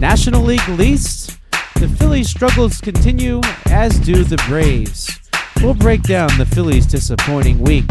National 0.00 0.42
League 0.42 0.66
least, 0.66 1.38
the 1.74 1.86
Phillies' 1.86 2.30
struggles 2.30 2.80
continue, 2.80 3.42
as 3.66 3.98
do 3.98 4.24
the 4.24 4.42
Braves. 4.48 5.20
We'll 5.62 5.74
break 5.74 6.02
down 6.04 6.30
the 6.38 6.46
Phillies' 6.46 6.86
disappointing 6.86 7.58
week. 7.60 7.84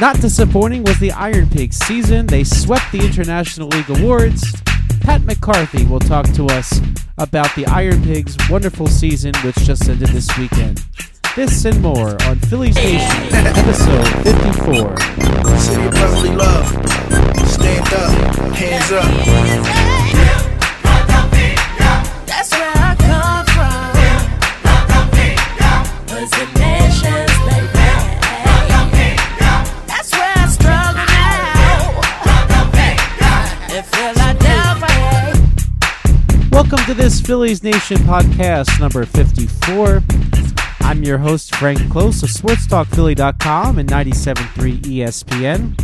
Not 0.00 0.16
disappointing 0.20 0.82
was 0.82 0.98
the 0.98 1.12
Iron 1.12 1.48
Pigs 1.48 1.76
season. 1.76 2.26
They 2.26 2.42
swept 2.42 2.90
the 2.90 2.98
International 2.98 3.68
League 3.68 3.90
Awards. 3.90 4.60
Pat 5.02 5.22
McCarthy 5.22 5.84
will 5.84 6.00
talk 6.00 6.26
to 6.32 6.46
us 6.46 6.80
about 7.16 7.54
the 7.54 7.64
Iron 7.66 8.02
Pigs' 8.02 8.36
wonderful 8.50 8.88
season, 8.88 9.34
which 9.44 9.56
just 9.58 9.88
ended 9.88 10.08
this 10.08 10.36
weekend. 10.36 10.84
This 11.36 11.64
and 11.64 11.80
more 11.80 12.20
on 12.24 12.40
Phillies 12.40 12.74
Nation, 12.74 13.36
episode 13.36 14.08
54. 14.24 14.98
City 15.58 15.86
of 15.86 15.92
brotherly 15.92 16.34
love. 16.34 16.66
Stand 17.46 17.92
up, 17.92 18.52
hands 18.56 18.90
up. 18.90 19.91
Welcome 36.52 36.78
to 36.86 36.94
this 36.94 37.20
Phillies 37.20 37.64
Nation 37.64 37.96
podcast 37.98 38.78
number 38.78 39.04
54. 39.04 40.00
I'm 40.82 41.02
your 41.02 41.18
host, 41.18 41.56
Frank 41.56 41.80
Klose 41.80 42.22
of 42.22 42.28
SportsTalkPhilly.com 42.28 43.80
and 43.80 43.88
97.3 43.88 44.78
ESPN. 44.82 45.76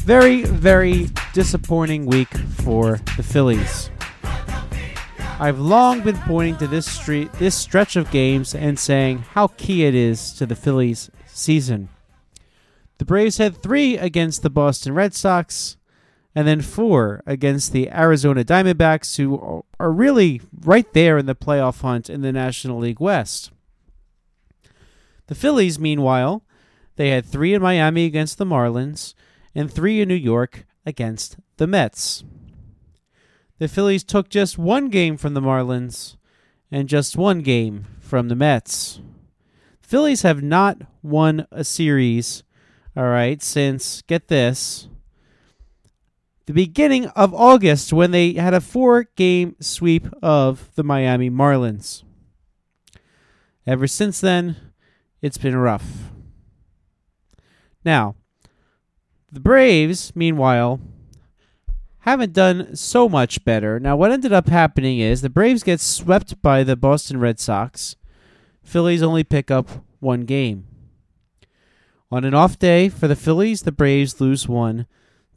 Very, 0.00 0.42
very 0.42 1.10
disappointing 1.32 2.06
week 2.06 2.36
for 2.36 2.98
the 3.16 3.22
Phillies. 3.22 3.88
I've 5.42 5.58
long 5.58 6.02
been 6.02 6.18
pointing 6.18 6.56
to 6.58 6.68
this 6.68 6.88
street, 6.88 7.32
this 7.32 7.56
stretch 7.56 7.96
of 7.96 8.12
games 8.12 8.54
and 8.54 8.78
saying 8.78 9.24
how 9.32 9.48
key 9.48 9.84
it 9.84 9.92
is 9.92 10.32
to 10.34 10.46
the 10.46 10.54
Phillies 10.54 11.10
season. 11.26 11.88
The 12.98 13.04
Braves 13.04 13.38
had 13.38 13.56
three 13.56 13.98
against 13.98 14.42
the 14.42 14.50
Boston 14.50 14.94
Red 14.94 15.14
Sox, 15.14 15.76
and 16.32 16.46
then 16.46 16.60
four 16.60 17.24
against 17.26 17.72
the 17.72 17.90
Arizona 17.90 18.44
Diamondbacks, 18.44 19.16
who 19.16 19.64
are 19.80 19.90
really 19.90 20.40
right 20.60 20.86
there 20.92 21.18
in 21.18 21.26
the 21.26 21.34
playoff 21.34 21.80
hunt 21.80 22.08
in 22.08 22.20
the 22.20 22.30
National 22.30 22.78
League 22.78 23.00
West. 23.00 23.50
The 25.26 25.34
Phillies, 25.34 25.76
meanwhile, 25.76 26.44
they 26.94 27.08
had 27.08 27.26
three 27.26 27.52
in 27.52 27.62
Miami 27.62 28.04
against 28.04 28.38
the 28.38 28.46
Marlins 28.46 29.14
and 29.56 29.68
three 29.68 30.00
in 30.00 30.06
New 30.06 30.14
York 30.14 30.66
against 30.86 31.36
the 31.56 31.66
Mets. 31.66 32.22
The 33.62 33.68
Phillies 33.68 34.02
took 34.02 34.28
just 34.28 34.58
one 34.58 34.88
game 34.88 35.16
from 35.16 35.34
the 35.34 35.40
Marlins 35.40 36.16
and 36.72 36.88
just 36.88 37.16
one 37.16 37.42
game 37.42 37.86
from 38.00 38.26
the 38.26 38.34
Mets. 38.34 39.00
The 39.82 39.88
Phillies 39.88 40.22
have 40.22 40.42
not 40.42 40.78
won 41.00 41.46
a 41.52 41.62
series, 41.62 42.42
all 42.96 43.04
right, 43.04 43.40
since, 43.40 44.02
get 44.02 44.26
this, 44.26 44.88
the 46.46 46.52
beginning 46.52 47.06
of 47.10 47.32
August 47.32 47.92
when 47.92 48.10
they 48.10 48.32
had 48.32 48.52
a 48.52 48.60
four 48.60 49.04
game 49.14 49.54
sweep 49.60 50.08
of 50.20 50.74
the 50.74 50.82
Miami 50.82 51.30
Marlins. 51.30 52.02
Ever 53.64 53.86
since 53.86 54.20
then, 54.20 54.56
it's 55.20 55.38
been 55.38 55.54
rough. 55.54 56.10
Now, 57.84 58.16
the 59.30 59.38
Braves, 59.38 60.16
meanwhile, 60.16 60.80
haven't 62.02 62.32
done 62.32 62.74
so 62.74 63.08
much 63.08 63.44
better. 63.44 63.78
Now, 63.78 63.96
what 63.96 64.10
ended 64.10 64.32
up 64.32 64.48
happening 64.48 64.98
is 64.98 65.20
the 65.20 65.30
Braves 65.30 65.62
get 65.62 65.80
swept 65.80 66.40
by 66.42 66.64
the 66.64 66.76
Boston 66.76 67.20
Red 67.20 67.38
Sox. 67.38 67.96
Phillies 68.62 69.02
only 69.02 69.24
pick 69.24 69.50
up 69.50 69.68
one 70.00 70.22
game. 70.22 70.66
On 72.10 72.24
an 72.24 72.34
off 72.34 72.58
day 72.58 72.88
for 72.88 73.08
the 73.08 73.16
Phillies, 73.16 73.62
the 73.62 73.72
Braves 73.72 74.20
lose 74.20 74.48
one 74.48 74.86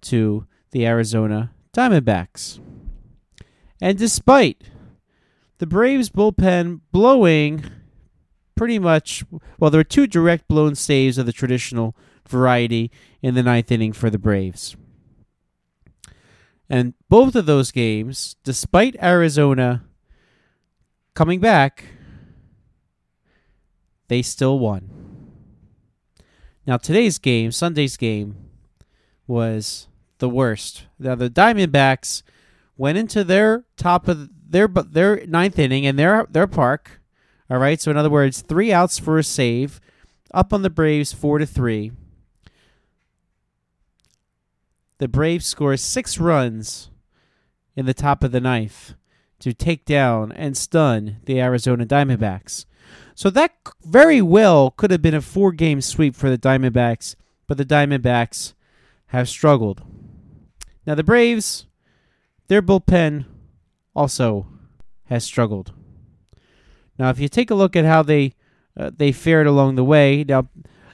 to 0.02 0.48
the 0.72 0.86
Arizona 0.86 1.52
Diamondbacks. 1.72 2.60
And 3.80 3.98
despite 3.98 4.64
the 5.60 5.68
Braves 5.68 6.10
bullpen 6.10 6.82
blowing 6.92 7.64
pretty 8.56 8.80
much, 8.80 9.24
well, 9.60 9.70
there 9.70 9.80
were 9.80 9.84
two 9.84 10.08
direct 10.08 10.48
blown 10.48 10.74
saves 10.74 11.18
of 11.18 11.26
the 11.26 11.32
traditional 11.32 11.96
variety 12.28 12.90
in 13.22 13.36
the 13.36 13.44
ninth 13.44 13.72
inning 13.72 13.94
for 13.94 14.10
the 14.10 14.18
Braves. 14.18 14.76
And 16.70 16.94
both 17.10 17.36
of 17.36 17.46
those 17.46 17.72
games, 17.72 18.36
despite 18.44 18.96
Arizona 19.02 19.84
coming 21.14 21.40
back, 21.40 21.86
they 24.08 24.22
still 24.22 24.60
won. 24.60 24.90
Now, 26.66 26.78
today's 26.78 27.20
game, 27.20 27.52
Sunday's 27.52 27.98
game, 27.98 28.36
was 29.28 29.88
the 30.18 30.30
worst. 30.30 30.86
Now, 30.98 31.16
the 31.16 31.30
Diamondbacks 31.30 32.24
went 32.78 32.98
into 32.98 33.24
their 33.24 33.66
top 33.78 34.08
of 34.08 34.30
their 34.48 34.68
their 34.68 35.26
ninth 35.26 35.60
inning 35.60 35.84
in 35.84 35.96
their 35.96 36.28
their 36.30 36.48
park. 36.48 37.02
All 37.50 37.58
right, 37.58 37.80
so 37.80 37.92
in 37.92 37.98
other 37.98 38.10
words, 38.10 38.42
three 38.42 38.72
outs 38.74 38.98
for 38.98 39.20
a 39.20 39.24
save, 39.24 39.80
up 40.34 40.52
on 40.52 40.64
the 40.64 40.70
Braves 40.70 41.14
four 41.14 41.38
to 41.38 41.46
three. 41.46 41.92
The 44.98 45.08
Braves 45.08 45.46
score 45.46 45.76
six 45.78 46.20
runs 46.20 46.90
in 47.76 47.86
the 47.86 47.94
top 47.94 48.24
of 48.24 48.32
the 48.32 48.40
ninth 48.40 48.94
to 49.40 49.54
take 49.54 49.86
down 49.86 50.32
and 50.32 50.56
stun 50.56 51.18
the 51.26 51.42
Arizona 51.42 51.86
Diamondbacks. 51.86 52.66
So 53.14 53.30
that 53.30 53.52
very 53.84 54.22
well 54.22 54.72
could 54.72 54.92
have 54.92 55.02
been 55.02 55.14
a 55.14 55.22
four 55.22 55.52
game 55.52 55.82
sweep 55.82 56.16
for 56.16 56.30
the 56.30 56.38
Diamondbacks, 56.38 57.16
but 57.48 57.58
the 57.58 57.66
Diamondbacks 57.66 58.54
have 59.08 59.28
struggled. 59.30 59.82
Now, 60.86 60.96
the 60.96 61.04
Braves, 61.04 61.66
their 62.48 62.62
bullpen 62.62 63.26
also 63.96 64.48
has 65.06 65.24
struggled. 65.24 65.74
Now, 66.98 67.10
if 67.10 67.20
you 67.20 67.28
take 67.28 67.52
a 67.52 67.56
look 67.56 67.76
at 67.76 67.86
how 67.86 68.04
they 68.04 68.34
uh, 68.78 68.92
they 68.96 69.12
fared 69.12 69.48
along 69.48 69.76
the 69.76 69.84
way, 69.84 70.24
now 70.28 70.50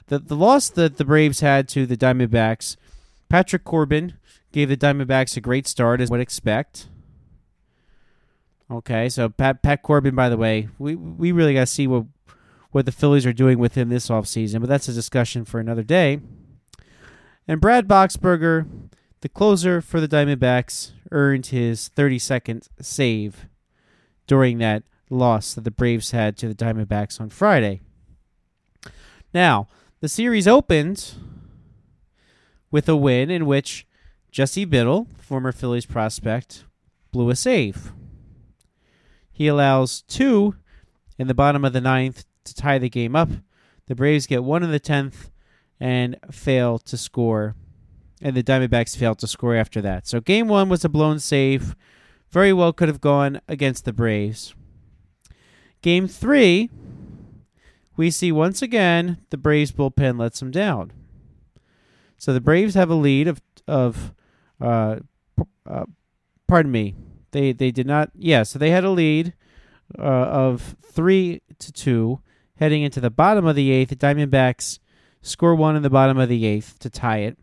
the 0.06 0.18
the 0.18 0.36
loss 0.36 0.68
that 0.70 0.96
the 0.96 1.04
Braves 1.04 1.40
had 1.40 1.68
to 1.70 1.86
the 1.86 1.96
Diamondbacks, 1.96 2.76
Patrick 3.32 3.64
Corbin 3.64 4.18
gave 4.52 4.68
the 4.68 4.76
Diamondbacks 4.76 5.38
a 5.38 5.40
great 5.40 5.66
start, 5.66 6.02
as 6.02 6.10
would 6.10 6.20
expect. 6.20 6.88
Okay, 8.70 9.08
so 9.08 9.30
Pat 9.30 9.62
Pat 9.62 9.82
Corbin, 9.82 10.14
by 10.14 10.28
the 10.28 10.36
way, 10.36 10.68
we 10.78 10.94
we 10.94 11.32
really 11.32 11.54
got 11.54 11.60
to 11.60 11.66
see 11.66 11.86
what 11.86 12.04
what 12.72 12.84
the 12.84 12.92
Phillies 12.92 13.24
are 13.24 13.32
doing 13.32 13.58
with 13.58 13.74
him 13.74 13.88
this 13.88 14.10
offseason, 14.10 14.60
but 14.60 14.68
that's 14.68 14.86
a 14.86 14.92
discussion 14.92 15.46
for 15.46 15.60
another 15.60 15.82
day. 15.82 16.20
And 17.48 17.58
Brad 17.58 17.88
Boxberger, 17.88 18.66
the 19.22 19.30
closer 19.30 19.80
for 19.80 19.98
the 19.98 20.08
Diamondbacks, 20.08 20.90
earned 21.10 21.46
his 21.46 21.90
32nd 21.96 22.68
save 22.82 23.46
during 24.26 24.58
that 24.58 24.82
loss 25.08 25.54
that 25.54 25.64
the 25.64 25.70
Braves 25.70 26.10
had 26.10 26.36
to 26.36 26.48
the 26.48 26.54
Diamondbacks 26.54 27.18
on 27.18 27.30
Friday. 27.30 27.80
Now, 29.32 29.68
the 30.00 30.08
series 30.10 30.46
opened 30.46 31.14
with 32.72 32.88
a 32.88 32.96
win 32.96 33.30
in 33.30 33.46
which 33.46 33.86
Jesse 34.32 34.64
Biddle, 34.64 35.06
former 35.18 35.52
Phillies 35.52 35.86
prospect, 35.86 36.64
blew 37.12 37.30
a 37.30 37.36
save. 37.36 37.92
He 39.30 39.46
allows 39.46 40.02
two 40.02 40.56
in 41.18 41.28
the 41.28 41.34
bottom 41.34 41.64
of 41.64 41.72
the 41.72 41.80
ninth 41.80 42.24
to 42.44 42.54
tie 42.54 42.78
the 42.78 42.88
game 42.88 43.14
up. 43.14 43.28
The 43.86 43.94
Braves 43.94 44.26
get 44.26 44.42
one 44.42 44.62
in 44.62 44.72
the 44.72 44.80
tenth 44.80 45.30
and 45.78 46.16
fail 46.30 46.78
to 46.78 46.96
score. 46.96 47.54
And 48.20 48.36
the 48.36 48.42
Diamondbacks 48.42 48.96
failed 48.96 49.18
to 49.18 49.26
score 49.26 49.54
after 49.54 49.80
that. 49.82 50.06
So 50.06 50.20
game 50.20 50.48
one 50.48 50.68
was 50.68 50.84
a 50.84 50.88
blown 50.88 51.18
save. 51.18 51.76
Very 52.30 52.52
well 52.52 52.72
could 52.72 52.88
have 52.88 53.00
gone 53.00 53.40
against 53.48 53.84
the 53.84 53.92
Braves. 53.92 54.54
Game 55.82 56.06
three, 56.06 56.70
we 57.96 58.10
see 58.10 58.32
once 58.32 58.62
again 58.62 59.18
the 59.30 59.36
Braves 59.36 59.72
bullpen 59.72 60.18
lets 60.18 60.40
them 60.40 60.50
down. 60.50 60.92
So 62.22 62.32
the 62.32 62.40
Braves 62.40 62.76
have 62.76 62.88
a 62.88 62.94
lead 62.94 63.26
of 63.26 63.42
of 63.66 64.14
uh, 64.60 65.00
uh, 65.68 65.86
pardon 66.46 66.70
me. 66.70 66.94
They 67.32 67.50
they 67.50 67.72
did 67.72 67.84
not. 67.84 68.12
Yeah, 68.14 68.44
so 68.44 68.60
they 68.60 68.70
had 68.70 68.84
a 68.84 68.90
lead 68.90 69.34
uh, 69.98 70.02
of 70.02 70.76
three 70.80 71.42
to 71.58 71.72
two 71.72 72.20
heading 72.58 72.84
into 72.84 73.00
the 73.00 73.10
bottom 73.10 73.44
of 73.44 73.56
the 73.56 73.72
eighth. 73.72 73.88
The 73.88 73.96
Diamondbacks 73.96 74.78
score 75.20 75.56
one 75.56 75.74
in 75.74 75.82
the 75.82 75.90
bottom 75.90 76.16
of 76.16 76.28
the 76.28 76.46
eighth 76.46 76.78
to 76.78 76.88
tie 76.88 77.22
it. 77.22 77.36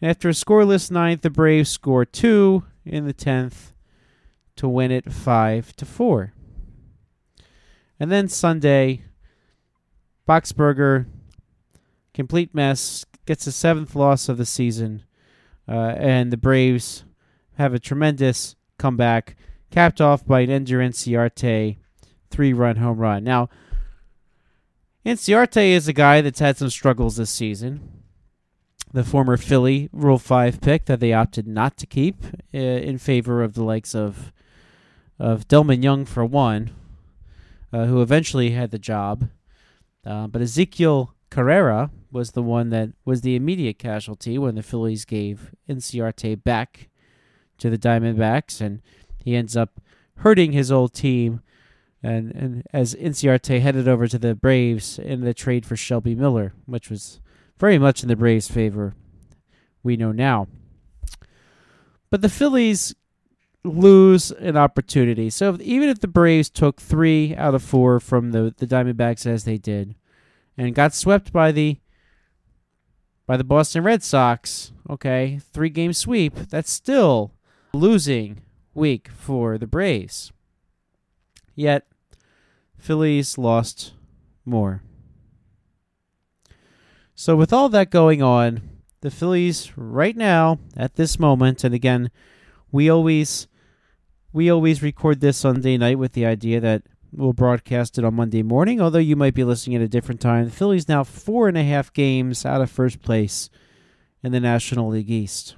And 0.00 0.08
after 0.08 0.28
a 0.28 0.32
scoreless 0.32 0.88
ninth, 0.88 1.22
the 1.22 1.30
Braves 1.30 1.68
score 1.68 2.04
two 2.04 2.62
in 2.84 3.04
the 3.04 3.12
tenth 3.12 3.72
to 4.54 4.68
win 4.68 4.92
it 4.92 5.12
five 5.12 5.74
to 5.74 5.84
four. 5.84 6.34
And 7.98 8.12
then 8.12 8.28
Sunday, 8.28 9.02
Boxberger, 10.28 11.06
complete 12.14 12.54
mess, 12.54 13.04
gets 13.26 13.44
the 13.44 13.52
seventh 13.52 13.94
loss 13.94 14.28
of 14.28 14.36
the 14.36 14.46
season, 14.46 15.04
uh, 15.68 15.94
and 15.96 16.32
the 16.32 16.36
Braves 16.36 17.04
have 17.56 17.74
a 17.74 17.78
tremendous 17.78 18.56
comeback, 18.78 19.36
capped 19.70 20.00
off 20.00 20.26
by 20.26 20.40
an 20.40 20.50
Ender 20.50 20.78
Inciarte 20.78 21.76
three-run 22.30 22.76
home 22.76 22.98
run. 22.98 23.24
Now, 23.24 23.48
Inciarte 25.04 25.70
is 25.70 25.88
a 25.88 25.92
guy 25.92 26.20
that's 26.20 26.40
had 26.40 26.56
some 26.56 26.70
struggles 26.70 27.16
this 27.16 27.30
season. 27.30 28.02
The 28.92 29.04
former 29.04 29.36
Philly 29.36 29.88
Rule 29.92 30.18
5 30.18 30.60
pick 30.60 30.84
that 30.86 31.00
they 31.00 31.12
opted 31.12 31.46
not 31.46 31.76
to 31.78 31.86
keep 31.86 32.24
uh, 32.54 32.58
in 32.58 32.98
favor 32.98 33.42
of 33.42 33.54
the 33.54 33.64
likes 33.64 33.94
of 33.94 34.32
of 35.18 35.46
Delmon 35.46 35.84
Young 35.84 36.04
for 36.04 36.24
one, 36.24 36.70
uh, 37.72 37.84
who 37.84 38.02
eventually 38.02 38.50
had 38.50 38.72
the 38.72 38.78
job. 38.78 39.28
Uh, 40.04 40.26
but 40.26 40.42
Ezekiel 40.42 41.14
Carrera 41.32 41.90
was 42.10 42.32
the 42.32 42.42
one 42.42 42.68
that 42.68 42.90
was 43.06 43.22
the 43.22 43.36
immediate 43.36 43.78
casualty 43.78 44.36
when 44.36 44.54
the 44.54 44.62
Phillies 44.62 45.06
gave 45.06 45.54
Inciarte 45.66 46.44
back 46.44 46.90
to 47.56 47.70
the 47.70 47.78
Diamondbacks, 47.78 48.60
and 48.60 48.82
he 49.16 49.34
ends 49.34 49.56
up 49.56 49.80
hurting 50.16 50.52
his 50.52 50.70
old 50.70 50.92
team. 50.92 51.40
And, 52.02 52.32
and 52.32 52.62
as 52.74 52.94
Inciarte 52.94 53.62
headed 53.62 53.88
over 53.88 54.06
to 54.08 54.18
the 54.18 54.34
Braves 54.34 54.98
in 54.98 55.22
the 55.22 55.32
trade 55.32 55.64
for 55.64 55.74
Shelby 55.74 56.14
Miller, 56.14 56.52
which 56.66 56.90
was 56.90 57.18
very 57.58 57.78
much 57.78 58.02
in 58.02 58.10
the 58.10 58.16
Braves' 58.16 58.50
favor, 58.50 58.94
we 59.82 59.96
know 59.96 60.12
now. 60.12 60.48
But 62.10 62.20
the 62.20 62.28
Phillies 62.28 62.94
lose 63.64 64.32
an 64.32 64.58
opportunity. 64.58 65.30
So 65.30 65.54
if, 65.54 65.62
even 65.62 65.88
if 65.88 66.00
the 66.00 66.08
Braves 66.08 66.50
took 66.50 66.78
three 66.78 67.34
out 67.36 67.54
of 67.54 67.62
four 67.62 68.00
from 68.00 68.32
the, 68.32 68.54
the 68.58 68.66
Diamondbacks 68.66 69.24
as 69.24 69.44
they 69.44 69.56
did, 69.56 69.94
and 70.56 70.74
got 70.74 70.94
swept 70.94 71.32
by 71.32 71.52
the 71.52 71.78
by 73.26 73.36
the 73.36 73.44
Boston 73.44 73.84
Red 73.84 74.02
Sox, 74.02 74.72
okay, 74.90 75.40
three 75.52 75.70
game 75.70 75.92
sweep, 75.92 76.34
that's 76.50 76.72
still 76.72 77.32
losing 77.72 78.42
week 78.74 79.08
for 79.08 79.58
the 79.58 79.66
Braves. 79.66 80.32
Yet 81.54 81.86
Phillies 82.76 83.38
lost 83.38 83.92
more. 84.44 84.82
So 87.14 87.36
with 87.36 87.52
all 87.52 87.68
that 87.68 87.90
going 87.90 88.22
on, 88.22 88.60
the 89.00 89.10
Phillies 89.10 89.72
right 89.76 90.16
now 90.16 90.58
at 90.76 90.96
this 90.96 91.18
moment, 91.18 91.62
and 91.64 91.74
again, 91.74 92.10
we 92.70 92.90
always 92.90 93.46
we 94.32 94.50
always 94.50 94.82
record 94.82 95.20
this 95.20 95.36
Sunday 95.36 95.76
night 95.76 95.98
with 95.98 96.12
the 96.12 96.26
idea 96.26 96.58
that 96.60 96.82
we'll 97.12 97.32
broadcast 97.32 97.98
it 97.98 98.04
on 98.04 98.14
Monday 98.14 98.42
morning, 98.42 98.80
although 98.80 98.98
you 98.98 99.16
might 99.16 99.34
be 99.34 99.44
listening 99.44 99.76
at 99.76 99.82
a 99.82 99.88
different 99.88 100.20
time. 100.20 100.46
The 100.46 100.50
Phillies 100.50 100.88
now 100.88 101.04
four 101.04 101.48
and 101.48 101.58
a 101.58 101.62
half 101.62 101.92
games 101.92 102.46
out 102.46 102.60
of 102.60 102.70
first 102.70 103.02
place 103.02 103.50
in 104.22 104.32
the 104.32 104.40
National 104.40 104.88
League 104.88 105.10
East. 105.10 105.56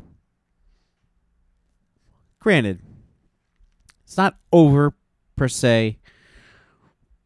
Granted, 2.40 2.80
it's 4.04 4.16
not 4.16 4.36
over 4.52 4.94
per 5.36 5.48
se, 5.48 5.98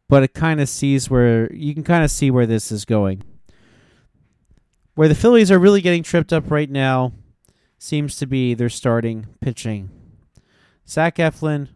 but 0.07 0.23
it 0.23 0.33
kind 0.33 0.61
of 0.61 0.69
sees 0.69 1.09
where 1.09 1.51
you 1.53 1.73
can 1.73 1.83
kind 1.83 2.03
of 2.03 2.11
see 2.11 2.31
where 2.31 2.45
this 2.45 2.71
is 2.71 2.85
going. 2.85 3.23
Where 4.95 5.07
the 5.07 5.15
Phillies 5.15 5.51
are 5.51 5.59
really 5.59 5.81
getting 5.81 6.03
tripped 6.03 6.33
up 6.33 6.51
right 6.51 6.69
now 6.69 7.13
seems 7.77 8.15
to 8.17 8.25
be 8.25 8.53
their 8.53 8.69
starting 8.69 9.27
pitching. 9.39 9.89
Zach 10.87 11.17
Eflin, 11.17 11.69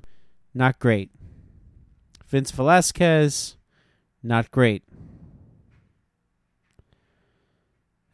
not 0.54 0.80
great. 0.80 1.12
Vince 2.34 2.50
Velasquez, 2.50 3.58
not 4.24 4.50
great. 4.50 4.82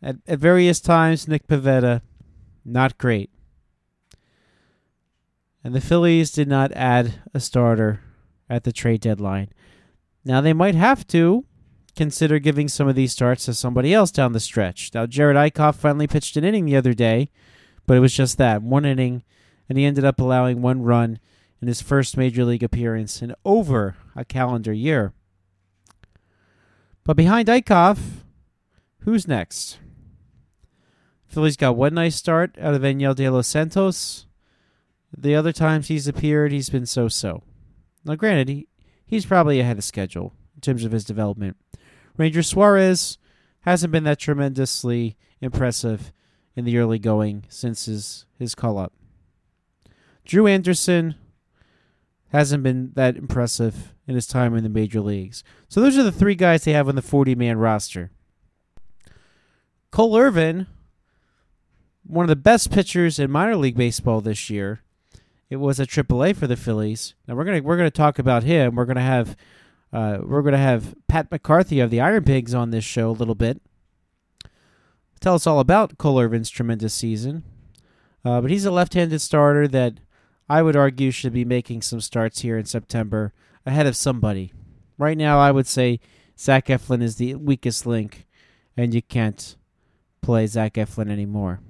At, 0.04 0.18
at 0.28 0.40
various 0.40 0.82
times, 0.82 1.26
Nick 1.26 1.48
Pivetta, 1.48 2.02
not 2.66 2.98
great. 2.98 3.30
And 5.64 5.74
the 5.74 5.80
Phillies 5.80 6.34
did 6.34 6.50
not 6.50 6.74
add 6.74 7.22
a 7.34 7.40
starter 7.40 8.02
at 8.50 8.66
the 8.66 8.74
trade 8.74 9.00
deadline. 9.00 9.54
Now 10.26 10.42
they 10.42 10.52
might 10.52 10.76
have 10.76 11.08
to 11.08 11.46
consider 11.96 12.40
giving 12.40 12.68
some 12.68 12.90
of 12.90 12.96
these 12.96 13.14
starts 13.14 13.46
to 13.46 13.54
somebody 13.54 13.94
else 13.94 14.12
down 14.12 14.34
the 14.34 14.42
stretch. 14.42 14.92
Now 14.94 15.06
Jerad 15.06 15.36
Eickhoff 15.36 15.76
finally 15.76 16.08
pitched 16.08 16.36
an 16.36 16.44
inning 16.44 16.66
the 16.66 16.76
other 16.76 16.94
day, 16.94 17.32
but 17.88 17.96
it 17.96 18.02
was 18.02 18.14
just 18.14 18.38
that 18.38 18.62
one 18.64 18.84
inning, 18.84 19.24
and 19.70 19.78
he 19.78 19.86
ended 19.86 20.04
up 20.04 20.20
allowing 20.20 20.62
one 20.62 20.84
run 20.84 21.20
in 21.62 21.70
his 21.70 21.82
first 21.82 22.18
major 22.18 22.46
league 22.46 22.64
appearance 22.64 23.22
in 23.22 23.34
over 23.44 23.96
a 24.20 24.26
calendar 24.26 24.74
year. 24.74 25.14
But 27.06 27.16
behind 27.16 27.48
Eickhoff, 27.48 28.00
who's 29.00 29.28
next? 29.28 29.80
Phillies 31.26 31.56
got 31.56 31.78
one 31.78 31.94
nice 31.94 32.18
start 32.18 32.58
out 32.60 32.74
of 32.74 32.82
Enyel 32.82 33.16
De 33.16 33.30
Los 33.30 33.48
Santos. 33.48 34.26
The 35.18 35.36
other 35.36 35.54
times 35.54 35.88
he's 35.88 36.08
appeared, 36.08 36.52
he's 36.52 36.70
been 36.70 36.86
so-so. 36.86 37.44
Now, 38.04 38.16
granted, 38.16 38.50
he, 38.50 38.68
he's 39.06 39.26
probably 39.26 39.60
ahead 39.60 39.78
of 39.78 39.84
schedule 39.84 40.34
in 40.54 40.62
terms 40.62 40.84
of 40.84 40.92
his 40.92 41.06
development. 41.06 41.56
Ranger 42.18 42.44
Suarez 42.44 43.18
hasn't 43.62 43.92
been 43.92 44.04
that 44.04 44.20
tremendously 44.20 45.18
impressive 45.40 46.12
in 46.56 46.66
the 46.66 46.78
early 46.78 47.00
going 47.00 47.46
since 47.48 47.86
his, 47.86 48.26
his 48.38 48.54
call 48.54 48.78
up. 48.78 48.92
Drew 50.26 50.46
Anderson 50.46 51.16
hasn't 52.30 52.64
been 52.64 52.92
that 52.96 53.18
impressive 53.18 53.94
in 54.10 54.16
his 54.16 54.26
time 54.26 54.56
in 54.56 54.64
the 54.64 54.70
major 54.70 55.02
leagues. 55.02 55.44
So 55.68 55.80
those 55.80 55.96
are 55.96 56.04
the 56.04 56.12
three 56.12 56.34
guys 56.34 56.64
they 56.64 56.74
have 56.74 56.90
on 56.90 56.96
the 56.96 57.02
40 57.04 57.36
man 57.36 57.60
roster. 57.60 58.10
Cole 59.92 60.18
Irvin, 60.18 60.66
one 62.04 62.24
of 62.24 62.30
the 62.30 62.36
best 62.36 62.72
pitchers 62.72 63.20
in 63.20 63.30
minor 63.30 63.56
league 63.56 63.78
baseball 63.78 64.20
this 64.20 64.50
year. 64.50 64.82
It 65.52 65.58
was 65.58 65.80
a 65.80 65.86
AAA 65.86 66.36
for 66.36 66.48
the 66.48 66.58
Phillies. 66.58 67.14
Now 67.28 67.36
we're 67.36 67.44
gonna 67.44 67.62
we're 67.62 67.78
gonna 67.78 67.92
talk 67.92 68.18
about 68.18 68.44
him. 68.44 68.76
We're 68.76 68.86
gonna 68.86 69.02
have 69.02 69.38
uh, 69.94 70.20
we're 70.24 70.42
gonna 70.42 70.58
have 70.58 70.96
Pat 71.08 71.30
McCarthy 71.32 71.80
of 71.80 71.92
the 71.92 72.02
Iron 72.02 72.24
Pigs 72.24 72.56
on 72.56 72.72
this 72.72 72.84
show 72.84 73.12
a 73.12 73.12
little 73.12 73.36
bit. 73.36 73.62
Tell 75.20 75.36
us 75.36 75.46
all 75.46 75.60
about 75.60 76.00
Cole 76.00 76.20
Irvin's 76.20 76.50
tremendous 76.50 76.96
season. 76.96 77.44
Uh, 78.26 78.42
but 78.42 78.50
he's 78.50 78.66
a 78.66 78.72
left-handed 78.72 79.22
starter 79.22 79.68
that 79.68 80.00
I 80.50 80.64
would 80.64 80.76
argue 80.76 81.12
should 81.12 81.34
be 81.34 81.46
making 81.46 81.84
some 81.84 82.02
starts 82.02 82.42
here 82.42 82.58
in 82.58 82.66
September 82.66 83.34
ahead 83.70 83.88
of 83.88 83.96
somebody. 83.96 84.54
Right 84.98 85.18
now, 85.18 85.40
I 85.40 85.52
would 85.52 85.68
say 85.68 86.00
Zach 86.38 86.68
Eflin 86.68 87.02
is 87.02 87.16
the 87.16 87.36
weakest 87.36 87.86
link, 87.86 88.28
and 88.76 88.94
you 88.94 89.02
can't 89.02 89.56
play 90.22 90.46
Zach 90.48 90.74
Eflin 90.74 91.10
anymore. 91.10 91.62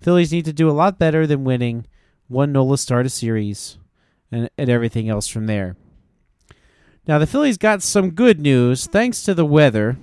Phillies 0.00 0.32
need 0.32 0.44
to 0.44 0.52
do 0.52 0.70
a 0.70 0.72
lot 0.72 0.98
better 0.98 1.26
than 1.26 1.44
winning 1.44 1.86
one 2.28 2.52
Nola 2.52 2.76
start 2.76 3.06
a 3.06 3.08
series 3.08 3.78
and, 4.30 4.50
and 4.58 4.68
everything 4.68 5.08
else 5.08 5.28
from 5.28 5.46
there. 5.46 5.76
Now, 7.06 7.18
the 7.18 7.26
Phillies 7.26 7.56
got 7.56 7.82
some 7.82 8.10
good 8.10 8.40
news 8.40 8.86
thanks 8.86 9.22
to 9.22 9.34
the 9.34 9.44
weather. 9.44 9.96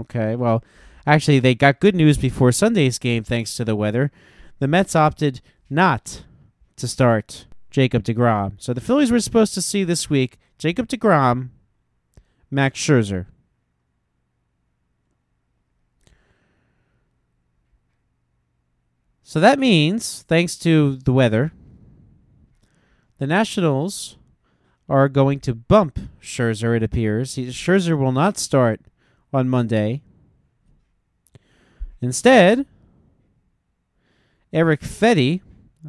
Okay, 0.00 0.36
well, 0.36 0.62
actually, 1.06 1.40
they 1.40 1.54
got 1.54 1.80
good 1.80 1.94
news 1.94 2.18
before 2.18 2.52
Sunday's 2.52 2.98
game 2.98 3.24
thanks 3.24 3.56
to 3.56 3.64
the 3.64 3.76
weather. 3.76 4.12
The 4.58 4.68
Mets 4.68 4.94
opted 4.94 5.40
not 5.70 6.24
to 6.76 6.86
start 6.86 7.46
Jacob 7.72 8.04
DeGrom. 8.04 8.52
So 8.58 8.72
the 8.72 8.80
Phillies 8.80 9.10
were 9.10 9.18
supposed 9.18 9.54
to 9.54 9.62
see 9.62 9.82
this 9.82 10.08
week 10.08 10.38
Jacob 10.58 10.86
DeGrom, 10.86 11.48
Max 12.50 12.78
Scherzer. 12.78 13.26
So 19.24 19.40
that 19.40 19.58
means, 19.58 20.22
thanks 20.28 20.56
to 20.58 20.96
the 20.96 21.12
weather, 21.12 21.52
the 23.18 23.26
Nationals 23.26 24.18
are 24.90 25.08
going 25.08 25.40
to 25.40 25.54
bump 25.54 25.98
Scherzer, 26.20 26.76
it 26.76 26.82
appears. 26.82 27.36
He, 27.36 27.46
Scherzer 27.46 27.98
will 27.98 28.12
not 28.12 28.36
start 28.36 28.82
on 29.32 29.48
Monday. 29.48 30.02
Instead, 32.02 32.66
Eric 34.52 34.82
Fedde, 34.82 35.40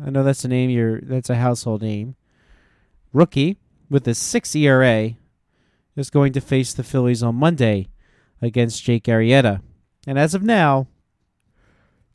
I 0.01 0.09
know 0.09 0.23
that's 0.23 0.45
a 0.45 0.47
name 0.47 0.69
you're 0.69 1.01
that's 1.01 1.29
a 1.29 1.35
household 1.35 1.81
name. 1.81 2.15
Rookie 3.11 3.57
with 3.89 4.07
a 4.07 4.15
six 4.15 4.55
ERA 4.55 5.11
is 5.95 6.09
going 6.09 6.33
to 6.33 6.41
face 6.41 6.73
the 6.73 6.83
Phillies 6.83 7.21
on 7.21 7.35
Monday 7.35 7.89
against 8.41 8.83
Jake 8.83 9.05
Arrieta. 9.05 9.61
And 10.07 10.17
as 10.17 10.33
of 10.33 10.41
now, 10.41 10.87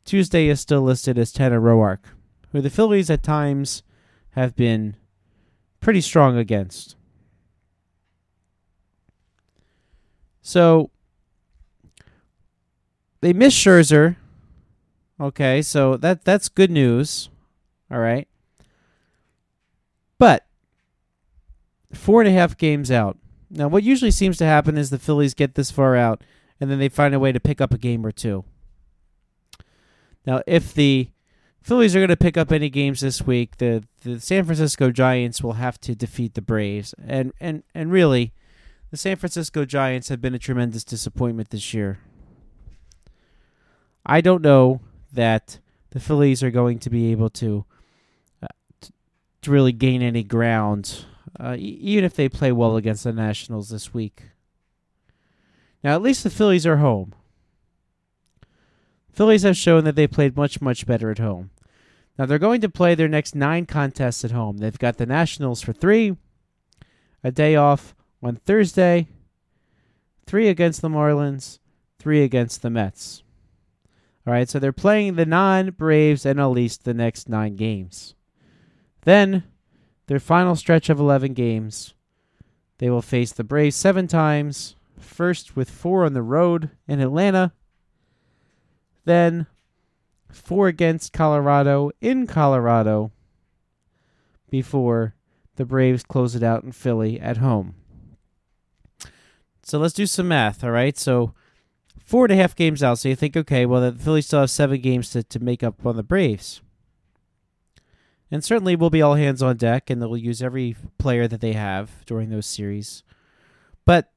Tuesday 0.03 0.47
is 0.47 0.59
still 0.59 0.81
listed 0.81 1.17
as 1.17 1.31
Tanner 1.31 1.61
Roark, 1.61 1.99
who 2.51 2.61
the 2.61 2.69
Phillies 2.69 3.09
at 3.09 3.23
times 3.23 3.83
have 4.31 4.55
been 4.55 4.95
pretty 5.79 6.01
strong 6.01 6.37
against. 6.37 6.95
So 10.41 10.89
they 13.21 13.33
miss 13.33 13.53
Scherzer. 13.53 14.17
Okay, 15.19 15.61
so 15.61 15.97
that 15.97 16.25
that's 16.25 16.49
good 16.49 16.71
news. 16.71 17.29
All 17.91 17.99
right. 17.99 18.27
But 20.17 20.45
four 21.93 22.21
and 22.21 22.29
a 22.29 22.33
half 22.33 22.57
games 22.57 22.91
out. 22.91 23.17
Now, 23.49 23.67
what 23.67 23.83
usually 23.83 24.11
seems 24.11 24.37
to 24.37 24.45
happen 24.45 24.77
is 24.77 24.89
the 24.89 24.99
Phillies 24.99 25.33
get 25.33 25.55
this 25.55 25.71
far 25.71 25.95
out, 25.95 26.23
and 26.59 26.69
then 26.69 26.77
they 26.77 26.89
find 26.89 27.15
a 27.15 27.19
way 27.19 27.31
to 27.31 27.39
pick 27.39 27.59
up 27.61 27.73
a 27.73 27.77
game 27.77 28.05
or 28.05 28.11
two. 28.11 28.43
Now, 30.25 30.41
if 30.45 30.73
the 30.73 31.09
Phillies 31.61 31.95
are 31.95 31.99
going 31.99 32.09
to 32.09 32.17
pick 32.17 32.37
up 32.37 32.51
any 32.51 32.69
games 32.69 33.01
this 33.01 33.21
week. 33.21 33.57
The 33.57 33.83
the 34.03 34.19
San 34.19 34.45
Francisco 34.45 34.91
Giants 34.91 35.43
will 35.43 35.53
have 35.53 35.79
to 35.81 35.93
defeat 35.93 36.33
the 36.33 36.41
Braves, 36.41 36.95
and 37.05 37.33
and 37.39 37.63
and 37.75 37.91
really, 37.91 38.33
the 38.91 38.97
San 38.97 39.17
Francisco 39.17 39.65
Giants 39.65 40.09
have 40.09 40.21
been 40.21 40.33
a 40.33 40.39
tremendous 40.39 40.83
disappointment 40.83 41.49
this 41.49 41.73
year. 41.73 41.99
I 44.05 44.21
don't 44.21 44.41
know 44.41 44.81
that 45.11 45.59
the 45.91 45.99
Phillies 45.99 46.41
are 46.41 46.51
going 46.51 46.79
to 46.79 46.89
be 46.89 47.11
able 47.11 47.29
to 47.31 47.65
to 49.41 49.51
really 49.51 49.71
gain 49.71 50.01
any 50.01 50.23
ground, 50.23 51.05
uh, 51.39 51.55
even 51.57 52.03
if 52.03 52.15
they 52.15 52.29
play 52.29 52.51
well 52.51 52.75
against 52.75 53.03
the 53.03 53.13
Nationals 53.13 53.69
this 53.69 53.93
week. 53.93 54.23
Now, 55.83 55.95
at 55.95 56.01
least 56.01 56.23
the 56.23 56.29
Phillies 56.29 56.65
are 56.65 56.77
home. 56.77 57.13
Phillies 59.11 59.43
have 59.43 59.57
shown 59.57 59.83
that 59.83 59.95
they 59.95 60.07
played 60.07 60.35
much, 60.35 60.61
much 60.61 60.85
better 60.85 61.11
at 61.11 61.19
home. 61.19 61.51
Now 62.17 62.25
they're 62.25 62.37
going 62.37 62.61
to 62.61 62.69
play 62.69 62.95
their 62.95 63.07
next 63.07 63.33
nine 63.33 63.65
contests 63.65 64.25
at 64.25 64.31
home. 64.31 64.57
They've 64.57 64.77
got 64.77 64.97
the 64.97 65.05
Nationals 65.05 65.61
for 65.61 65.71
three, 65.71 66.17
a 67.23 67.31
day 67.31 67.55
off 67.55 67.95
on 68.21 68.35
Thursday, 68.35 69.07
three 70.25 70.49
against 70.49 70.81
the 70.81 70.89
Marlins, 70.89 71.59
three 71.97 72.23
against 72.23 72.61
the 72.61 72.69
Mets. 72.69 73.23
All 74.27 74.33
right, 74.33 74.49
so 74.49 74.59
they're 74.59 74.73
playing 74.73 75.15
the 75.15 75.25
non 75.25 75.71
Braves 75.71 76.25
and 76.25 76.39
at 76.39 76.45
least 76.47 76.83
the 76.83 76.93
next 76.93 77.29
nine 77.29 77.55
games. 77.55 78.15
Then, 79.09 79.41
their 80.05 80.19
final 80.19 80.55
stretch 80.55 80.87
of 80.87 80.99
11 80.99 81.33
games, 81.33 81.95
they 82.77 82.91
will 82.91 83.01
face 83.01 83.31
the 83.31 83.43
Braves 83.43 83.75
seven 83.75 84.05
times, 84.05 84.75
first 84.99 85.55
with 85.55 85.67
four 85.67 86.05
on 86.05 86.13
the 86.13 86.21
road 86.21 86.69
in 86.87 86.99
Atlanta, 86.99 87.51
then 89.05 89.47
four 90.31 90.67
against 90.67 91.11
Colorado 91.11 91.89
in 91.99 92.27
Colorado 92.27 93.11
before 94.51 95.15
the 95.55 95.65
Braves 95.65 96.03
close 96.03 96.35
it 96.35 96.43
out 96.43 96.63
in 96.63 96.71
Philly 96.71 97.19
at 97.19 97.37
home. 97.37 97.73
So 99.63 99.79
let's 99.79 99.95
do 99.95 100.05
some 100.05 100.27
math, 100.27 100.63
all 100.63 100.69
right? 100.69 100.95
So 100.95 101.33
four 102.05 102.25
and 102.25 102.33
a 102.33 102.35
half 102.35 102.55
games 102.55 102.83
out. 102.83 102.99
So 102.99 103.09
you 103.09 103.15
think, 103.15 103.35
okay, 103.35 103.65
well, 103.65 103.81
the 103.81 103.91
Phillies 103.91 104.27
still 104.27 104.41
have 104.41 104.51
seven 104.51 104.79
games 104.81 105.09
to, 105.09 105.23
to 105.23 105.39
make 105.39 105.63
up 105.63 105.83
on 105.83 105.95
the 105.95 106.03
Braves. 106.03 106.61
And 108.31 108.43
certainly 108.43 108.75
we'll 108.75 108.89
be 108.89 109.01
all 109.01 109.15
hands 109.15 109.41
on 109.41 109.57
deck, 109.57 109.89
and 109.89 110.01
they'll 110.01 110.15
use 110.15 110.41
every 110.41 110.75
player 110.97 111.27
that 111.27 111.41
they 111.41 111.53
have 111.53 112.05
during 112.05 112.29
those 112.29 112.45
series. 112.45 113.03
But 113.85 114.11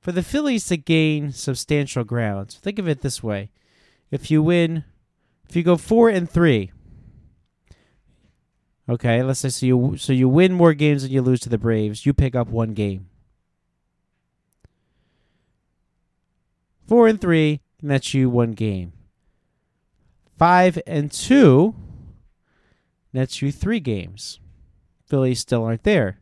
for 0.00 0.12
the 0.12 0.22
Phillies 0.22 0.66
to 0.66 0.76
gain 0.76 1.32
substantial 1.32 2.04
ground, 2.04 2.50
think 2.50 2.78
of 2.78 2.88
it 2.88 3.02
this 3.02 3.22
way 3.22 3.50
if 4.10 4.30
you 4.30 4.42
win, 4.42 4.84
if 5.48 5.56
you 5.56 5.62
go 5.62 5.76
four 5.76 6.08
and 6.08 6.30
three, 6.30 6.72
okay, 8.88 9.22
let's 9.22 9.40
say 9.40 9.48
so 9.50 9.66
you 9.66 9.96
so 9.98 10.12
you 10.12 10.28
win 10.28 10.52
more 10.52 10.74
games 10.74 11.02
than 11.02 11.12
you 11.12 11.20
lose 11.20 11.40
to 11.40 11.48
the 11.48 11.58
Braves, 11.58 12.06
you 12.06 12.14
pick 12.14 12.34
up 12.34 12.48
one 12.48 12.72
game. 12.72 13.08
Four 16.86 17.08
and 17.08 17.20
three 17.20 17.60
that's 17.82 18.14
you 18.14 18.30
one 18.30 18.52
game. 18.52 18.92
Five 20.38 20.78
and 20.86 21.10
two 21.10 21.74
nets 23.12 23.42
you 23.42 23.52
three 23.52 23.80
games. 23.80 24.40
Phillies 25.06 25.40
still 25.40 25.64
aren't 25.64 25.84
there. 25.84 26.20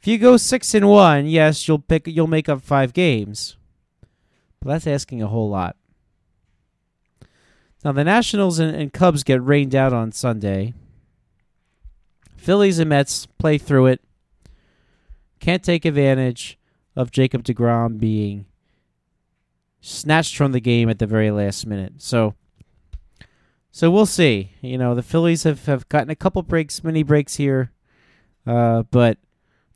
If 0.00 0.06
you 0.06 0.18
go 0.18 0.36
six 0.36 0.74
and 0.74 0.88
one, 0.88 1.26
yes, 1.26 1.66
you'll 1.66 1.78
pick 1.78 2.06
you'll 2.06 2.26
make 2.26 2.48
up 2.48 2.62
five 2.62 2.92
games. 2.92 3.56
But 4.60 4.68
that's 4.68 4.86
asking 4.86 5.22
a 5.22 5.28
whole 5.28 5.50
lot. 5.50 5.76
Now 7.84 7.92
the 7.92 8.04
Nationals 8.04 8.58
and, 8.58 8.74
and 8.74 8.92
Cubs 8.92 9.22
get 9.22 9.42
rained 9.42 9.74
out 9.74 9.92
on 9.92 10.12
Sunday. 10.12 10.74
Phillies 12.36 12.78
and 12.78 12.88
Mets 12.88 13.26
play 13.38 13.58
through 13.58 13.86
it. 13.86 14.00
Can't 15.40 15.62
take 15.62 15.84
advantage 15.84 16.58
of 16.94 17.10
Jacob 17.10 17.44
DeGrom 17.44 17.98
being 17.98 18.46
snatched 19.80 20.36
from 20.36 20.52
the 20.52 20.60
game 20.60 20.88
at 20.88 20.98
the 20.98 21.06
very 21.06 21.30
last 21.30 21.66
minute. 21.66 21.94
So 21.98 22.34
so 23.76 23.90
we'll 23.90 24.06
see. 24.06 24.52
You 24.62 24.78
know, 24.78 24.94
the 24.94 25.02
Phillies 25.02 25.42
have, 25.42 25.66
have 25.66 25.86
gotten 25.90 26.08
a 26.08 26.16
couple 26.16 26.40
breaks, 26.40 26.82
mini 26.82 27.02
breaks 27.02 27.34
here, 27.34 27.72
uh, 28.46 28.84
but 28.84 29.18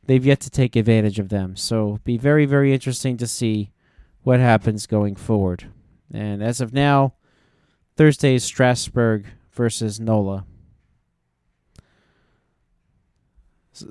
they've 0.06 0.24
yet 0.24 0.40
to 0.40 0.48
take 0.48 0.74
advantage 0.74 1.18
of 1.18 1.28
them. 1.28 1.54
So 1.54 1.98
be 2.02 2.16
very, 2.16 2.46
very 2.46 2.72
interesting 2.72 3.18
to 3.18 3.26
see 3.26 3.72
what 4.22 4.40
happens 4.40 4.86
going 4.86 5.16
forward. 5.16 5.70
And 6.10 6.42
as 6.42 6.62
of 6.62 6.72
now, 6.72 7.12
Thursday 7.94 8.36
is 8.36 8.42
Strasburg 8.42 9.26
versus 9.52 10.00
Nola. 10.00 10.46
S- 13.74 13.84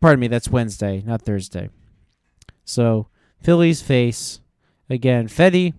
Pardon 0.00 0.20
me, 0.20 0.28
that's 0.28 0.48
Wednesday, 0.48 1.02
not 1.04 1.22
Thursday. 1.22 1.68
So 2.64 3.08
Phillies 3.42 3.82
face 3.82 4.38
again 4.88 5.26
Fedde, 5.26 5.74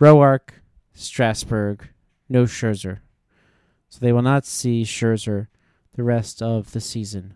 Roark, 0.00 0.54
Strasburg, 0.94 1.88
no 2.28 2.44
Scherzer. 2.44 3.00
So 3.88 3.98
they 4.00 4.12
will 4.12 4.22
not 4.22 4.46
see 4.46 4.84
Scherzer 4.84 5.48
the 5.94 6.02
rest 6.02 6.40
of 6.42 6.72
the 6.72 6.80
season. 6.80 7.34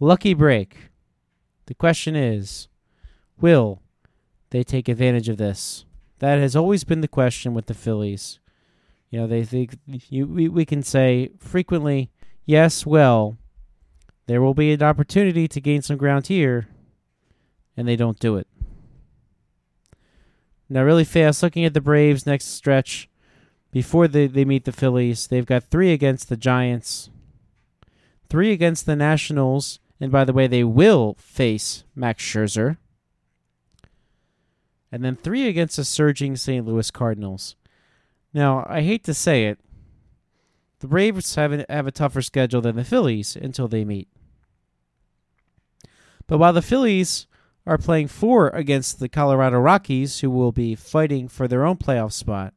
Lucky 0.00 0.34
break. 0.34 0.90
The 1.66 1.74
question 1.74 2.14
is 2.14 2.68
will 3.40 3.82
they 4.50 4.62
take 4.62 4.88
advantage 4.88 5.28
of 5.28 5.36
this? 5.36 5.84
That 6.18 6.38
has 6.38 6.56
always 6.56 6.84
been 6.84 7.00
the 7.00 7.08
question 7.08 7.54
with 7.54 7.66
the 7.66 7.74
Phillies. 7.74 8.38
You 9.10 9.20
know, 9.20 9.26
they 9.26 9.44
think 9.44 9.76
you 9.86 10.26
we, 10.26 10.48
we 10.48 10.64
can 10.64 10.82
say 10.82 11.30
frequently, 11.38 12.10
yes, 12.44 12.86
well, 12.86 13.38
there 14.26 14.42
will 14.42 14.54
be 14.54 14.72
an 14.72 14.82
opportunity 14.82 15.46
to 15.48 15.60
gain 15.60 15.82
some 15.82 15.96
ground 15.96 16.26
here, 16.26 16.68
and 17.76 17.86
they 17.86 17.96
don't 17.96 18.18
do 18.18 18.36
it. 18.36 18.48
Now, 20.68 20.82
really 20.82 21.04
fast, 21.04 21.42
looking 21.42 21.64
at 21.64 21.74
the 21.74 21.80
Braves 21.80 22.26
next 22.26 22.46
stretch 22.46 23.08
before 23.70 24.08
they, 24.08 24.26
they 24.26 24.44
meet 24.44 24.64
the 24.64 24.72
Phillies, 24.72 25.26
they've 25.26 25.46
got 25.46 25.64
three 25.64 25.92
against 25.92 26.28
the 26.28 26.36
Giants, 26.36 27.10
three 28.28 28.52
against 28.52 28.86
the 28.86 28.96
Nationals, 28.96 29.80
and 30.00 30.10
by 30.10 30.24
the 30.24 30.32
way, 30.32 30.46
they 30.46 30.64
will 30.64 31.14
face 31.18 31.84
Max 31.94 32.22
Scherzer, 32.22 32.78
and 34.90 35.04
then 35.04 35.16
three 35.16 35.46
against 35.46 35.76
the 35.76 35.84
surging 35.84 36.36
St. 36.36 36.66
Louis 36.66 36.90
Cardinals. 36.90 37.54
Now, 38.32 38.66
I 38.68 38.82
hate 38.82 39.04
to 39.04 39.14
say 39.14 39.44
it, 39.46 39.58
the 40.80 40.88
Braves 40.88 41.34
have, 41.34 41.52
a- 41.52 41.66
have 41.68 41.86
a 41.86 41.92
tougher 41.92 42.22
schedule 42.22 42.60
than 42.60 42.76
the 42.76 42.84
Phillies 42.84 43.36
until 43.36 43.68
they 43.68 43.84
meet. 43.84 44.08
But 46.26 46.38
while 46.38 46.52
the 46.52 46.62
Phillies 46.62 47.26
are 47.66 47.78
playing 47.78 48.08
four 48.08 48.48
against 48.50 49.00
the 49.00 49.08
Colorado 49.08 49.58
Rockies, 49.58 50.20
who 50.20 50.30
will 50.30 50.52
be 50.52 50.74
fighting 50.74 51.26
for 51.26 51.48
their 51.48 51.64
own 51.64 51.76
playoff 51.76 52.12
spot. 52.12 52.54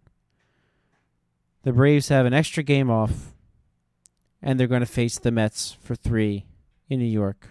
The 1.63 1.73
Braves 1.73 2.09
have 2.09 2.25
an 2.25 2.33
extra 2.33 2.63
game 2.63 2.89
off, 2.89 3.33
and 4.41 4.59
they're 4.59 4.67
going 4.67 4.81
to 4.81 4.85
face 4.85 5.17
the 5.17 5.31
Mets 5.31 5.75
for 5.81 5.95
three 5.95 6.45
in 6.89 6.99
New 6.99 7.05
York. 7.05 7.49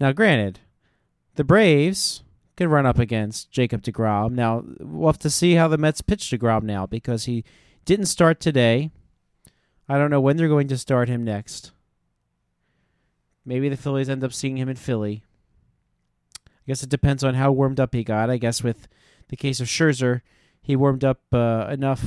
Now, 0.00 0.12
granted, 0.12 0.58
the 1.36 1.44
Braves 1.44 2.24
can 2.56 2.68
run 2.68 2.86
up 2.86 2.98
against 2.98 3.50
Jacob 3.50 3.82
DeGrom. 3.82 4.32
Now, 4.32 4.64
we'll 4.80 5.08
have 5.08 5.18
to 5.20 5.30
see 5.30 5.54
how 5.54 5.68
the 5.68 5.78
Mets 5.78 6.00
pitch 6.00 6.30
DeGrom 6.30 6.64
now 6.64 6.86
because 6.86 7.24
he 7.24 7.44
didn't 7.84 8.06
start 8.06 8.40
today. 8.40 8.90
I 9.88 9.96
don't 9.96 10.10
know 10.10 10.20
when 10.20 10.36
they're 10.36 10.48
going 10.48 10.68
to 10.68 10.78
start 10.78 11.08
him 11.08 11.24
next. 11.24 11.72
Maybe 13.44 13.68
the 13.68 13.76
Phillies 13.76 14.08
end 14.08 14.22
up 14.24 14.32
seeing 14.32 14.56
him 14.56 14.68
in 14.68 14.76
Philly. 14.76 15.22
I 16.46 16.64
guess 16.66 16.82
it 16.82 16.90
depends 16.90 17.24
on 17.24 17.34
how 17.34 17.50
warmed 17.50 17.80
up 17.80 17.94
he 17.94 18.04
got. 18.04 18.30
I 18.30 18.36
guess 18.36 18.62
with 18.62 18.86
the 19.28 19.36
case 19.36 19.60
of 19.60 19.66
Scherzer, 19.66 20.20
he 20.60 20.76
warmed 20.76 21.04
up 21.04 21.20
uh, 21.32 21.66
enough 21.70 22.04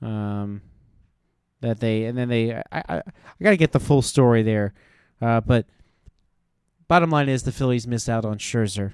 um, 0.00 0.62
that 1.60 1.80
they 1.80 2.04
and 2.04 2.16
then 2.16 2.28
they. 2.28 2.54
I, 2.54 2.62
I, 2.72 2.96
I 2.98 3.42
got 3.42 3.50
to 3.50 3.56
get 3.56 3.72
the 3.72 3.80
full 3.80 4.02
story 4.02 4.42
there, 4.42 4.74
uh, 5.20 5.40
but 5.40 5.66
bottom 6.86 7.10
line 7.10 7.28
is 7.28 7.42
the 7.42 7.52
Phillies 7.52 7.86
miss 7.86 8.08
out 8.08 8.24
on 8.24 8.38
Scherzer. 8.38 8.92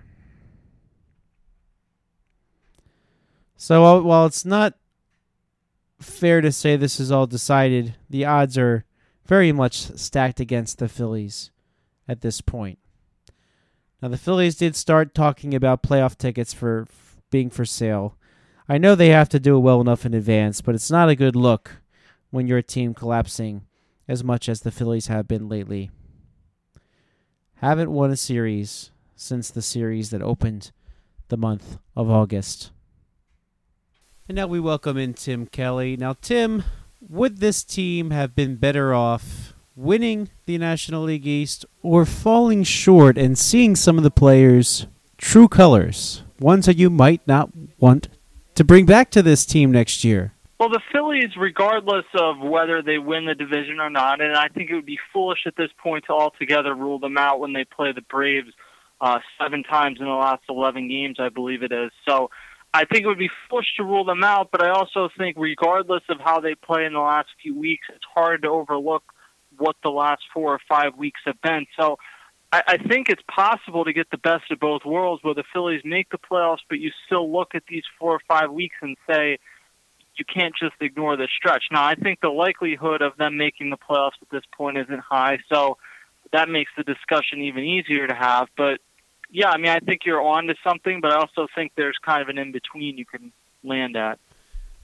So 3.62 3.82
while, 3.82 4.02
while 4.02 4.26
it's 4.26 4.44
not 4.44 4.74
fair 6.00 6.40
to 6.40 6.50
say 6.50 6.74
this 6.74 6.98
is 6.98 7.12
all 7.12 7.28
decided, 7.28 7.94
the 8.10 8.24
odds 8.24 8.58
are 8.58 8.84
very 9.24 9.52
much 9.52 9.76
stacked 9.96 10.40
against 10.40 10.78
the 10.78 10.88
Phillies 10.88 11.50
at 12.08 12.20
this 12.20 12.40
point. 12.40 12.78
Now, 14.00 14.08
the 14.08 14.18
Phillies 14.18 14.56
did 14.56 14.74
start 14.74 15.14
talking 15.14 15.54
about 15.54 15.82
playoff 15.82 16.18
tickets 16.18 16.52
for 16.52 16.86
f- 16.88 17.20
being 17.30 17.50
for 17.50 17.64
sale. 17.64 18.16
I 18.68 18.78
know 18.78 18.94
they 18.94 19.10
have 19.10 19.28
to 19.30 19.40
do 19.40 19.56
it 19.56 19.60
well 19.60 19.80
enough 19.80 20.04
in 20.04 20.14
advance, 20.14 20.60
but 20.60 20.74
it's 20.74 20.90
not 20.90 21.08
a 21.08 21.14
good 21.14 21.36
look 21.36 21.82
when 22.30 22.46
you're 22.46 22.58
a 22.58 22.62
team 22.62 22.94
collapsing 22.94 23.66
as 24.08 24.24
much 24.24 24.48
as 24.48 24.60
the 24.60 24.72
Phillies 24.72 25.06
have 25.06 25.28
been 25.28 25.48
lately. 25.48 25.90
Haven't 27.56 27.92
won 27.92 28.10
a 28.10 28.16
series 28.16 28.90
since 29.14 29.50
the 29.50 29.62
series 29.62 30.10
that 30.10 30.20
opened 30.20 30.72
the 31.28 31.36
month 31.36 31.78
of 31.94 32.10
August. 32.10 32.72
And 34.28 34.36
now 34.36 34.48
we 34.48 34.58
welcome 34.58 34.96
in 34.96 35.14
Tim 35.14 35.46
Kelly. 35.46 35.96
Now, 35.96 36.14
Tim, 36.14 36.64
would 37.08 37.38
this 37.38 37.64
team 37.64 38.10
have 38.10 38.34
been 38.34 38.56
better 38.56 38.94
off 38.94 39.54
winning 39.74 40.30
the 40.46 40.58
National 40.58 41.04
League 41.04 41.26
East 41.26 41.64
or 41.82 42.04
falling 42.04 42.62
short 42.62 43.18
and 43.18 43.36
seeing 43.38 43.74
some 43.74 43.98
of 43.98 44.04
the 44.04 44.10
players' 44.10 44.86
true 45.18 45.48
colors, 45.48 46.22
ones 46.38 46.66
that 46.66 46.76
you 46.76 46.90
might 46.90 47.26
not 47.26 47.50
want 47.78 48.08
to 48.54 48.64
bring 48.64 48.86
back 48.86 49.10
to 49.10 49.22
this 49.22 49.46
team 49.46 49.70
next 49.70 50.04
year? 50.04 50.34
Well, 50.60 50.68
the 50.68 50.80
Phillies, 50.92 51.36
regardless 51.36 52.04
of 52.14 52.38
whether 52.38 52.82
they 52.82 52.98
win 52.98 53.26
the 53.26 53.34
division 53.34 53.80
or 53.80 53.90
not, 53.90 54.20
and 54.20 54.36
I 54.36 54.48
think 54.48 54.70
it 54.70 54.74
would 54.74 54.86
be 54.86 54.98
foolish 55.12 55.40
at 55.46 55.56
this 55.56 55.70
point 55.82 56.04
to 56.06 56.12
altogether 56.12 56.74
rule 56.74 57.00
them 57.00 57.18
out 57.18 57.40
when 57.40 57.52
they 57.52 57.64
play 57.64 57.90
the 57.92 58.02
Braves 58.02 58.52
uh, 59.00 59.18
seven 59.40 59.64
times 59.64 59.98
in 59.98 60.06
the 60.06 60.12
last 60.12 60.42
11 60.48 60.88
games, 60.88 61.16
I 61.18 61.30
believe 61.30 61.64
it 61.64 61.72
is. 61.72 61.90
So 62.08 62.30
I 62.74 62.84
think 62.86 63.04
it 63.04 63.06
would 63.06 63.18
be 63.18 63.30
foolish 63.50 63.74
to 63.76 63.84
rule 63.84 64.04
them 64.04 64.24
out, 64.24 64.50
but 64.50 64.62
I 64.62 64.70
also 64.70 65.10
think, 65.18 65.36
regardless 65.38 66.02
of 66.08 66.20
how 66.20 66.40
they 66.40 66.54
play 66.54 66.86
in 66.86 66.94
the 66.94 67.00
last 67.00 67.28
few 67.42 67.58
weeks, 67.58 67.86
it's 67.94 68.04
hard 68.14 68.42
to 68.42 68.48
overlook 68.48 69.02
what 69.58 69.76
the 69.82 69.90
last 69.90 70.22
four 70.32 70.54
or 70.54 70.60
five 70.66 70.96
weeks 70.96 71.20
have 71.26 71.40
been. 71.42 71.66
So 71.78 71.98
I, 72.50 72.62
I 72.66 72.76
think 72.78 73.10
it's 73.10 73.22
possible 73.28 73.84
to 73.84 73.92
get 73.92 74.10
the 74.10 74.16
best 74.16 74.50
of 74.50 74.58
both 74.58 74.86
worlds 74.86 75.22
where 75.22 75.34
the 75.34 75.44
Phillies 75.52 75.82
make 75.84 76.08
the 76.08 76.18
playoffs, 76.18 76.64
but 76.68 76.78
you 76.78 76.90
still 77.06 77.30
look 77.30 77.54
at 77.54 77.64
these 77.68 77.84
four 77.98 78.12
or 78.12 78.20
five 78.26 78.50
weeks 78.50 78.76
and 78.80 78.96
say, 79.06 79.38
you 80.16 80.24
can't 80.24 80.54
just 80.58 80.74
ignore 80.80 81.16
this 81.16 81.30
stretch. 81.36 81.64
Now, 81.70 81.84
I 81.84 81.94
think 81.94 82.20
the 82.20 82.28
likelihood 82.28 83.02
of 83.02 83.16
them 83.16 83.36
making 83.36 83.70
the 83.70 83.78
playoffs 83.78 84.20
at 84.20 84.30
this 84.30 84.44
point 84.56 84.78
isn't 84.78 85.00
high, 85.00 85.38
so 85.50 85.78
that 86.32 86.48
makes 86.48 86.70
the 86.76 86.84
discussion 86.84 87.40
even 87.40 87.64
easier 87.64 88.06
to 88.06 88.14
have. 88.14 88.48
But 88.56 88.80
yeah, 89.32 89.48
I 89.48 89.56
mean, 89.56 89.70
I 89.70 89.80
think 89.80 90.02
you're 90.04 90.22
on 90.22 90.46
to 90.48 90.54
something, 90.62 91.00
but 91.00 91.10
I 91.10 91.16
also 91.16 91.46
think 91.54 91.72
there's 91.74 91.96
kind 92.04 92.22
of 92.22 92.28
an 92.28 92.36
in 92.38 92.52
between 92.52 92.98
you 92.98 93.06
can 93.06 93.32
land 93.64 93.96
at. 93.96 94.18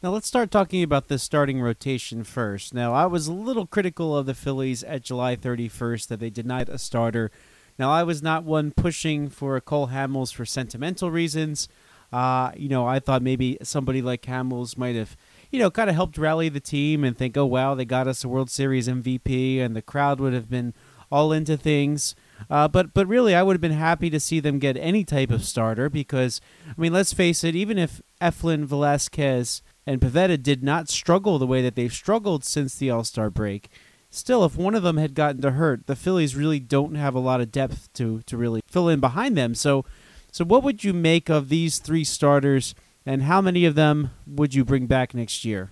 Now 0.03 0.11
let's 0.11 0.27
start 0.27 0.51
talking 0.51 0.83
about 0.83 1.09
the 1.09 1.19
starting 1.19 1.61
rotation 1.61 2.25
first. 2.25 2.73
Now 2.73 2.95
I 2.95 3.07
was 3.07 3.27
a 3.27 3.33
little 3.33 3.67
critical 3.67 4.17
of 4.17 4.27
the 4.27 4.35
Phillies 4.35 4.83
at 4.85 5.03
July 5.03 5.37
31st 5.37 6.07
that 6.09 6.21
they 6.21 6.33
not 6.43 6.69
a 6.69 6.79
starter. 6.79 7.31
Now 7.79 7.91
I 7.91 8.05
was 8.05 8.23
not 8.23 8.45
one 8.45 8.71
pushing 8.71 9.29
for 9.29 9.61
Cole 9.61 9.89
Hamels 9.89 10.33
for 10.33 10.47
sentimental 10.47 11.11
reasons. 11.11 11.69
Uh, 12.11 12.53
you 12.57 12.69
know, 12.69 12.87
I 12.87 13.01
thought 13.01 13.23
maybe 13.23 13.59
somebody 13.63 14.01
like 14.01 14.23
Hamels 14.23 14.79
might 14.79 14.97
have, 14.97 15.17
you 15.51 15.59
know, 15.59 15.71
kind 15.71 15.91
of 15.91 15.97
helped 15.97 16.17
rally 16.17 16.49
the 16.49 16.61
team 16.61 17.05
and 17.05 17.19
think, 17.19 17.37
oh 17.37 17.45
wow, 17.45 17.75
they 17.75 17.85
got 17.85 18.09
us 18.09 18.25
a 18.25 18.29
World 18.29 18.51
Series 18.51 18.89
MVP, 18.89 19.61
and 19.61 19.77
the 19.77 19.83
crowd 19.83 20.21
would 20.21 20.33
have 20.33 20.49
been 20.49 20.73
all 21.11 21.33
into 21.33 21.57
things. 21.57 22.15
Uh, 22.51 22.69
but 22.69 22.95
but 22.95 23.07
really, 23.07 23.35
I 23.35 23.43
would 23.43 23.55
have 23.55 23.61
been 23.61 23.73
happy 23.73 24.11
to 24.11 24.21
see 24.21 24.41
them 24.41 24.59
get 24.59 24.77
any 24.77 25.05
type 25.05 25.31
of 25.31 25.45
starter 25.45 25.89
because 25.89 26.41
I 26.67 26.81
mean, 26.81 26.93
let's 26.93 27.13
face 27.13 27.45
it, 27.45 27.55
even 27.55 27.79
if 27.79 28.01
Eflin, 28.21 28.65
Velasquez, 28.65 29.63
and 29.87 30.01
Pivetta 30.01 30.43
did 30.43 30.63
not 30.63 30.89
struggle 30.89 31.39
the 31.39 31.47
way 31.47 31.63
that 31.63 31.75
they've 31.75 31.93
struggled 31.93 32.45
since 32.45 32.75
the 32.75 32.91
All 32.91 33.05
Star 33.05 33.31
break, 33.31 33.69
still, 34.11 34.45
if 34.45 34.57
one 34.57 34.75
of 34.75 34.83
them 34.83 34.97
had 34.97 35.15
gotten 35.15 35.43
to 35.43 35.53
hurt, 35.53 35.87
the 35.87 35.97
Phillies 35.97 36.37
really 36.37 36.61
don't 36.61 36.95
have 36.95 37.15
a 37.15 37.21
lot 37.21 37.41
of 37.41 37.53
depth 37.53 37.93
to 37.95 38.23
to 38.23 38.37
really 38.37 38.61
fill 38.67 38.89
in 38.89 39.01
behind 39.01 39.37
them. 39.37 39.55
So, 39.55 39.85
so 40.31 40.45
what 40.45 40.63
would 40.63 40.85
you 40.85 40.93
make 40.93 41.29
of 41.29 41.49
these 41.49 41.79
three 41.79 42.05
starters, 42.05 42.75
and 43.05 43.23
how 43.23 43.41
many 43.41 43.65
of 43.65 43.75
them 43.75 44.11
would 44.27 44.55
you 44.55 44.65
bring 44.65 44.87
back 44.87 45.15
next 45.15 45.45
year? 45.45 45.71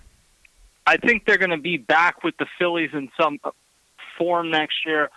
I 0.85 0.95
think 0.95 1.25
they're 1.25 1.37
going 1.37 1.51
to 1.51 1.57
be 1.57 1.77
back 1.77 2.23
with 2.23 2.37
the 2.37 2.47
Phillies 2.57 2.91
in 2.93 3.09
some 3.19 3.39
form 4.17 4.49
next 4.49 4.85
year. 4.85 5.09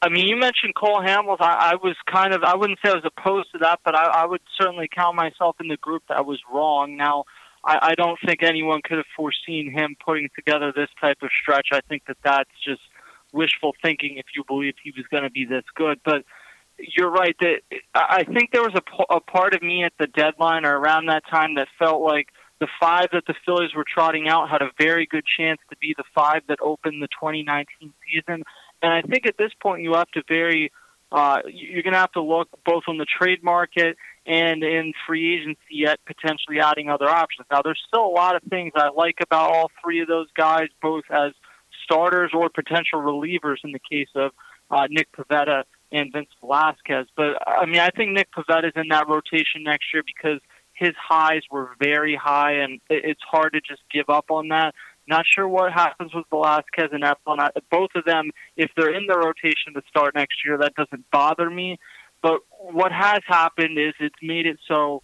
I 0.00 0.08
mean, 0.08 0.28
you 0.28 0.36
mentioned 0.36 0.74
Cole 0.76 1.00
Hamels. 1.00 1.38
I, 1.40 1.72
I 1.72 1.74
was 1.74 1.96
kind 2.06 2.32
of, 2.32 2.44
I 2.44 2.54
wouldn't 2.54 2.78
say 2.84 2.90
I 2.90 2.94
was 2.94 3.04
opposed 3.04 3.50
to 3.52 3.58
that, 3.58 3.80
but 3.84 3.96
I, 3.96 4.22
I 4.22 4.26
would 4.26 4.40
certainly 4.56 4.88
count 4.92 5.16
myself 5.16 5.56
in 5.60 5.68
the 5.68 5.76
group 5.76 6.04
that 6.08 6.24
was 6.24 6.40
wrong. 6.52 6.96
Now, 6.96 7.24
I, 7.64 7.78
I 7.82 7.94
don't 7.94 8.18
think 8.24 8.42
anyone 8.42 8.80
could 8.82 8.98
have 8.98 9.06
foreseen 9.16 9.72
him 9.72 9.96
putting 10.04 10.28
together 10.36 10.72
this 10.74 10.90
type 11.00 11.18
of 11.22 11.30
stretch. 11.32 11.68
I 11.72 11.80
think 11.88 12.04
that 12.06 12.18
that's 12.22 12.50
just 12.64 12.82
wishful 13.32 13.74
thinking 13.82 14.18
if 14.18 14.26
you 14.36 14.44
believe 14.44 14.74
he 14.82 14.92
was 14.96 15.06
going 15.10 15.24
to 15.24 15.30
be 15.30 15.44
this 15.44 15.64
good. 15.74 16.00
But 16.04 16.24
you're 16.78 17.10
right 17.10 17.34
that 17.40 17.62
I 17.94 18.22
think 18.24 18.52
there 18.52 18.62
was 18.62 18.74
a, 18.74 19.14
a 19.14 19.20
part 19.20 19.54
of 19.54 19.62
me 19.62 19.82
at 19.82 19.92
the 19.98 20.06
deadline 20.06 20.64
or 20.64 20.78
around 20.78 21.06
that 21.06 21.24
time 21.28 21.56
that 21.56 21.66
felt 21.78 22.02
like 22.02 22.28
the 22.60 22.68
five 22.80 23.08
that 23.12 23.24
the 23.26 23.34
Phillies 23.44 23.74
were 23.74 23.84
trotting 23.84 24.28
out 24.28 24.50
had 24.50 24.62
a 24.62 24.70
very 24.78 25.06
good 25.06 25.24
chance 25.24 25.60
to 25.70 25.76
be 25.76 25.94
the 25.96 26.04
five 26.14 26.42
that 26.48 26.58
opened 26.60 27.02
the 27.02 27.08
2019 27.08 27.92
season. 28.06 28.42
And 28.82 28.92
I 28.92 29.02
think 29.02 29.26
at 29.26 29.36
this 29.36 29.52
point 29.60 29.82
you 29.82 29.94
have 29.94 30.10
to 30.12 30.22
very, 30.28 30.72
uh, 31.10 31.38
you're 31.46 31.82
going 31.82 31.94
to 31.94 31.98
have 31.98 32.12
to 32.12 32.22
look 32.22 32.48
both 32.64 32.84
on 32.88 32.98
the 32.98 33.06
trade 33.06 33.42
market 33.42 33.96
and 34.26 34.62
in 34.62 34.92
free 35.06 35.36
agency 35.36 35.86
at 35.86 35.98
potentially 36.04 36.60
adding 36.60 36.90
other 36.90 37.08
options. 37.08 37.46
Now, 37.50 37.62
there's 37.62 37.80
still 37.88 38.04
a 38.04 38.14
lot 38.14 38.36
of 38.36 38.42
things 38.50 38.72
I 38.76 38.90
like 38.90 39.16
about 39.22 39.50
all 39.50 39.70
three 39.82 40.00
of 40.00 40.08
those 40.08 40.28
guys, 40.36 40.68
both 40.82 41.04
as 41.10 41.32
starters 41.84 42.32
or 42.34 42.50
potential 42.50 43.00
relievers 43.00 43.56
in 43.64 43.72
the 43.72 43.80
case 43.90 44.08
of 44.14 44.32
uh, 44.70 44.86
Nick 44.90 45.10
Pivetta 45.12 45.64
and 45.90 46.12
Vince 46.12 46.28
Velasquez. 46.40 47.06
But 47.16 47.36
I 47.46 47.64
mean, 47.66 47.80
I 47.80 47.88
think 47.88 48.12
Nick 48.12 48.28
Pivetta's 48.32 48.74
in 48.76 48.88
that 48.88 49.08
rotation 49.08 49.62
next 49.62 49.86
year 49.92 50.02
because 50.04 50.40
his 50.74 50.94
highs 50.96 51.42
were 51.50 51.70
very 51.80 52.14
high, 52.14 52.52
and 52.52 52.80
it's 52.88 53.22
hard 53.28 53.54
to 53.54 53.60
just 53.60 53.82
give 53.92 54.08
up 54.08 54.30
on 54.30 54.48
that. 54.48 54.74
Not 55.08 55.24
sure 55.26 55.48
what 55.48 55.72
happens 55.72 56.12
with 56.14 56.26
Velasquez 56.30 56.90
and 56.92 57.02
Eflin. 57.02 57.48
Both 57.70 57.90
of 57.94 58.04
them, 58.04 58.30
if 58.56 58.70
they're 58.76 58.94
in 58.94 59.06
the 59.06 59.16
rotation 59.16 59.74
to 59.74 59.82
start 59.88 60.14
next 60.14 60.44
year, 60.44 60.58
that 60.58 60.74
doesn't 60.74 61.10
bother 61.10 61.48
me. 61.48 61.78
But 62.22 62.40
what 62.58 62.92
has 62.92 63.20
happened 63.26 63.78
is 63.78 63.94
it's 64.00 64.14
made 64.22 64.46
it 64.46 64.58
so 64.66 65.02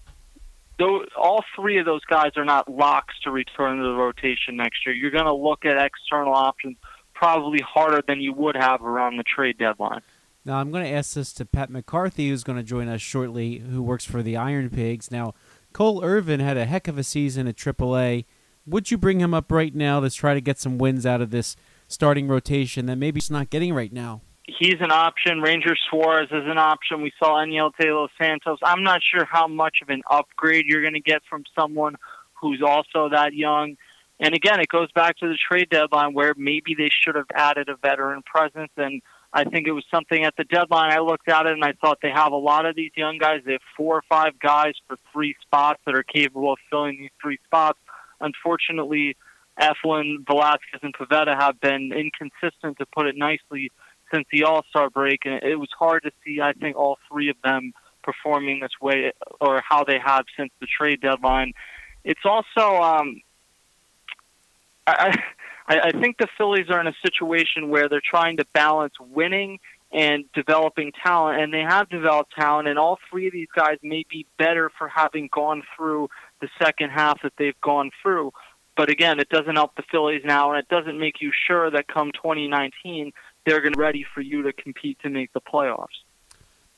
though 0.79 1.05
all 1.17 1.45
three 1.55 1.79
of 1.79 1.87
those 1.87 2.05
guys 2.05 2.33
are 2.37 2.45
not 2.45 2.69
locks 2.69 3.15
to 3.23 3.31
return 3.31 3.79
to 3.79 3.85
the 3.85 3.95
rotation 3.95 4.57
next 4.57 4.85
year. 4.85 4.95
You're 4.95 5.11
going 5.11 5.25
to 5.25 5.35
look 5.35 5.65
at 5.65 5.79
external 5.79 6.35
options 6.35 6.77
probably 7.15 7.61
harder 7.61 8.03
than 8.07 8.21
you 8.21 8.33
would 8.33 8.57
have 8.57 8.83
around 8.83 9.17
the 9.17 9.23
trade 9.23 9.57
deadline. 9.57 10.01
Now, 10.45 10.59
I'm 10.59 10.71
going 10.71 10.85
to 10.85 10.91
ask 10.91 11.15
this 11.15 11.33
to 11.35 11.47
Pat 11.47 11.71
McCarthy, 11.71 12.29
who's 12.29 12.45
going 12.45 12.59
to 12.59 12.65
join 12.65 12.89
us 12.89 13.01
shortly, 13.01 13.59
who 13.59 13.83
works 13.83 14.05
for 14.05 14.23
the 14.23 14.37
Iron 14.37 14.69
Pigs. 14.69 15.11
Now, 15.11 15.33
Cole 15.73 16.05
Irvin 16.05 16.41
had 16.41 16.57
a 16.57 16.67
heck 16.67 16.87
of 16.87 16.99
a 16.99 17.03
season 17.03 17.47
at 17.47 17.57
AAA. 17.57 18.27
Would 18.67 18.91
you 18.91 18.97
bring 18.97 19.21
him 19.21 19.35
up 19.35 19.53
right 19.53 19.75
now 19.75 20.01
to 20.01 20.09
try 20.09 20.33
to 20.33 20.41
get 20.41 20.59
some 20.59 20.79
wins 20.79 21.05
out 21.05 21.21
of 21.21 21.31
this 21.31 21.55
starting 21.87 22.29
rotation 22.29 22.87
that 22.87 22.97
maybe 22.97 23.19
he's 23.19 23.31
not 23.31 23.51
getting 23.51 23.75
right 23.75 23.93
now? 23.93 24.23
He's 24.47 24.77
an 24.81 24.91
option. 24.91 25.43
Ranger 25.43 25.77
Suarez 25.91 26.29
is 26.31 26.45
an 26.47 26.59
option. 26.59 27.03
We 27.03 27.13
saw 27.19 27.45
De 27.45 27.93
Los 27.93 28.11
Santos. 28.21 28.59
I'm 28.63 28.83
not 28.83 29.01
sure 29.03 29.27
how 29.31 29.49
much 29.49 29.79
of 29.83 29.91
an 29.91 30.03
upgrade 30.11 30.65
you're 30.67 30.81
going 30.81 30.95
to 30.95 31.01
get 31.01 31.23
from 31.29 31.45
someone 31.59 31.97
who's 32.41 32.63
also 32.63 33.11
that 33.11 33.35
young. 33.35 33.77
And 34.21 34.35
again, 34.35 34.61
it 34.61 34.69
goes 34.69 34.91
back 34.93 35.19
to 35.19 35.29
the 35.29 35.37
trade 35.37 35.69
deadline 35.71 36.15
where 36.15 36.35
maybe 36.37 36.75
they 36.77 36.89
should 36.91 37.17
have 37.17 37.27
added 37.35 37.69
a 37.69 37.77
veteran 37.77 38.23
presence. 38.23 38.71
And 38.79 39.03
I 39.33 39.45
think 39.45 39.67
it 39.67 39.73
was 39.73 39.85
something 39.93 40.25
at 40.25 40.37
the 40.37 40.45
deadline. 40.45 40.93
I 40.93 41.01
looked 41.01 41.29
at 41.29 41.47
it 41.47 41.53
and 41.53 41.65
I 41.65 41.73
thought 41.73 41.99
they 42.01 42.11
have 42.11 42.33
a 42.33 42.37
lot 42.37 42.65
of 42.65 42.77
these 42.77 42.93
young 42.97 43.19
guys. 43.19 43.41
They 43.45 43.53
have 43.53 43.61
four 43.77 43.97
or 43.97 44.03
five 44.09 44.39
guys 44.39 44.75
for 44.87 44.97
three 45.13 45.35
spots 45.43 45.81
that 45.85 45.95
are 45.95 46.05
capable 46.05 46.53
of 46.53 46.59
filling 46.71 46.99
these 47.01 47.11
three 47.21 47.39
spots 47.45 47.79
unfortunately, 48.21 49.17
Eflin, 49.61 50.27
Velasquez, 50.27 50.81
and 50.83 50.95
Pivetta 50.95 51.39
have 51.39 51.61
been 51.61 51.93
inconsistent, 51.93 52.79
to 52.79 52.87
put 52.87 53.07
it 53.07 53.17
nicely, 53.17 53.71
since 54.13 54.27
the 54.33 54.45
All 54.45 54.65
Star 54.69 54.91
break, 54.91 55.25
and 55.25 55.43
it 55.43 55.57
was 55.57 55.71
hard 55.79 56.03
to 56.03 56.13
see. 56.25 56.41
I 56.41 56.53
think 56.53 56.77
all 56.77 56.99
three 57.11 57.31
of 57.31 57.37
them 57.43 57.73
performing 58.03 58.61
this 58.61 58.73
way, 58.81 59.13
or 59.41 59.63
how 59.67 59.85
they 59.85 59.99
have 59.99 60.25
since 60.37 60.53
the 60.61 60.67
trade 60.67 61.01
deadline. 61.01 61.53
It's 62.05 62.25
also, 62.25 62.83
um, 62.83 63.21
I, 64.87 65.17
I, 65.67 65.81
I 65.81 65.91
think 65.93 66.19
the 66.19 66.29
Phillies 66.37 66.69
are 66.69 66.81
in 66.81 66.87
a 66.87 66.95
situation 67.03 67.71
where 67.71 67.89
they're 67.89 68.03
trying 68.05 68.37
to 68.37 68.45
balance 68.53 68.95
winning 69.01 69.59
and 69.91 70.25
developing 70.35 70.93
talent, 71.03 71.41
and 71.41 71.55
they 71.55 71.63
have 71.63 71.89
developed 71.89 72.33
talent, 72.35 72.69
and 72.69 72.79
all 72.79 72.99
three 73.09 73.29
of 73.29 73.33
these 73.33 73.49
guys 73.55 73.79
may 73.83 74.05
be 74.11 74.27
better 74.37 74.71
for 74.77 74.89
having 74.89 75.29
gone 75.33 75.63
through 75.77 76.11
the 76.45 76.65
second 76.65 76.91
half 76.91 77.23
that 77.23 77.33
they've 77.39 77.61
gone 77.61 77.91
through. 78.03 78.33
But 78.77 78.91
again, 78.91 79.21
it 79.21 79.29
doesn't 79.29 79.55
help 79.55 79.77
the 79.77 79.85
Phillies 79.91 80.23
now, 80.25 80.51
and 80.51 80.59
it 80.59 80.69
doesn't 80.69 80.99
make 80.99 81.21
you 81.21 81.31
sure 81.47 81.71
that 81.71 81.87
come 81.89 82.11
2019 82.13 83.13
they're 83.47 83.61
going 83.61 83.73
to 83.73 83.79
be 83.79 83.83
ready 83.83 84.07
for 84.15 84.21
you 84.23 84.43
to 84.43 84.53
compete 84.53 84.99
to 85.03 85.11
make 85.11 85.33
the 85.33 85.41
playoffs. 85.41 86.01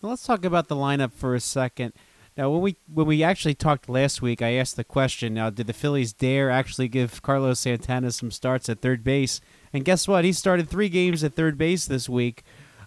Well, 0.03 0.11
let's 0.11 0.25
talk 0.25 0.45
about 0.45 0.69
the 0.69 0.75
lineup 0.75 1.13
for 1.13 1.35
a 1.35 1.41
second. 1.41 1.93
Now, 2.37 2.51
when 2.51 2.61
we 2.61 2.77
when 2.93 3.07
we 3.07 3.23
actually 3.23 3.55
talked 3.55 3.89
last 3.89 4.21
week, 4.21 4.43
I 4.43 4.55
asked 4.55 4.77
the 4.77 4.85
question. 4.85 5.33
Now, 5.33 5.49
did 5.49 5.67
the 5.67 5.73
Phillies 5.73 6.13
dare 6.13 6.51
actually 6.51 6.89
give 6.89 7.23
Carlos 7.23 7.61
Santana 7.61 8.11
some 8.11 8.31
starts 8.31 8.69
at 8.69 8.83
third 8.83 9.03
base? 9.03 9.41
And 9.73 9.85
guess 9.85 10.07
what? 10.07 10.25
He 10.25 10.33
started 10.33 10.69
three 10.69 10.91
games 10.91 11.25
at 11.25 11.35
third 11.35 11.57
base 11.57 11.87
this 11.87 12.09
week. 12.09 12.43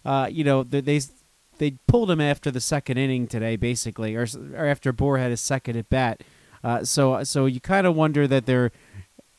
Uh, 0.05 0.27
you 0.29 0.43
know, 0.43 0.61
they, 0.61 0.81
they 0.81 0.99
they 1.57 1.71
pulled 1.87 2.11
him 2.11 2.21
after 2.21 2.51
the 2.51 2.61
second 2.61 2.97
inning 2.97 3.27
today, 3.27 3.55
basically, 3.55 4.15
or, 4.15 4.27
or 4.55 4.65
after 4.65 4.91
Bour 4.91 5.17
had 5.17 5.31
his 5.31 5.41
second 5.41 5.77
at 5.77 5.89
bat. 5.89 6.23
Uh, 6.63 6.83
so 6.83 7.23
so 7.23 7.45
you 7.45 7.59
kind 7.59 7.87
of 7.87 7.95
wonder 7.95 8.27
that 8.27 8.45
they're, 8.45 8.71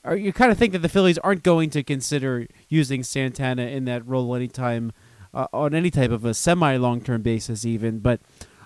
or 0.05 0.17
you 0.17 0.33
kind 0.33 0.51
of 0.51 0.59
think 0.59 0.73
that 0.73 0.81
the 0.81 0.89
Phillies 0.89 1.19
aren't 1.19 1.43
going 1.43 1.71
to 1.71 1.83
consider 1.83 2.47
using 2.69 3.03
Santana 3.03 3.63
in 3.63 3.85
that 3.85 4.07
role 4.07 4.35
anytime 4.35 4.93
uh, 5.35 5.47
on 5.53 5.75
any 5.75 5.91
type 5.91 6.11
of 6.11 6.25
a 6.25 6.35
semi 6.35 6.77
long 6.77 7.01
term 7.01 7.23
basis, 7.23 7.65
even. 7.65 7.99
But 7.99 8.21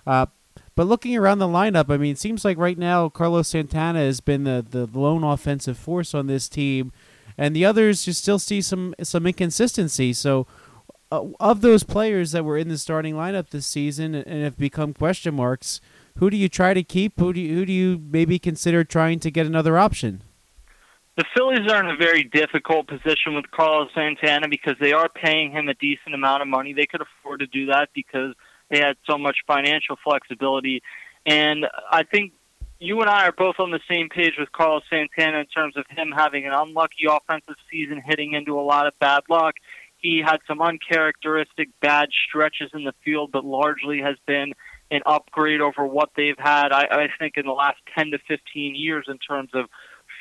uh, 0.07 0.27
But 0.77 0.87
looking 0.87 1.17
around 1.17 1.39
the 1.39 1.47
lineup, 1.47 1.93
I 1.93 1.97
mean, 1.97 2.13
it 2.13 2.19
seems 2.19 2.45
like 2.45 2.59
right 2.59 2.79
now 2.79 3.09
Carlos 3.09 3.49
Santana 3.49 4.01
has 4.01 4.21
been 4.21 4.45
the, 4.45 4.65
the 4.69 4.87
lone 4.87 5.23
offensive 5.25 5.79
force 5.79 6.15
on 6.15 6.27
this 6.27 6.49
team, 6.49 6.93
and 7.39 7.55
the 7.55 7.65
others 7.65 8.07
you 8.07 8.13
still 8.13 8.39
see 8.39 8.61
some 8.61 8.95
some 9.03 9.27
inconsistency. 9.27 10.13
So, 10.13 10.47
uh, 11.13 11.27
of 11.39 11.61
those 11.61 11.85
players 11.85 12.33
that 12.33 12.45
were 12.45 12.59
in 12.59 12.69
the 12.69 12.79
starting 12.79 13.15
lineup 13.15 13.51
this 13.51 13.67
season 13.67 14.15
and 14.15 14.43
have 14.43 14.57
become 14.57 14.93
question 14.95 15.35
marks, 15.35 15.81
who 16.19 16.31
do 16.31 16.37
you 16.37 16.49
try 16.49 16.75
to 16.75 16.83
keep? 16.83 17.19
Who 17.19 17.33
do 17.33 17.41
you, 17.41 17.55
who 17.55 17.67
do 17.67 17.73
you 17.73 18.01
maybe 18.11 18.39
consider 18.39 18.85
trying 18.85 19.21
to 19.21 19.31
get 19.31 19.47
another 19.47 19.79
option? 19.79 20.23
The 21.17 21.25
Phillies 21.37 21.71
are 21.71 21.81
in 21.81 21.91
a 21.91 21.97
very 21.97 22.25
difficult 22.25 22.89
position 22.89 23.35
with 23.35 23.51
Carlos 23.51 23.89
Santana 23.95 24.49
because 24.49 24.75
they 24.81 24.93
are 24.93 25.09
paying 25.09 25.53
him 25.53 25.69
a 25.69 25.75
decent 25.75 26.15
amount 26.15 26.43
of 26.43 26.49
money. 26.49 26.73
They 26.73 26.87
could 26.87 27.03
afford 27.03 27.41
to 27.41 27.47
do 27.47 27.67
that 27.67 27.91
because 27.95 28.35
they 28.69 28.79
had 28.79 28.97
so 29.09 29.17
much 29.17 29.39
financial 29.47 29.97
flexibility. 30.03 30.83
And 31.25 31.67
I 31.91 32.03
think 32.03 32.33
you 32.81 33.01
and 33.01 33.09
I 33.09 33.27
are 33.27 33.33
both 33.33 33.57
on 33.61 33.71
the 33.71 33.81
same 33.89 34.09
page 34.09 34.35
with 34.39 34.51
Carlos 34.51 34.83
Santana 34.91 35.39
in 35.39 35.47
terms 35.47 35.77
of 35.77 35.85
him 35.89 36.13
having 36.17 36.47
an 36.47 36.53
unlucky 36.53 37.07
offensive 37.09 37.57
season, 37.71 38.03
hitting 38.05 38.33
into 38.33 38.59
a 38.59 38.63
lot 38.63 38.87
of 38.87 38.99
bad 38.99 39.23
luck. 39.29 39.55
He 39.99 40.21
had 40.25 40.39
some 40.47 40.61
uncharacteristic 40.61 41.69
bad 41.81 42.09
stretches 42.29 42.71
in 42.75 42.85
the 42.85 42.95
field, 43.05 43.31
but 43.33 43.45
largely 43.45 44.01
has 44.01 44.17
been 44.27 44.53
an 44.91 45.01
upgrade 45.07 45.61
over 45.61 45.87
what 45.87 46.11
they've 46.17 46.39
had, 46.39 46.73
I, 46.73 46.87
I 46.91 47.09
think, 47.19 47.37
in 47.37 47.47
the 47.47 47.53
last 47.53 47.79
10 47.97 48.13
to 48.13 48.19
15 48.29 48.75
years 48.75 49.07
in 49.09 49.19
terms 49.19 49.51
of 49.55 49.67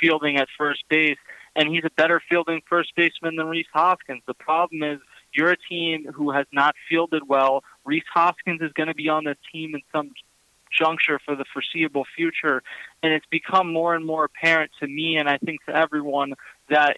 fielding 0.01 0.37
at 0.37 0.47
first 0.57 0.83
base. 0.89 1.17
And 1.55 1.69
he's 1.69 1.83
a 1.85 1.91
better 1.91 2.21
fielding 2.29 2.61
first 2.67 2.95
baseman 2.95 3.35
than 3.35 3.47
Rhys 3.47 3.67
Hoskins. 3.73 4.23
The 4.25 4.33
problem 4.33 4.81
is 4.83 4.99
you're 5.33 5.51
a 5.51 5.57
team 5.57 6.11
who 6.13 6.31
has 6.31 6.47
not 6.51 6.75
fielded 6.89 7.27
well. 7.27 7.63
Rhys 7.85 8.03
Hoskins 8.11 8.61
is 8.61 8.71
going 8.73 8.87
to 8.87 8.95
be 8.95 9.09
on 9.09 9.25
the 9.25 9.35
team 9.51 9.75
in 9.75 9.81
some 9.91 10.11
juncture 10.75 11.19
for 11.23 11.35
the 11.35 11.45
foreseeable 11.53 12.05
future. 12.15 12.63
And 13.03 13.13
it's 13.13 13.25
become 13.29 13.71
more 13.71 13.93
and 13.93 14.05
more 14.05 14.25
apparent 14.25 14.71
to 14.79 14.87
me, 14.87 15.17
and 15.17 15.29
I 15.29 15.37
think 15.37 15.63
to 15.65 15.75
everyone, 15.75 16.33
that 16.69 16.97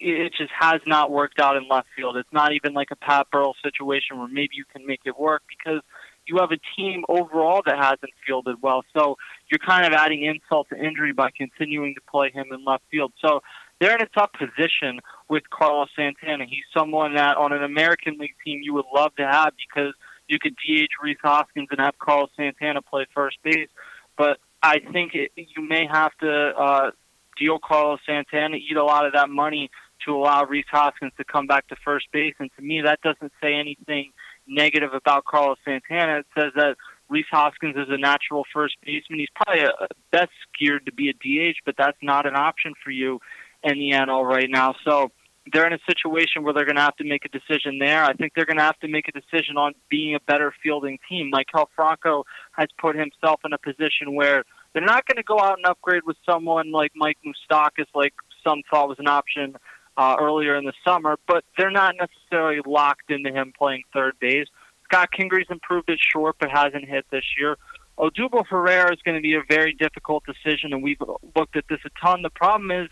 it 0.00 0.32
just 0.32 0.50
has 0.58 0.80
not 0.86 1.10
worked 1.10 1.38
out 1.38 1.56
in 1.56 1.68
left 1.68 1.88
field. 1.94 2.16
It's 2.16 2.32
not 2.32 2.52
even 2.52 2.72
like 2.72 2.90
a 2.90 2.96
Pat 2.96 3.26
Burrell 3.30 3.54
situation 3.62 4.18
where 4.18 4.28
maybe 4.28 4.54
you 4.54 4.64
can 4.64 4.86
make 4.86 5.00
it 5.04 5.18
work 5.18 5.42
because 5.46 5.82
you 6.30 6.38
have 6.38 6.52
a 6.52 6.60
team 6.76 7.04
overall 7.08 7.60
that 7.66 7.76
hasn't 7.76 8.12
fielded 8.24 8.56
well. 8.62 8.84
So 8.96 9.16
you're 9.50 9.58
kind 9.58 9.84
of 9.84 9.92
adding 9.92 10.24
insult 10.24 10.68
to 10.68 10.76
injury 10.76 11.12
by 11.12 11.30
continuing 11.36 11.94
to 11.96 12.00
play 12.08 12.30
him 12.30 12.46
in 12.52 12.64
left 12.64 12.84
field. 12.90 13.12
So 13.20 13.40
they're 13.80 13.94
in 13.94 14.02
a 14.02 14.06
tough 14.06 14.30
position 14.32 15.00
with 15.28 15.42
Carlos 15.50 15.88
Santana. 15.96 16.44
He's 16.48 16.64
someone 16.76 17.14
that 17.14 17.36
on 17.36 17.52
an 17.52 17.64
American 17.64 18.16
League 18.18 18.36
team 18.44 18.60
you 18.62 18.74
would 18.74 18.84
love 18.94 19.14
to 19.16 19.26
have 19.26 19.52
because 19.56 19.94
you 20.28 20.38
could 20.38 20.54
DH 20.54 20.92
Rhys 21.02 21.16
Hoskins 21.22 21.68
and 21.70 21.80
have 21.80 21.98
Carlos 21.98 22.30
Santana 22.36 22.80
play 22.82 23.06
first 23.12 23.38
base. 23.42 23.68
But 24.16 24.38
I 24.62 24.78
think 24.92 25.14
it, 25.14 25.32
you 25.34 25.66
may 25.66 25.86
have 25.90 26.12
to 26.18 26.52
uh, 26.56 26.90
deal 27.38 27.58
Carlos 27.58 28.00
Santana, 28.06 28.56
eat 28.56 28.76
a 28.76 28.84
lot 28.84 29.06
of 29.06 29.14
that 29.14 29.28
money 29.30 29.70
to 30.06 30.14
allow 30.14 30.44
Rhys 30.44 30.64
Hoskins 30.70 31.12
to 31.16 31.24
come 31.24 31.46
back 31.46 31.66
to 31.68 31.76
first 31.84 32.06
base. 32.12 32.34
And 32.38 32.50
to 32.56 32.62
me, 32.62 32.82
that 32.82 33.00
doesn't 33.02 33.32
say 33.42 33.54
anything 33.54 34.12
negative 34.50 34.92
about 34.92 35.24
Carlos 35.24 35.58
Santana. 35.64 36.18
It 36.18 36.26
says 36.36 36.52
that 36.56 36.76
Rhys 37.08 37.26
Hoskins 37.30 37.76
is 37.76 37.88
a 37.88 37.98
natural 37.98 38.44
first 38.52 38.76
baseman. 38.84 39.20
He's 39.20 39.28
probably 39.34 39.64
a, 39.64 39.88
best 40.12 40.30
geared 40.58 40.86
to 40.86 40.92
be 40.92 41.08
a 41.08 41.12
DH, 41.12 41.56
but 41.64 41.74
that's 41.78 41.98
not 42.02 42.26
an 42.26 42.36
option 42.36 42.74
for 42.82 42.90
you 42.90 43.20
in 43.62 43.78
the 43.78 43.90
NL 43.90 44.24
right 44.24 44.48
now. 44.48 44.74
So 44.84 45.10
they're 45.52 45.66
in 45.66 45.72
a 45.72 45.78
situation 45.88 46.42
where 46.42 46.52
they're 46.52 46.64
going 46.64 46.76
to 46.76 46.82
have 46.82 46.96
to 46.96 47.04
make 47.04 47.24
a 47.24 47.28
decision 47.28 47.78
there. 47.78 48.04
I 48.04 48.12
think 48.12 48.32
they're 48.34 48.46
going 48.46 48.58
to 48.58 48.62
have 48.62 48.78
to 48.80 48.88
make 48.88 49.08
a 49.08 49.12
decision 49.12 49.56
on 49.56 49.72
being 49.88 50.14
a 50.14 50.20
better 50.20 50.52
fielding 50.62 50.98
team. 51.08 51.30
Maikel 51.32 51.66
Franco 51.74 52.24
has 52.52 52.68
put 52.78 52.96
himself 52.96 53.40
in 53.44 53.52
a 53.52 53.58
position 53.58 54.14
where 54.14 54.44
they're 54.72 54.84
not 54.84 55.06
going 55.06 55.16
to 55.16 55.22
go 55.22 55.40
out 55.40 55.56
and 55.56 55.66
upgrade 55.66 56.02
with 56.06 56.16
someone 56.24 56.70
like 56.70 56.92
Mike 56.94 57.18
Moustakas, 57.26 57.86
like 57.94 58.14
some 58.44 58.62
thought 58.70 58.88
was 58.88 58.98
an 58.98 59.08
option 59.08 59.56
uh, 60.00 60.16
earlier 60.18 60.56
in 60.56 60.64
the 60.64 60.72
summer, 60.82 61.18
but 61.28 61.44
they're 61.58 61.70
not 61.70 61.94
necessarily 61.94 62.62
locked 62.64 63.10
into 63.10 63.30
him 63.30 63.52
playing 63.56 63.82
third 63.92 64.14
base. 64.18 64.46
Scott 64.84 65.10
Kingery's 65.12 65.50
improved 65.50 65.90
at 65.90 65.98
short, 66.00 66.36
but 66.40 66.48
hasn't 66.50 66.88
hit 66.88 67.04
this 67.10 67.24
year. 67.38 67.58
Odubel 67.98 68.46
Herrera 68.46 68.94
is 68.94 68.98
going 69.04 69.16
to 69.16 69.20
be 69.20 69.34
a 69.34 69.42
very 69.46 69.74
difficult 69.74 70.24
decision, 70.24 70.72
and 70.72 70.82
we've 70.82 71.02
looked 71.36 71.54
at 71.54 71.64
this 71.68 71.80
a 71.84 71.90
ton. 72.02 72.22
The 72.22 72.30
problem 72.30 72.70
is 72.70 72.88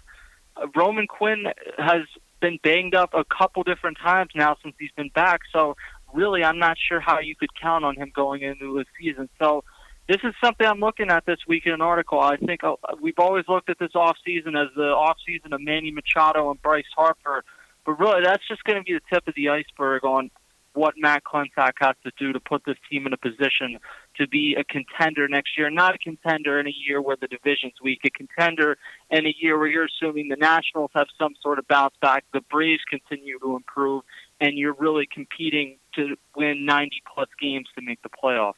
uh, 0.55 0.67
Roman 0.77 1.07
Quinn 1.07 1.47
has 1.79 2.03
been 2.43 2.59
banged 2.63 2.95
up 2.95 3.15
a 3.15 3.25
couple 3.25 3.63
different 3.63 3.97
times 3.97 4.33
now 4.35 4.59
since 4.63 4.75
he's 4.79 4.93
been 4.95 5.11
back. 5.15 5.41
So 5.51 5.77
really, 6.13 6.45
I'm 6.45 6.59
not 6.59 6.77
sure 6.77 7.01
how 7.01 7.21
you 7.21 7.35
could 7.35 7.59
count 7.59 7.87
on 7.87 7.97
him 7.97 8.13
going 8.15 8.43
into 8.43 8.75
the 8.75 8.85
season. 9.01 9.31
So 9.39 9.65
this 10.09 10.19
is 10.25 10.35
something 10.43 10.67
I'm 10.67 10.81
looking 10.81 11.11
at 11.11 11.27
this 11.27 11.39
week 11.47 11.67
in 11.67 11.73
an 11.73 11.83
article. 11.83 12.19
I 12.19 12.37
think 12.37 12.65
uh, 12.65 12.77
we've 13.01 13.19
always 13.19 13.45
looked 13.47 13.69
at 13.69 13.79
this 13.79 13.95
off 13.95 14.17
season 14.25 14.57
as 14.57 14.69
the 14.75 14.89
off 14.89 15.19
season 15.27 15.53
of 15.53 15.61
Manny 15.61 15.91
Machado 15.91 16.51
and 16.51 16.61
Bryce 16.63 16.87
Harper, 16.97 17.45
but 17.85 18.01
really 18.01 18.23
that's 18.25 18.47
just 18.49 18.65
going 18.65 18.79
to 18.79 18.83
be 18.83 18.95
the 18.95 19.03
tip 19.13 19.29
of 19.29 19.35
the 19.35 19.51
iceberg 19.51 20.05
on 20.05 20.31
what 20.73 20.95
Matt 20.97 21.25
Klentak 21.25 21.73
has 21.81 21.97
to 22.05 22.13
do 22.19 22.33
to 22.33 22.41
put 22.41 22.63
this 22.65 22.77
team 22.91 23.07
in 23.07 23.13
a 23.13 23.17
position 23.17 23.79
to 24.17 24.29
be 24.29 24.57
a 24.59 24.65
contender 24.65 25.29
next 25.29 25.59
year. 25.59 25.69
Not 25.69 25.97
a 25.97 25.99
contender 25.99 26.59
in 26.61 26.67
a 26.67 26.75
year 26.87 27.03
where 27.03 27.17
the 27.21 27.27
division's 27.27 27.75
weak, 27.83 28.01
a 28.05 28.11
contender 28.11 28.79
in 29.11 29.27
a 29.27 29.35
year 29.39 29.59
where 29.59 29.67
you're 29.67 29.87
assuming 29.87 30.29
the 30.29 30.37
Nationals 30.37 30.91
have 30.95 31.09
some 31.19 31.35
sort 31.43 31.59
of 31.59 31.67
bounce 31.69 31.95
back, 32.01 32.25
the 32.33 32.41
Braves 32.43 32.83
continue 32.89 33.39
to 33.41 33.57
improve, 33.57 34.05
and 34.41 34.57
you're 34.57 34.77
really 34.79 35.07
competing 35.13 35.79
to 35.97 36.17
win 36.37 36.65
90 36.65 37.03
plus 37.13 37.29
games 37.41 37.67
to 37.77 37.85
make 37.85 38.01
the 38.03 38.09
playoffs. 38.09 38.55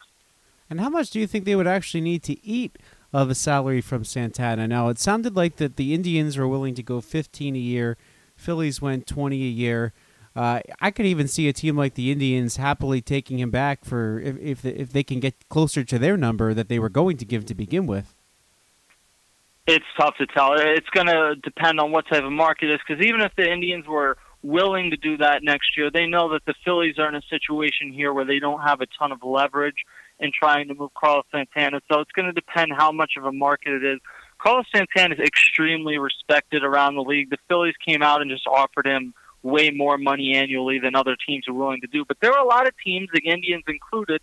And 0.70 0.80
how 0.80 0.88
much 0.88 1.11
do 1.11 1.18
you 1.18 1.26
think 1.26 1.44
they 1.44 1.56
would 1.56 1.66
actually 1.66 2.00
need 2.00 2.22
to 2.22 2.46
eat 2.46 2.78
of 3.12 3.28
a 3.28 3.35
salary 3.35 3.80
from 3.80 4.04
Santana? 4.04 4.68
Now, 4.68 4.88
it 4.88 5.00
sounded 5.00 5.35
like 5.35 5.56
that 5.56 5.74
the 5.74 5.92
Indians 5.92 6.38
were 6.38 6.46
willing 6.46 6.76
to 6.76 6.83
go 6.83 7.00
15 7.00 7.56
a 7.56 7.59
year. 7.59 7.96
Phillies 8.37 8.80
went 8.80 9.09
20 9.09 9.37
a 9.37 9.38
year. 9.38 9.92
Uh, 10.37 10.61
I 10.80 10.92
could 10.92 11.06
even 11.06 11.26
see 11.26 11.48
a 11.48 11.52
team 11.52 11.76
like 11.76 11.94
the 11.94 12.12
Indians 12.12 12.56
happily 12.56 13.00
taking 13.02 13.40
him 13.40 13.50
back 13.50 13.85
for 13.85 14.20
if 14.20 14.38
if, 14.38 14.64
if 14.64 14.92
they 14.92 15.02
can 15.02 15.18
get 15.18 15.35
closer 15.48 15.83
to 15.83 15.98
their 15.98 16.16
number 16.16 16.54
that 16.54 16.68
they 16.68 16.78
were 16.78 16.88
going 16.88 17.16
to 17.16 17.24
give 17.24 17.44
to 17.46 17.54
begin 17.54 17.87
with. 17.88 18.14
It's 19.66 19.85
tough 19.98 20.16
to 20.18 20.26
tell. 20.26 20.54
It's 20.54 20.88
going 20.90 21.09
to 21.09 21.35
depend 21.42 21.80
on 21.80 21.90
what 21.90 22.06
type 22.06 22.22
of 22.22 22.33
market 22.33 22.70
it 22.70 22.74
is 22.74 22.80
because 22.87 23.04
even 23.04 23.20
if 23.20 23.33
the 23.37 23.50
Indians 23.50 23.88
were 23.88 24.16
willing 24.42 24.90
to 24.90 24.96
do 24.96 25.16
that 25.16 25.42
next 25.42 25.76
year, 25.76 25.90
they 25.90 26.06
know 26.06 26.33
that 26.33 26.44
the 26.46 26.54
Phillies 26.64 26.98
are 26.98 27.09
in 27.09 27.16
a 27.16 27.22
situation 27.28 27.92
here 27.92 28.12
where 28.12 28.24
they 28.24 28.38
don't 28.38 28.62
have 28.62 28.80
a 28.80 28.87
ton 28.98 29.12
of 29.12 29.22
leverage 29.22 29.85
in 30.20 30.30
trying 30.33 30.68
to 30.68 30.74
move 30.74 30.90
Carlos 30.94 31.24
Santana. 31.33 31.80
So 31.90 32.00
it's 32.00 32.12
going 32.12 32.26
to 32.26 32.33
depend 32.33 32.72
how 32.76 32.92
much 32.92 33.12
of 33.16 33.24
a 33.24 33.33
market 33.33 33.72
it 33.72 33.85
is. 33.85 34.00
Carlos 34.38 34.66
Santana 34.74 35.14
is 35.14 35.20
extremely 35.20 35.98
respected 35.98 36.62
around 36.62 36.94
the 36.94 37.02
league. 37.02 37.30
The 37.30 37.38
Phillies 37.48 37.74
came 37.85 38.02
out 38.02 38.22
and 38.22 38.30
just 38.30 38.46
offered 38.46 38.87
him 38.87 39.12
way 39.42 39.70
more 39.70 39.98
money 39.98 40.35
annually 40.35 40.78
than 40.78 40.94
other 40.94 41.16
teams 41.26 41.48
are 41.48 41.54
willing 41.54 41.80
to 41.80 41.87
do. 41.87 42.04
But 42.06 42.18
there 42.20 42.30
were 42.30 42.38
a 42.38 42.46
lot 42.46 42.66
of 42.66 42.74
teams, 42.85 43.09
the 43.12 43.22
Indians 43.28 43.64
included, 43.66 44.20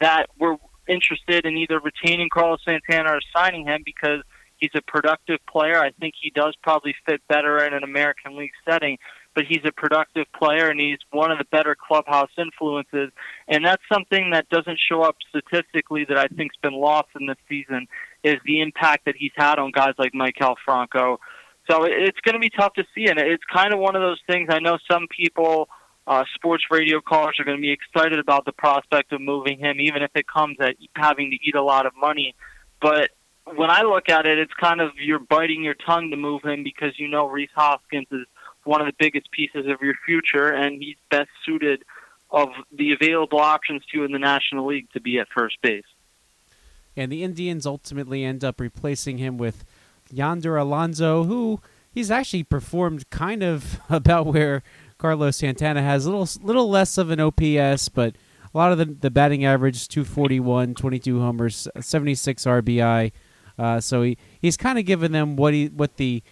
that 0.00 0.26
were 0.38 0.56
interested 0.86 1.44
in 1.44 1.56
either 1.56 1.80
retaining 1.80 2.28
Carlos 2.32 2.60
Santana 2.64 3.10
or 3.10 3.20
signing 3.34 3.66
him 3.66 3.82
because 3.84 4.22
he's 4.56 4.70
a 4.74 4.82
productive 4.82 5.38
player. 5.50 5.80
I 5.80 5.90
think 5.92 6.14
he 6.20 6.30
does 6.30 6.54
probably 6.62 6.94
fit 7.06 7.20
better 7.28 7.64
in 7.64 7.74
an 7.74 7.82
American 7.82 8.36
League 8.36 8.52
setting 8.68 8.98
but 9.38 9.46
he's 9.46 9.62
a 9.64 9.70
productive 9.70 10.26
player 10.36 10.68
and 10.68 10.80
he's 10.80 10.98
one 11.12 11.30
of 11.30 11.38
the 11.38 11.44
better 11.44 11.76
clubhouse 11.76 12.30
influences. 12.36 13.12
And 13.46 13.64
that's 13.64 13.82
something 13.88 14.30
that 14.32 14.48
doesn't 14.48 14.80
show 14.90 15.02
up 15.02 15.14
statistically 15.28 16.04
that 16.08 16.18
I 16.18 16.26
think's 16.26 16.56
been 16.60 16.72
lost 16.72 17.06
in 17.18 17.26
this 17.26 17.36
season 17.48 17.86
is 18.24 18.34
the 18.44 18.60
impact 18.60 19.04
that 19.04 19.14
he's 19.16 19.30
had 19.36 19.60
on 19.60 19.70
guys 19.70 19.94
like 19.96 20.12
Maikel 20.12 20.56
Franco. 20.64 21.20
So 21.70 21.84
it's 21.84 22.18
going 22.24 22.32
to 22.32 22.40
be 22.40 22.50
tough 22.50 22.72
to 22.74 22.84
see, 22.96 23.06
and 23.06 23.16
it's 23.16 23.44
kind 23.44 23.72
of 23.72 23.78
one 23.78 23.94
of 23.94 24.02
those 24.02 24.20
things. 24.26 24.48
I 24.50 24.58
know 24.58 24.76
some 24.90 25.06
people, 25.06 25.68
uh, 26.08 26.24
sports 26.34 26.64
radio 26.68 27.00
callers, 27.00 27.36
are 27.38 27.44
going 27.44 27.58
to 27.58 27.62
be 27.62 27.70
excited 27.70 28.18
about 28.18 28.44
the 28.44 28.50
prospect 28.50 29.12
of 29.12 29.20
moving 29.20 29.60
him, 29.60 29.76
even 29.78 30.02
if 30.02 30.10
it 30.16 30.26
comes 30.26 30.56
at 30.58 30.74
having 30.96 31.30
to 31.30 31.36
eat 31.48 31.54
a 31.54 31.62
lot 31.62 31.86
of 31.86 31.92
money. 31.94 32.34
But 32.82 33.10
when 33.54 33.70
I 33.70 33.82
look 33.82 34.08
at 34.08 34.26
it, 34.26 34.40
it's 34.40 34.54
kind 34.60 34.80
of 34.80 34.90
you're 34.96 35.20
biting 35.20 35.62
your 35.62 35.76
tongue 35.86 36.10
to 36.10 36.16
move 36.16 36.42
him 36.42 36.64
because 36.64 36.98
you 36.98 37.06
know 37.06 37.28
Rhys 37.28 37.50
Hoskins 37.54 38.08
is 38.10 38.26
one 38.68 38.82
of 38.82 38.86
the 38.86 38.92
biggest 38.98 39.30
pieces 39.30 39.66
of 39.66 39.80
your 39.80 39.94
future, 40.04 40.52
and 40.52 40.82
he's 40.82 40.96
best 41.10 41.30
suited 41.44 41.82
of 42.30 42.50
the 42.70 42.92
available 42.92 43.38
options 43.38 43.82
to 43.86 43.98
you 43.98 44.04
in 44.04 44.12
the 44.12 44.18
National 44.18 44.66
League 44.66 44.90
to 44.92 45.00
be 45.00 45.18
at 45.18 45.26
first 45.34 45.56
base. 45.62 45.86
And 46.94 47.10
the 47.10 47.24
Indians 47.24 47.64
ultimately 47.64 48.24
end 48.24 48.44
up 48.44 48.60
replacing 48.60 49.16
him 49.16 49.38
with 49.38 49.64
Yonder 50.10 50.58
Alonso, 50.58 51.24
who 51.24 51.60
he's 51.90 52.10
actually 52.10 52.42
performed 52.42 53.08
kind 53.08 53.42
of 53.42 53.80
about 53.88 54.26
where 54.26 54.62
Carlos 54.98 55.38
Santana 55.38 55.80
has 55.80 56.04
a 56.04 56.10
little 56.10 56.28
little 56.42 56.68
less 56.68 56.98
of 56.98 57.10
an 57.10 57.20
OPS, 57.20 57.88
but 57.88 58.16
a 58.52 58.58
lot 58.58 58.70
of 58.70 58.76
the, 58.76 58.84
the 58.84 59.10
batting 59.10 59.46
average 59.46 59.88
241, 59.88 60.74
22 60.74 61.20
homers, 61.20 61.68
76 61.80 62.44
RBI. 62.44 63.12
Uh, 63.58 63.80
so 63.80 64.02
he, 64.02 64.18
he's 64.40 64.56
kind 64.56 64.78
of 64.78 64.84
given 64.84 65.12
them 65.12 65.36
what 65.36 65.54
he 65.54 65.68
what 65.68 65.96
the 65.96 66.22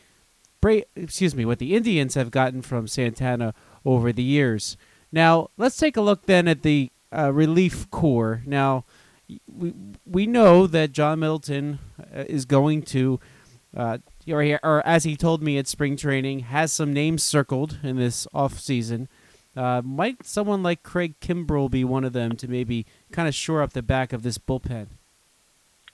Bra- 0.67 0.81
excuse 0.97 1.37
me, 1.37 1.45
what 1.45 1.61
the 1.61 1.77
Indians 1.77 2.15
have 2.17 2.33
gotten 2.33 2.61
from 2.61 2.89
Santana 2.89 3.55
over 3.85 4.13
the 4.13 4.23
years. 4.25 4.77
Now, 5.13 5.51
let's 5.57 5.77
take 5.77 5.97
a 5.97 6.01
look 6.01 6.27
then 6.27 6.49
at 6.49 6.63
the 6.63 6.91
uh, 7.17 7.33
relief 7.33 7.89
corps. 7.91 8.43
Now, 8.45 8.85
we 9.47 9.73
we 10.05 10.27
know 10.27 10.67
that 10.67 10.91
John 10.91 11.21
Middleton 11.21 11.79
uh, 12.01 12.25
is 12.29 12.45
going 12.47 12.83
to, 12.83 13.21
uh, 13.77 13.99
or, 14.29 14.43
he- 14.43 14.59
or 14.65 14.85
as 14.85 15.05
he 15.05 15.15
told 15.17 15.41
me 15.41 15.57
at 15.57 15.69
spring 15.69 15.97
training, 15.97 16.41
has 16.41 16.73
some 16.73 16.93
names 16.93 17.23
circled 17.23 17.79
in 17.85 17.95
this 17.97 18.27
off 18.35 18.59
season. 18.59 19.09
Uh, 19.57 19.83
might 19.85 20.27
someone 20.27 20.65
like 20.65 20.83
Craig 20.83 21.15
Kimbrel 21.21 21.71
be 21.71 21.85
one 21.85 22.03
of 22.05 22.13
them 22.13 22.35
to 22.37 22.49
maybe 22.49 22.87
kind 23.13 23.29
of 23.29 23.35
shore 23.37 23.63
up 23.63 23.73
the 23.73 23.83
back 23.83 24.13
of 24.13 24.25
this 24.25 24.37
bullpen? 24.37 24.89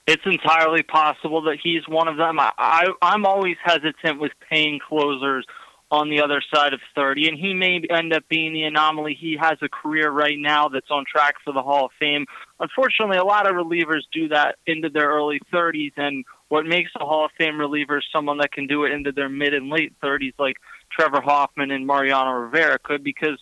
It's 0.05 0.23
entirely 0.25 0.83
possible 0.83 1.43
that 1.43 1.59
he's 1.63 1.87
one 1.87 2.07
of 2.07 2.17
them. 2.17 2.39
I, 2.39 2.51
I 2.57 2.91
I'm 3.01 3.25
always 3.25 3.55
hesitant 3.63 4.19
with 4.19 4.31
paying 4.49 4.79
closers 4.79 5.45
on 5.93 6.09
the 6.09 6.21
other 6.21 6.41
side 6.53 6.73
of 6.73 6.79
30, 6.95 7.29
and 7.29 7.37
he 7.37 7.53
may 7.53 7.79
end 7.91 8.13
up 8.13 8.23
being 8.27 8.51
the 8.51 8.63
anomaly. 8.63 9.15
He 9.17 9.37
has 9.39 9.59
a 9.61 9.69
career 9.69 10.09
right 10.09 10.37
now 10.39 10.67
that's 10.67 10.89
on 10.89 11.05
track 11.05 11.35
for 11.45 11.53
the 11.53 11.61
Hall 11.61 11.85
of 11.85 11.91
Fame. 11.99 12.25
Unfortunately, 12.59 13.17
a 13.17 13.23
lot 13.23 13.47
of 13.47 13.53
relievers 13.53 14.01
do 14.11 14.27
that 14.29 14.55
into 14.65 14.89
their 14.89 15.09
early 15.09 15.39
30s, 15.53 15.93
and 15.95 16.25
what 16.49 16.65
makes 16.65 16.89
a 16.99 17.05
Hall 17.05 17.25
of 17.25 17.31
Fame 17.37 17.59
reliever 17.59 18.01
someone 18.11 18.39
that 18.39 18.51
can 18.51 18.65
do 18.65 18.85
it 18.85 18.91
into 18.91 19.11
their 19.11 19.29
mid 19.29 19.53
and 19.53 19.69
late 19.69 19.93
30s, 20.01 20.33
like 20.39 20.57
Trevor 20.91 21.21
Hoffman 21.21 21.69
and 21.69 21.85
Mariano 21.85 22.31
Rivera 22.31 22.79
could, 22.79 23.03
because 23.03 23.37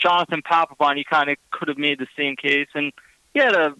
Jonathan 0.00 0.40
Papelbon, 0.40 0.96
he 0.96 1.04
kind 1.04 1.28
of 1.30 1.36
could 1.50 1.66
have 1.66 1.78
made 1.78 1.98
the 1.98 2.06
same 2.16 2.36
case, 2.36 2.68
and 2.74 2.92
he 3.34 3.40
had 3.40 3.54
a 3.54 3.74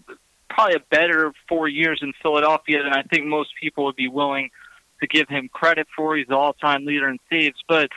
probably 0.48 0.76
a 0.76 0.80
better 0.90 1.32
four 1.48 1.68
years 1.68 2.00
in 2.02 2.12
Philadelphia 2.22 2.82
than 2.82 2.92
I 2.92 3.02
think 3.02 3.26
most 3.26 3.50
people 3.60 3.84
would 3.84 3.96
be 3.96 4.08
willing 4.08 4.50
to 5.00 5.06
give 5.06 5.28
him 5.28 5.48
credit 5.52 5.86
for. 5.94 6.16
He's 6.16 6.26
the 6.26 6.36
all-time 6.36 6.84
leader 6.84 7.08
in 7.08 7.18
saves, 7.30 7.58
but 7.68 7.88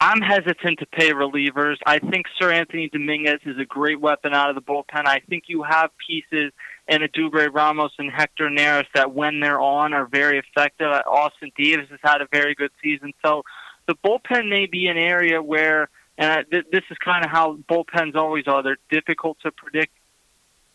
I'm 0.00 0.20
hesitant 0.20 0.80
to 0.80 0.86
pay 0.86 1.12
relievers. 1.12 1.76
I 1.86 2.00
think 2.00 2.26
Seranthony 2.40 2.90
Dominguez 2.90 3.38
is 3.46 3.56
a 3.60 3.64
great 3.64 4.00
weapon 4.00 4.34
out 4.34 4.50
of 4.50 4.56
the 4.56 4.62
bullpen. 4.62 5.06
I 5.06 5.20
think 5.28 5.44
you 5.46 5.62
have 5.62 5.90
pieces 6.04 6.52
in 6.88 7.02
Edubray 7.02 7.48
Ramos 7.52 7.92
and 7.98 8.10
Hector 8.10 8.48
Neris 8.48 8.86
that, 8.94 9.14
when 9.14 9.38
they're 9.38 9.60
on, 9.60 9.94
are 9.94 10.06
very 10.06 10.38
effective. 10.40 10.88
Austin 11.06 11.52
Davis 11.56 11.88
has 11.90 12.00
had 12.02 12.20
a 12.20 12.26
very 12.32 12.56
good 12.56 12.72
season, 12.82 13.12
so 13.24 13.44
the 13.86 13.94
bullpen 13.94 14.48
may 14.48 14.66
be 14.66 14.88
an 14.88 14.98
area 14.98 15.40
where, 15.40 15.88
and 16.18 16.32
I, 16.32 16.42
th- 16.42 16.66
this 16.72 16.82
is 16.90 16.98
kind 16.98 17.24
of 17.24 17.30
how 17.30 17.58
bullpens 17.70 18.16
always 18.16 18.48
are. 18.48 18.64
They're 18.64 18.78
difficult 18.90 19.38
to 19.42 19.52
predict 19.52 19.92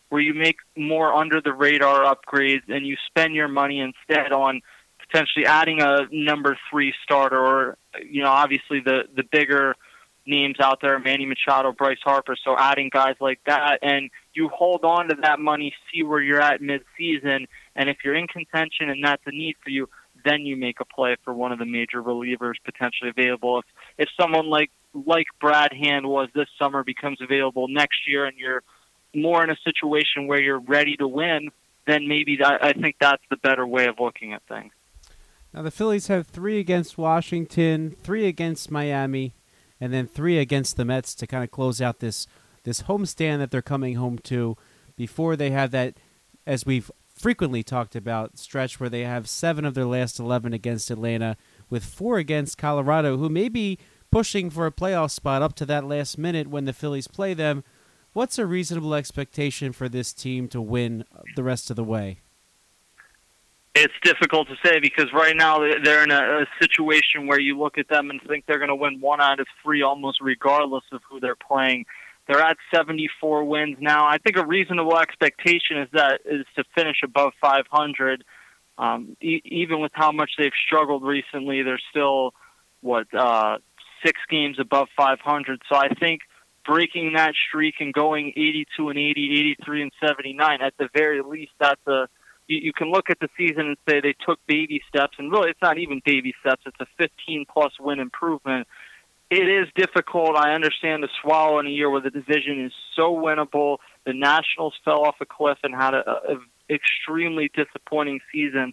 where 0.08 0.20
you 0.20 0.34
make 0.34 0.56
more 0.76 1.12
under 1.12 1.40
the 1.40 1.52
radar 1.52 2.00
upgrades 2.04 2.62
and 2.68 2.86
you 2.86 2.96
spend 3.06 3.34
your 3.34 3.48
money 3.48 3.80
instead 3.80 4.32
on 4.32 4.60
potentially 4.98 5.46
adding 5.46 5.80
a 5.80 6.06
number 6.10 6.56
three 6.70 6.92
starter 7.02 7.38
or 7.38 7.76
you 8.08 8.22
know 8.22 8.30
obviously 8.30 8.80
the 8.80 9.04
the 9.16 9.22
bigger 9.22 9.74
names 10.26 10.56
out 10.60 10.80
there 10.82 10.98
Manny 10.98 11.24
Machado 11.24 11.72
Bryce 11.72 11.98
Harper. 12.04 12.36
So 12.44 12.54
adding 12.58 12.90
guys 12.92 13.14
like 13.20 13.40
that 13.46 13.78
and 13.82 14.10
you 14.34 14.48
hold 14.48 14.84
on 14.84 15.08
to 15.08 15.16
that 15.22 15.40
money 15.40 15.74
see 15.92 16.02
where 16.02 16.20
you're 16.20 16.40
at 16.40 16.60
mid 16.60 16.82
season 16.98 17.46
and 17.74 17.88
if 17.88 17.98
you're 18.04 18.14
in 18.14 18.26
contention 18.26 18.90
and 18.90 19.02
that's 19.02 19.22
a 19.26 19.30
need 19.30 19.56
for 19.62 19.70
you 19.70 19.88
then 20.24 20.44
you 20.44 20.56
make 20.56 20.80
a 20.80 20.84
play 20.84 21.16
for 21.24 21.32
one 21.32 21.52
of 21.52 21.58
the 21.58 21.64
major 21.64 22.02
relievers 22.02 22.54
potentially 22.64 23.10
available. 23.10 23.60
If 23.60 23.64
if 23.98 24.08
someone 24.20 24.48
like 24.48 24.70
like 25.06 25.26
Brad 25.40 25.72
Hand 25.72 26.06
was 26.06 26.28
this 26.34 26.48
summer 26.58 26.82
becomes 26.82 27.20
available 27.20 27.68
next 27.68 28.06
year 28.06 28.24
and 28.26 28.36
you're 28.38 28.62
more 29.14 29.42
in 29.42 29.50
a 29.50 29.56
situation 29.64 30.26
where 30.26 30.40
you're 30.40 30.60
ready 30.60 30.96
to 30.96 31.08
win, 31.08 31.50
then 31.86 32.06
maybe 32.06 32.36
that, 32.36 32.62
I 32.62 32.72
think 32.72 32.96
that's 33.00 33.22
the 33.30 33.36
better 33.36 33.66
way 33.66 33.86
of 33.86 33.96
looking 33.98 34.32
at 34.32 34.42
things. 34.48 34.72
Now 35.54 35.62
the 35.62 35.70
Phillies 35.70 36.08
have 36.08 36.26
three 36.26 36.58
against 36.58 36.98
Washington, 36.98 37.96
three 38.02 38.26
against 38.26 38.70
Miami, 38.70 39.34
and 39.80 39.92
then 39.92 40.06
three 40.06 40.38
against 40.38 40.76
the 40.76 40.84
Mets 40.84 41.14
to 41.14 41.26
kind 41.26 41.42
of 41.42 41.50
close 41.50 41.80
out 41.80 42.00
this 42.00 42.26
this 42.64 42.82
homestand 42.82 43.38
that 43.38 43.50
they're 43.50 43.62
coming 43.62 43.94
home 43.94 44.18
to 44.18 44.56
before 44.96 45.36
they 45.36 45.50
have 45.50 45.70
that, 45.70 45.94
as 46.46 46.66
we've 46.66 46.90
frequently 47.14 47.62
talked 47.62 47.96
about, 47.96 48.38
stretch 48.38 48.78
where 48.78 48.90
they 48.90 49.02
have 49.02 49.28
seven 49.28 49.64
of 49.64 49.72
their 49.74 49.86
last 49.86 50.18
eleven 50.18 50.52
against 50.52 50.90
Atlanta, 50.90 51.36
with 51.70 51.84
four 51.84 52.18
against 52.18 52.58
Colorado, 52.58 53.16
who 53.16 53.30
may 53.30 53.48
be 53.48 53.78
pushing 54.10 54.50
for 54.50 54.66
a 54.66 54.72
playoff 54.72 55.10
spot 55.12 55.40
up 55.40 55.54
to 55.54 55.64
that 55.64 55.84
last 55.84 56.18
minute 56.18 56.48
when 56.48 56.66
the 56.66 56.72
Phillies 56.74 57.08
play 57.08 57.32
them. 57.32 57.64
What's 58.12 58.38
a 58.38 58.46
reasonable 58.46 58.94
expectation 58.94 59.72
for 59.72 59.88
this 59.88 60.12
team 60.12 60.48
to 60.48 60.60
win 60.60 61.04
the 61.36 61.42
rest 61.42 61.70
of 61.70 61.76
the 61.76 61.84
way? 61.84 62.20
It's 63.74 63.94
difficult 64.02 64.48
to 64.48 64.56
say 64.64 64.80
because 64.80 65.12
right 65.12 65.36
now 65.36 65.60
they're 65.60 66.02
in 66.02 66.10
a, 66.10 66.42
a 66.42 66.46
situation 66.60 67.26
where 67.26 67.38
you 67.38 67.56
look 67.56 67.78
at 67.78 67.88
them 67.88 68.10
and 68.10 68.20
think 68.22 68.44
they're 68.46 68.58
going 68.58 68.70
to 68.70 68.74
win 68.74 69.00
one 69.00 69.20
out 69.20 69.38
of 69.38 69.46
three 69.62 69.82
almost 69.82 70.20
regardless 70.20 70.84
of 70.90 71.00
who 71.08 71.20
they're 71.20 71.36
playing. 71.36 71.84
They're 72.26 72.40
at 72.40 72.56
74 72.74 73.44
wins 73.44 73.76
now. 73.80 74.06
I 74.06 74.18
think 74.18 74.36
a 74.36 74.44
reasonable 74.44 74.98
expectation 74.98 75.78
is 75.78 75.88
that 75.92 76.22
is 76.24 76.44
to 76.56 76.64
finish 76.74 76.98
above 77.04 77.32
500. 77.40 78.24
Um, 78.76 79.16
e- 79.20 79.40
even 79.44 79.80
with 79.80 79.92
how 79.94 80.12
much 80.12 80.32
they've 80.38 80.52
struggled 80.66 81.02
recently, 81.04 81.62
they're 81.62 81.80
still 81.90 82.34
what 82.80 83.06
uh, 83.14 83.58
six 84.04 84.20
games 84.28 84.58
above 84.58 84.88
500. 84.96 85.62
So 85.68 85.76
I 85.76 85.88
think 85.94 86.20
breaking 86.68 87.14
that 87.14 87.32
streak 87.48 87.76
and 87.80 87.94
going 87.94 88.28
82 88.36 88.90
and 88.90 88.98
80, 88.98 89.54
83 89.58 89.82
and 89.82 89.92
79 90.06 90.58
at 90.60 90.74
the 90.78 90.88
very 90.94 91.22
least, 91.22 91.52
that's 91.58 91.80
a 91.86 92.08
you, 92.46 92.58
you 92.58 92.72
can 92.72 92.92
look 92.92 93.10
at 93.10 93.18
the 93.20 93.28
season 93.36 93.66
and 93.68 93.76
say 93.88 94.00
they 94.00 94.14
took 94.26 94.38
baby 94.46 94.82
steps, 94.88 95.16
and 95.18 95.32
really 95.32 95.50
it's 95.50 95.62
not 95.62 95.78
even 95.78 96.02
baby 96.04 96.34
steps. 96.40 96.62
It's 96.66 96.80
a 96.80 96.86
15 96.98 97.46
plus 97.50 97.72
win 97.80 98.00
improvement. 98.00 98.68
It 99.30 99.48
is 99.48 99.68
difficult. 99.74 100.36
I 100.36 100.54
understand 100.54 101.02
to 101.02 101.08
swallow 101.22 101.58
in 101.58 101.66
a 101.66 101.70
year 101.70 101.90
where 101.90 102.00
the 102.00 102.10
division 102.10 102.64
is 102.64 102.72
so 102.96 103.14
winnable. 103.14 103.78
The 104.06 104.14
Nationals 104.14 104.74
fell 104.84 105.04
off 105.04 105.16
a 105.20 105.26
cliff 105.26 105.58
and 105.62 105.74
had 105.74 105.94
a, 105.94 106.04
a 106.08 106.74
extremely 106.74 107.50
disappointing 107.54 108.20
season. 108.32 108.72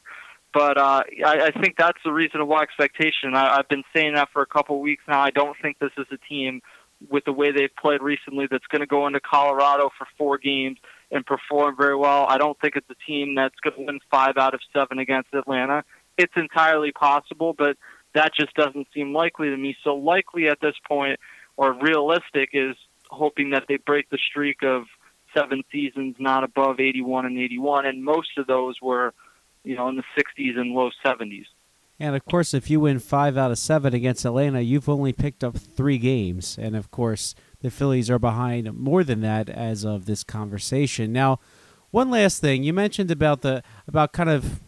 But 0.53 0.77
uh, 0.77 1.03
I, 1.25 1.47
I 1.47 1.51
think 1.51 1.75
that's 1.77 1.99
the 2.05 2.13
reasonable 2.13 2.57
expectation. 2.57 3.35
I, 3.35 3.57
I've 3.57 3.67
been 3.67 3.83
saying 3.93 4.15
that 4.15 4.29
for 4.31 4.41
a 4.41 4.45
couple 4.45 4.77
of 4.77 4.81
weeks 4.81 5.03
now. 5.07 5.19
I 5.21 5.31
don't 5.31 5.57
think 5.61 5.79
this 5.79 5.91
is 5.97 6.05
a 6.11 6.17
team 6.29 6.61
with 7.09 7.25
the 7.25 7.33
way 7.33 7.51
they've 7.51 7.75
played 7.75 8.01
recently 8.01 8.47
that's 8.49 8.65
going 8.67 8.81
to 8.81 8.87
go 8.87 9.07
into 9.07 9.19
Colorado 9.19 9.89
for 9.97 10.07
four 10.17 10.37
games 10.37 10.77
and 11.11 11.25
perform 11.25 11.75
very 11.77 11.95
well. 11.95 12.25
I 12.27 12.37
don't 12.37 12.59
think 12.59 12.75
it's 12.75 12.89
a 12.89 12.95
team 13.05 13.35
that's 13.35 13.55
going 13.61 13.75
to 13.75 13.83
win 13.85 13.99
five 14.09 14.37
out 14.37 14.53
of 14.53 14.61
seven 14.73 14.99
against 14.99 15.33
Atlanta. 15.33 15.83
It's 16.17 16.33
entirely 16.35 16.91
possible, 16.91 17.53
but 17.53 17.77
that 18.13 18.33
just 18.33 18.53
doesn't 18.55 18.87
seem 18.93 19.13
likely 19.13 19.49
to 19.49 19.57
me. 19.57 19.75
So 19.83 19.95
likely 19.95 20.47
at 20.47 20.59
this 20.61 20.75
point, 20.87 21.19
or 21.57 21.73
realistic, 21.73 22.49
is 22.53 22.75
hoping 23.09 23.51
that 23.51 23.65
they 23.67 23.77
break 23.77 24.09
the 24.09 24.17
streak 24.17 24.63
of 24.63 24.85
seven 25.35 25.63
seasons 25.71 26.15
not 26.19 26.43
above 26.43 26.79
81 26.79 27.25
and 27.25 27.37
81, 27.37 27.85
and 27.85 28.03
most 28.03 28.37
of 28.37 28.47
those 28.47 28.75
were, 28.81 29.13
you 29.63 29.75
know, 29.75 29.89
in 29.89 29.95
the 29.95 30.03
60s 30.17 30.57
and 30.57 30.71
low 30.71 30.89
70s. 31.05 31.45
And 31.99 32.15
of 32.15 32.25
course, 32.25 32.53
if 32.53 32.69
you 32.69 32.81
win 32.81 32.99
five 32.99 33.37
out 33.37 33.51
of 33.51 33.57
seven 33.57 33.93
against 33.93 34.25
Atlanta, 34.25 34.61
you've 34.61 34.89
only 34.89 35.13
picked 35.13 35.43
up 35.43 35.55
three 35.57 35.97
games. 35.97 36.57
And 36.59 36.75
of 36.75 36.91
course, 36.91 37.35
the 37.61 37.71
Phillies 37.71 38.09
are 38.09 38.19
behind 38.19 38.73
more 38.73 39.03
than 39.03 39.21
that 39.21 39.49
as 39.49 39.85
of 39.85 40.05
this 40.05 40.23
conversation. 40.23 41.13
Now, 41.13 41.39
one 41.91 42.11
last 42.11 42.41
thing 42.41 42.63
you 42.63 42.73
mentioned 42.73 43.11
about 43.11 43.41
the 43.41 43.63
about 43.87 44.11
kind 44.11 44.29
of 44.29 44.59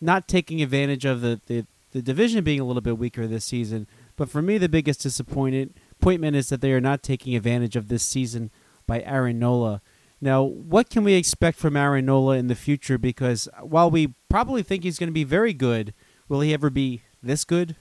not 0.00 0.26
taking 0.26 0.62
advantage 0.62 1.04
of 1.04 1.20
the, 1.20 1.40
the, 1.46 1.66
the 1.92 2.02
division 2.02 2.42
being 2.44 2.60
a 2.60 2.64
little 2.64 2.82
bit 2.82 2.98
weaker 2.98 3.26
this 3.26 3.44
season. 3.44 3.86
But 4.16 4.30
for 4.30 4.40
me, 4.40 4.58
the 4.58 4.68
biggest 4.68 5.02
disappointment 5.02 5.76
appointment 6.00 6.36
is 6.36 6.48
that 6.48 6.60
they 6.60 6.72
are 6.72 6.80
not 6.80 7.02
taking 7.02 7.36
advantage 7.36 7.76
of 7.76 7.88
this 7.88 8.02
season 8.02 8.50
by 8.86 9.02
Aaron 9.02 9.38
Nola. 9.38 9.82
Now, 10.20 10.42
what 10.42 10.88
can 10.88 11.04
we 11.04 11.14
expect 11.14 11.58
from 11.58 11.76
Aaron 11.76 12.06
Nola 12.06 12.36
in 12.36 12.46
the 12.46 12.54
future? 12.54 12.96
Because 12.96 13.48
while 13.60 13.90
we 13.90 14.14
probably 14.30 14.62
think 14.62 14.82
he's 14.82 14.98
going 14.98 15.08
to 15.08 15.12
be 15.12 15.24
very 15.24 15.52
good, 15.52 15.92
will 16.28 16.40
he 16.40 16.52
ever 16.54 16.70
be 16.70 17.02
this 17.22 17.44
good? 17.44 17.76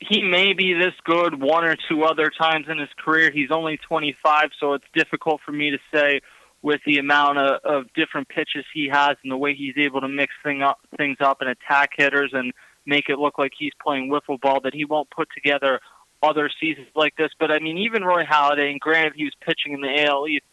he 0.00 0.22
may 0.22 0.54
be 0.54 0.74
this 0.74 0.94
good 1.04 1.40
one 1.40 1.64
or 1.64 1.76
two 1.88 2.02
other 2.02 2.30
times 2.30 2.66
in 2.68 2.78
his 2.78 2.88
career. 2.98 3.30
He's 3.30 3.50
only 3.50 3.76
25, 3.76 4.50
so 4.58 4.72
it's 4.72 4.84
difficult 4.94 5.40
for 5.44 5.52
me 5.52 5.70
to 5.70 5.78
say 5.94 6.20
with 6.62 6.80
the 6.84 6.98
amount 6.98 7.38
of, 7.38 7.60
of 7.64 7.92
different 7.94 8.28
pitches 8.28 8.64
he 8.74 8.88
has 8.88 9.16
and 9.22 9.30
the 9.30 9.36
way 9.36 9.54
he's 9.54 9.76
able 9.78 10.00
to 10.00 10.08
mix 10.08 10.32
thing 10.42 10.62
up, 10.62 10.78
things 10.96 11.18
up 11.20 11.40
and 11.40 11.50
attack 11.50 11.90
hitters 11.96 12.30
and 12.32 12.52
make 12.86 13.08
it 13.08 13.18
look 13.18 13.38
like 13.38 13.52
he's 13.56 13.72
playing 13.82 14.10
wiffle 14.10 14.40
ball 14.40 14.60
that 14.62 14.74
he 14.74 14.84
won't 14.84 15.08
put 15.10 15.28
together 15.34 15.80
other 16.22 16.50
seasons 16.60 16.88
like 16.94 17.14
this. 17.16 17.30
But 17.38 17.50
I 17.50 17.58
mean, 17.60 17.78
even 17.78 18.02
Roy 18.02 18.24
Halladay, 18.24 18.70
and 18.70 18.80
granted 18.80 19.12
he 19.16 19.24
was 19.24 19.34
pitching 19.40 19.72
in 19.72 19.80
the 19.80 20.06
AL 20.06 20.26
East, 20.28 20.44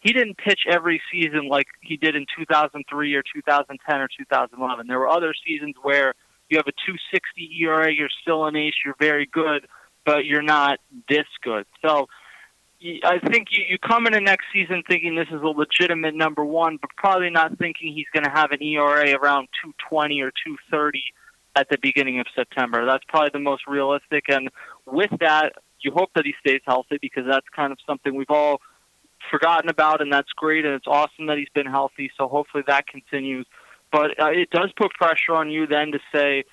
he 0.00 0.12
didn't 0.12 0.38
pitch 0.38 0.60
every 0.68 1.00
season 1.12 1.48
like 1.48 1.66
he 1.82 1.96
did 1.96 2.16
in 2.16 2.26
2003 2.36 3.14
or 3.14 3.22
2010 3.22 4.00
or 4.00 4.08
2011. 4.18 4.86
There 4.86 4.98
were 4.98 5.08
other 5.08 5.34
seasons 5.46 5.74
where 5.82 6.14
you 6.48 6.56
have 6.56 6.66
a 6.66 6.72
260 6.72 7.58
ERA, 7.62 7.92
you're 7.92 8.08
still 8.22 8.46
an 8.46 8.56
ace, 8.56 8.74
you're 8.84 8.96
very 8.98 9.26
good, 9.26 9.66
but 10.04 10.24
you're 10.24 10.42
not 10.42 10.80
this 11.08 11.26
good. 11.42 11.66
So 11.84 12.08
I 13.04 13.18
think 13.30 13.48
you, 13.50 13.64
you 13.68 13.78
come 13.78 14.06
into 14.06 14.20
next 14.20 14.46
season 14.52 14.82
thinking 14.88 15.14
this 15.14 15.28
is 15.28 15.42
a 15.42 15.46
legitimate 15.46 16.14
number 16.14 16.44
one, 16.44 16.78
but 16.80 16.90
probably 16.96 17.30
not 17.30 17.58
thinking 17.58 17.92
he's 17.94 18.06
going 18.12 18.24
to 18.24 18.30
have 18.30 18.52
an 18.52 18.62
ERA 18.62 19.14
around 19.18 19.48
220 19.62 20.22
or 20.22 20.30
230 20.30 21.02
at 21.56 21.68
the 21.68 21.76
beginning 21.82 22.20
of 22.20 22.26
September. 22.34 22.86
That's 22.86 23.04
probably 23.08 23.30
the 23.34 23.38
most 23.38 23.66
realistic. 23.66 24.24
And 24.28 24.48
with 24.86 25.10
that, 25.20 25.52
you 25.80 25.92
hope 25.92 26.10
that 26.14 26.24
he 26.24 26.34
stays 26.40 26.62
healthy 26.66 26.98
because 27.00 27.24
that's 27.28 27.46
kind 27.54 27.70
of 27.70 27.78
something 27.86 28.14
we've 28.14 28.30
all 28.30 28.60
forgotten 29.30 29.70
about, 29.70 30.00
and 30.00 30.12
that's 30.12 30.30
great, 30.36 30.64
and 30.64 30.74
it's 30.74 30.86
awesome 30.86 31.26
that 31.26 31.38
he's 31.38 31.48
been 31.54 31.66
healthy. 31.66 32.10
So 32.16 32.28
hopefully 32.28 32.64
that 32.66 32.86
continues. 32.86 33.46
But 33.92 34.20
uh, 34.20 34.30
it 34.30 34.50
does 34.50 34.70
put 34.76 34.92
pressure 34.92 35.34
on 35.34 35.50
you 35.50 35.66
then 35.66 35.92
to 35.92 35.98
say 36.12 36.44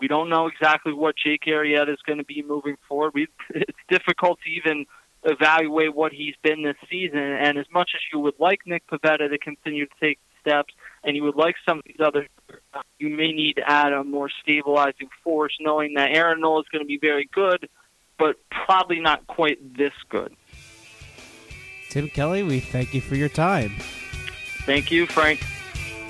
we 0.00 0.08
don't 0.08 0.28
know 0.28 0.46
exactly 0.46 0.92
what 0.92 1.16
Jake 1.16 1.42
Arrieta 1.46 1.92
is 1.92 1.98
going 2.06 2.18
to 2.18 2.24
be 2.24 2.42
moving 2.42 2.76
forward. 2.88 3.12
We, 3.14 3.28
it's 3.50 3.78
difficult 3.88 4.38
to 4.44 4.50
even 4.50 4.86
evaluate 5.24 5.94
what 5.94 6.12
he's 6.12 6.34
been 6.42 6.62
this 6.62 6.76
season. 6.90 7.18
And 7.18 7.58
as 7.58 7.66
much 7.72 7.90
as 7.94 8.00
you 8.12 8.20
would 8.20 8.38
like 8.38 8.60
Nick 8.66 8.86
Pivetta 8.86 9.28
to 9.28 9.38
continue 9.38 9.86
to 9.86 9.92
take 10.00 10.18
steps, 10.40 10.72
and 11.04 11.16
you 11.16 11.24
would 11.24 11.36
like 11.36 11.56
some 11.66 11.78
of 11.78 11.84
these 11.84 12.00
other, 12.00 12.28
you 12.98 13.08
may 13.08 13.32
need 13.32 13.54
to 13.54 13.68
add 13.68 13.92
a 13.92 14.04
more 14.04 14.30
stabilizing 14.42 15.08
force, 15.24 15.56
knowing 15.60 15.94
that 15.94 16.16
Aaron 16.16 16.40
Nola 16.40 16.60
is 16.60 16.66
going 16.70 16.84
to 16.84 16.88
be 16.88 16.98
very 16.98 17.28
good, 17.32 17.68
but 18.18 18.36
probably 18.50 19.00
not 19.00 19.26
quite 19.26 19.76
this 19.76 19.92
good. 20.08 20.34
Tim 21.88 22.08
Kelly, 22.08 22.42
we 22.42 22.60
thank 22.60 22.92
you 22.92 23.00
for 23.00 23.14
your 23.14 23.28
time. 23.28 23.72
Thank 24.66 24.90
you, 24.90 25.06
Frank. 25.06 25.44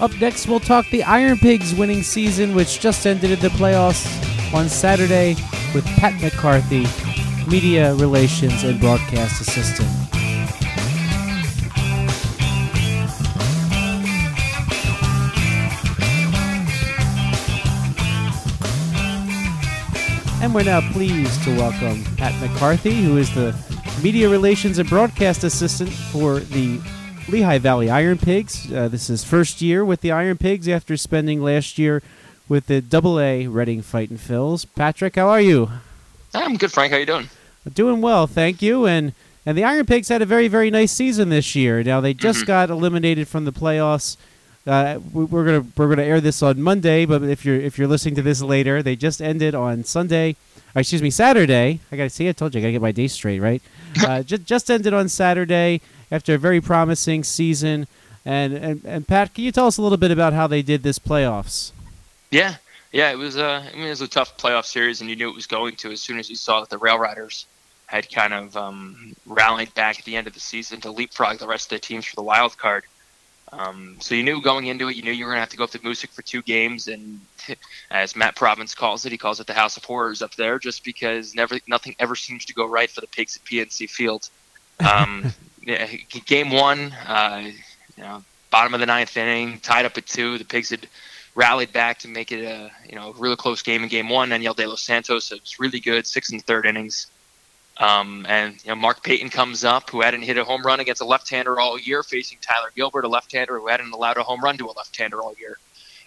Up 0.01 0.13
next, 0.21 0.49
we'll 0.49 0.61
talk 0.61 0.89
the 0.91 1.05
Iron 1.05 1.39
Pigs 1.39 1.75
winning 1.75 2.03
season, 2.03 2.55
which 2.55 2.81
just 2.81 3.07
ended 3.07 3.31
in 3.31 3.41
the 3.41 3.49
playoffs 3.49 4.07
on 4.55 4.69
Saturday 4.69 5.37
with 5.75 5.85
Pat 5.97 6.21
McCarthy, 6.21 6.87
Media 7.49 7.95
Relations 7.95 8.65
and 8.65 8.81
Broadcast 8.81 9.41
Assistant. 9.41 9.89
And 20.41 20.55
we're 20.55 20.63
now 20.63 20.81
pleased 20.93 21.43
to 21.45 21.57
welcome 21.57 22.05
Pat 22.17 22.33
McCarthy, 22.41 23.03
who 23.03 23.17
is 23.17 23.35
the 23.35 23.53
Media 24.03 24.29
Relations 24.29 24.79
and 24.79 24.89
Broadcast 24.89 25.43
Assistant 25.45 25.91
for 25.91 26.39
the 26.41 26.81
Lehigh 27.29 27.59
Valley 27.59 27.91
Iron 27.91 28.17
Pigs. 28.19 28.73
Uh, 28.73 28.89
this 28.89 29.11
is 29.11 29.25
first 29.25 29.61
year 29.61 29.85
with 29.85 30.01
the 30.03 30.13
Iron 30.13 30.39
Pigs 30.39 30.69
after 30.69 30.97
spending 30.97 31.43
last 31.43 31.79
year 31.79 32.03
with 32.49 32.67
the 32.67 32.81
Double 32.81 33.19
A 33.19 33.47
Reading 33.49 33.83
Fighting 33.83 34.17
Phils. 34.17 34.67
Patrick, 34.77 35.17
how 35.17 35.29
are 35.29 35.41
you? 35.41 35.71
I'm 36.35 36.57
good, 36.57 36.73
Frank. 36.73 36.93
How 36.93 36.99
you 36.99 37.07
doing? 37.07 37.29
Doing 37.73 38.01
well, 38.01 38.27
thank 38.27 38.63
you. 38.63 38.87
And 38.87 39.13
and 39.45 39.57
the 39.59 39.65
Iron 39.65 39.85
Pigs 39.87 40.09
had 40.09 40.23
a 40.23 40.27
very 40.27 40.49
very 40.49 40.71
nice 40.71 40.93
season 40.93 41.29
this 41.29 41.55
year. 41.57 41.83
Now 41.83 42.01
they 42.01 42.15
just 42.15 42.43
Mhm. 42.45 42.47
got 42.47 42.71
eliminated 42.71 43.29
from 43.29 43.45
the 43.47 43.53
playoffs. 43.53 44.17
Uh, 44.67 44.99
we- 45.13 45.25
we're 45.25 45.45
gonna 45.45 45.65
we're 45.77 45.89
gonna 45.89 46.07
air 46.07 46.21
this 46.21 46.43
on 46.43 46.63
Monday, 46.63 47.05
but 47.05 47.23
if 47.25 47.45
you're 47.45 47.61
if 47.61 47.79
you're 47.79 47.89
listening 47.89 48.15
to 48.15 48.23
this 48.23 48.41
later, 48.43 48.83
they 48.83 48.95
just 48.97 49.21
ended 49.21 49.55
on 49.55 49.85
Sunday. 49.85 50.37
Excuse 50.81 51.03
me, 51.03 51.11
Saturday. 51.11 51.81
I 51.91 51.97
gotta 51.97 52.11
see. 52.11 52.29
I 52.29 52.33
told 52.33 52.55
you 52.55 52.61
I 52.61 52.63
gotta 52.63 52.73
get 52.73 52.83
my 52.83 52.93
days 52.93 53.13
straight, 53.13 53.41
right? 53.41 53.63
uh, 54.07 54.23
just 54.23 54.45
just 54.45 54.71
ended 54.71 54.95
on 54.95 55.09
Saturday 55.09 55.81
after 56.11 56.35
a 56.35 56.39
very 56.39 56.61
promising 56.61 57.25
season. 57.25 57.87
And, 58.25 58.53
and 58.53 58.85
and 58.85 59.09
Pat, 59.09 59.35
can 59.35 59.45
you 59.45 59.53
tell 59.53 59.67
us 59.67 59.79
a 59.79 59.83
little 59.83 59.99
bit 59.99 60.11
about 60.11 60.33
how 60.33 60.47
they 60.47 60.63
did 60.63 60.83
this 60.83 60.99
playoffs? 60.99 61.73
Yeah, 62.31 62.57
yeah. 62.93 63.11
It 63.11 63.17
was. 63.17 63.37
Uh, 63.37 63.65
I 63.67 63.75
mean, 63.75 63.87
it 63.87 63.91
was 63.91 64.03
a 64.03 64.09
tough 64.09 64.37
playoff 64.37 64.67
series, 64.67 65.01
and 65.01 65.09
you 65.09 65.17
knew 65.17 65.29
it 65.29 65.35
was 65.35 65.47
going 65.47 65.77
to 65.77 65.91
as 65.91 66.01
soon 66.01 66.19
as 66.19 66.29
you 66.29 66.37
saw 66.37 66.61
that 66.61 66.69
the 66.69 66.79
Rail 66.79 66.99
Riders 66.99 67.47
had 67.87 68.11
kind 68.13 68.35
of 68.35 68.55
um, 68.57 69.17
rallied 69.25 69.73
back 69.75 69.99
at 69.99 70.05
the 70.05 70.15
end 70.15 70.27
of 70.27 70.35
the 70.35 70.41
season 70.41 70.79
to 70.83 70.91
leapfrog 70.91 71.39
the 71.39 71.47
rest 71.47 71.73
of 71.73 71.81
the 71.81 71.87
teams 71.87 72.05
for 72.05 72.17
the 72.17 72.23
wild 72.23 72.57
card. 72.59 72.85
Um, 73.53 73.97
so 74.01 74.15
you 74.15 74.23
knew 74.23 74.43
going 74.43 74.67
into 74.67 74.89
it, 74.89 74.97
you 74.97 75.03
knew 75.03 75.13
you 75.13 75.25
were 75.25 75.31
gonna 75.31 75.41
have 75.41 75.51
to 75.51 75.57
go 75.57 75.65
up 75.65 75.71
to 75.71 75.79
Moosic 75.79 76.11
for 76.11 76.23
two 76.23 76.43
games, 76.43 76.89
and 76.89 77.21
as 77.91 78.15
Matt 78.15 78.37
Provence 78.37 78.75
calls 78.75 79.07
it, 79.07 79.13
he 79.13 79.19
calls 79.19 79.41
it 79.41 79.47
the 79.47 79.55
House 79.55 79.77
of 79.77 79.85
Horrors 79.85 80.23
up 80.23 80.35
there, 80.35 80.59
just 80.59 80.85
because 80.85 81.35
never 81.35 81.59
nothing 81.67 81.95
ever 81.99 82.15
seems 82.15 82.45
to 82.47 82.55
go 82.55 82.67
right 82.67 82.91
for 82.91 83.01
the 83.01 83.07
Pigs 83.07 83.37
at 83.37 83.45
PNC 83.45 83.89
Field. 83.89 84.29
Um, 84.81 85.33
yeah, 85.63 85.87
game 86.27 86.51
one, 86.51 86.93
uh, 87.07 87.43
you 87.97 88.03
know, 88.03 88.23
bottom 88.51 88.75
of 88.75 88.81
the 88.81 88.87
ninth 88.87 89.17
inning, 89.17 89.61
tied 89.61 89.87
up 89.87 89.97
at 89.97 90.07
two. 90.07 90.39
The 90.39 90.45
Pigs 90.45 90.71
had 90.71 90.87
rallied 91.35 91.73
back 91.73 92.01
to 92.01 92.09
make 92.09 92.33
it 92.33 92.45
a 92.45 92.71
you 92.89 92.97
know 92.97 93.15
really 93.19 93.37
close 93.37 93.63
game 93.63 93.83
in 93.83 93.89
game 93.89 94.09
one. 94.09 94.29
Daniel 94.29 94.55
De 94.55 94.67
Los 94.67 94.83
Santos 94.83 95.33
it 95.33 95.41
was 95.41 95.59
really 95.59 95.81
good, 95.81 96.07
six 96.07 96.31
and 96.31 96.45
third 96.45 96.67
innings. 96.67 97.07
Um, 97.79 98.27
and 98.29 98.55
you 98.65 98.71
know 98.71 98.77
Mark 98.77 99.05
Payton 99.05 99.31
comes 99.31 99.65
up, 99.65 99.91
who 99.91 100.01
hadn't 100.01 100.23
hit 100.23 100.37
a 100.37 100.45
home 100.45 100.63
run 100.63 100.81
against 100.81 101.01
a 101.01 101.05
left-hander 101.05 101.61
all 101.61 101.79
year, 101.79 102.03
facing 102.03 102.39
Tyler 102.41 102.73
Gilbert, 102.75 103.05
a 103.05 103.09
left-hander 103.09 103.59
who 103.59 103.69
hadn't 103.69 103.93
allowed 103.93 104.17
a 104.17 104.25
home 104.25 104.43
run 104.43 104.59
to 104.59 104.67
a 104.67 104.73
left-hander 104.73 105.23
all 105.23 105.35
year. 105.39 105.59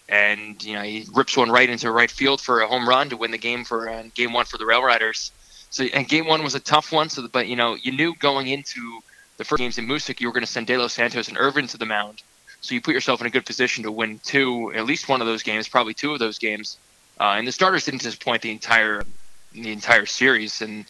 And 0.10 0.62
you 0.62 0.74
know 0.74 0.82
he 0.82 1.08
rips 1.14 1.38
one 1.38 1.50
right 1.50 1.70
into 1.70 1.90
right 1.90 2.12
field 2.12 2.42
for 2.42 2.62
a 2.62 2.68
home 2.68 2.88
run 2.88 3.10
to 3.10 3.18
win 3.18 3.32
the 3.32 3.38
game 3.38 3.64
for 3.64 3.88
uh, 3.88 4.04
game 4.14 4.34
one 4.34 4.46
for 4.46 4.58
the 4.58 4.66
Rail 4.66 4.84
Riders. 4.84 5.32
So 5.70 5.86
and 5.86 6.08
game 6.08 6.28
one 6.28 6.44
was 6.44 6.56
a 6.56 6.60
tough 6.60 6.92
one. 6.92 7.10
So 7.10 7.26
but 7.30 7.48
you 7.48 7.56
know 7.56 7.76
you 7.76 7.94
knew 7.94 8.16
going 8.16 8.48
into 8.48 9.00
the 9.38 9.46
first 9.46 9.60
games 9.60 9.78
in 9.78 9.88
Moosic 9.88 10.20
you 10.20 10.28
were 10.28 10.34
going 10.34 10.46
to 10.46 10.52
send 10.52 10.68
De 10.68 10.78
Los 10.78 10.94
Santos 10.94 11.30
and 11.30 11.38
Irvin 11.38 11.68
to 11.68 11.78
the 11.78 11.86
mound. 11.86 12.22
So 12.60 12.76
you 12.76 12.82
put 12.82 12.94
yourself 12.94 13.22
in 13.22 13.28
a 13.28 13.32
good 13.32 13.46
position 13.46 13.84
to 13.84 13.92
win 13.92 14.20
two, 14.24 14.72
at 14.74 14.86
least 14.86 15.10
one 15.10 15.20
of 15.20 15.28
those 15.28 15.42
games, 15.42 15.68
probably 15.68 15.96
two 15.96 16.14
of 16.14 16.20
those 16.20 16.38
games. 16.38 16.78
Uh, 17.20 17.36
and 17.38 17.48
the 17.48 17.52
starters 17.52 17.86
didn't 17.86 18.02
disappoint 18.02 18.42
the 18.44 18.52
entire 18.52 19.04
the 19.54 19.72
entire 19.72 20.06
series. 20.06 20.62
And 20.62 20.86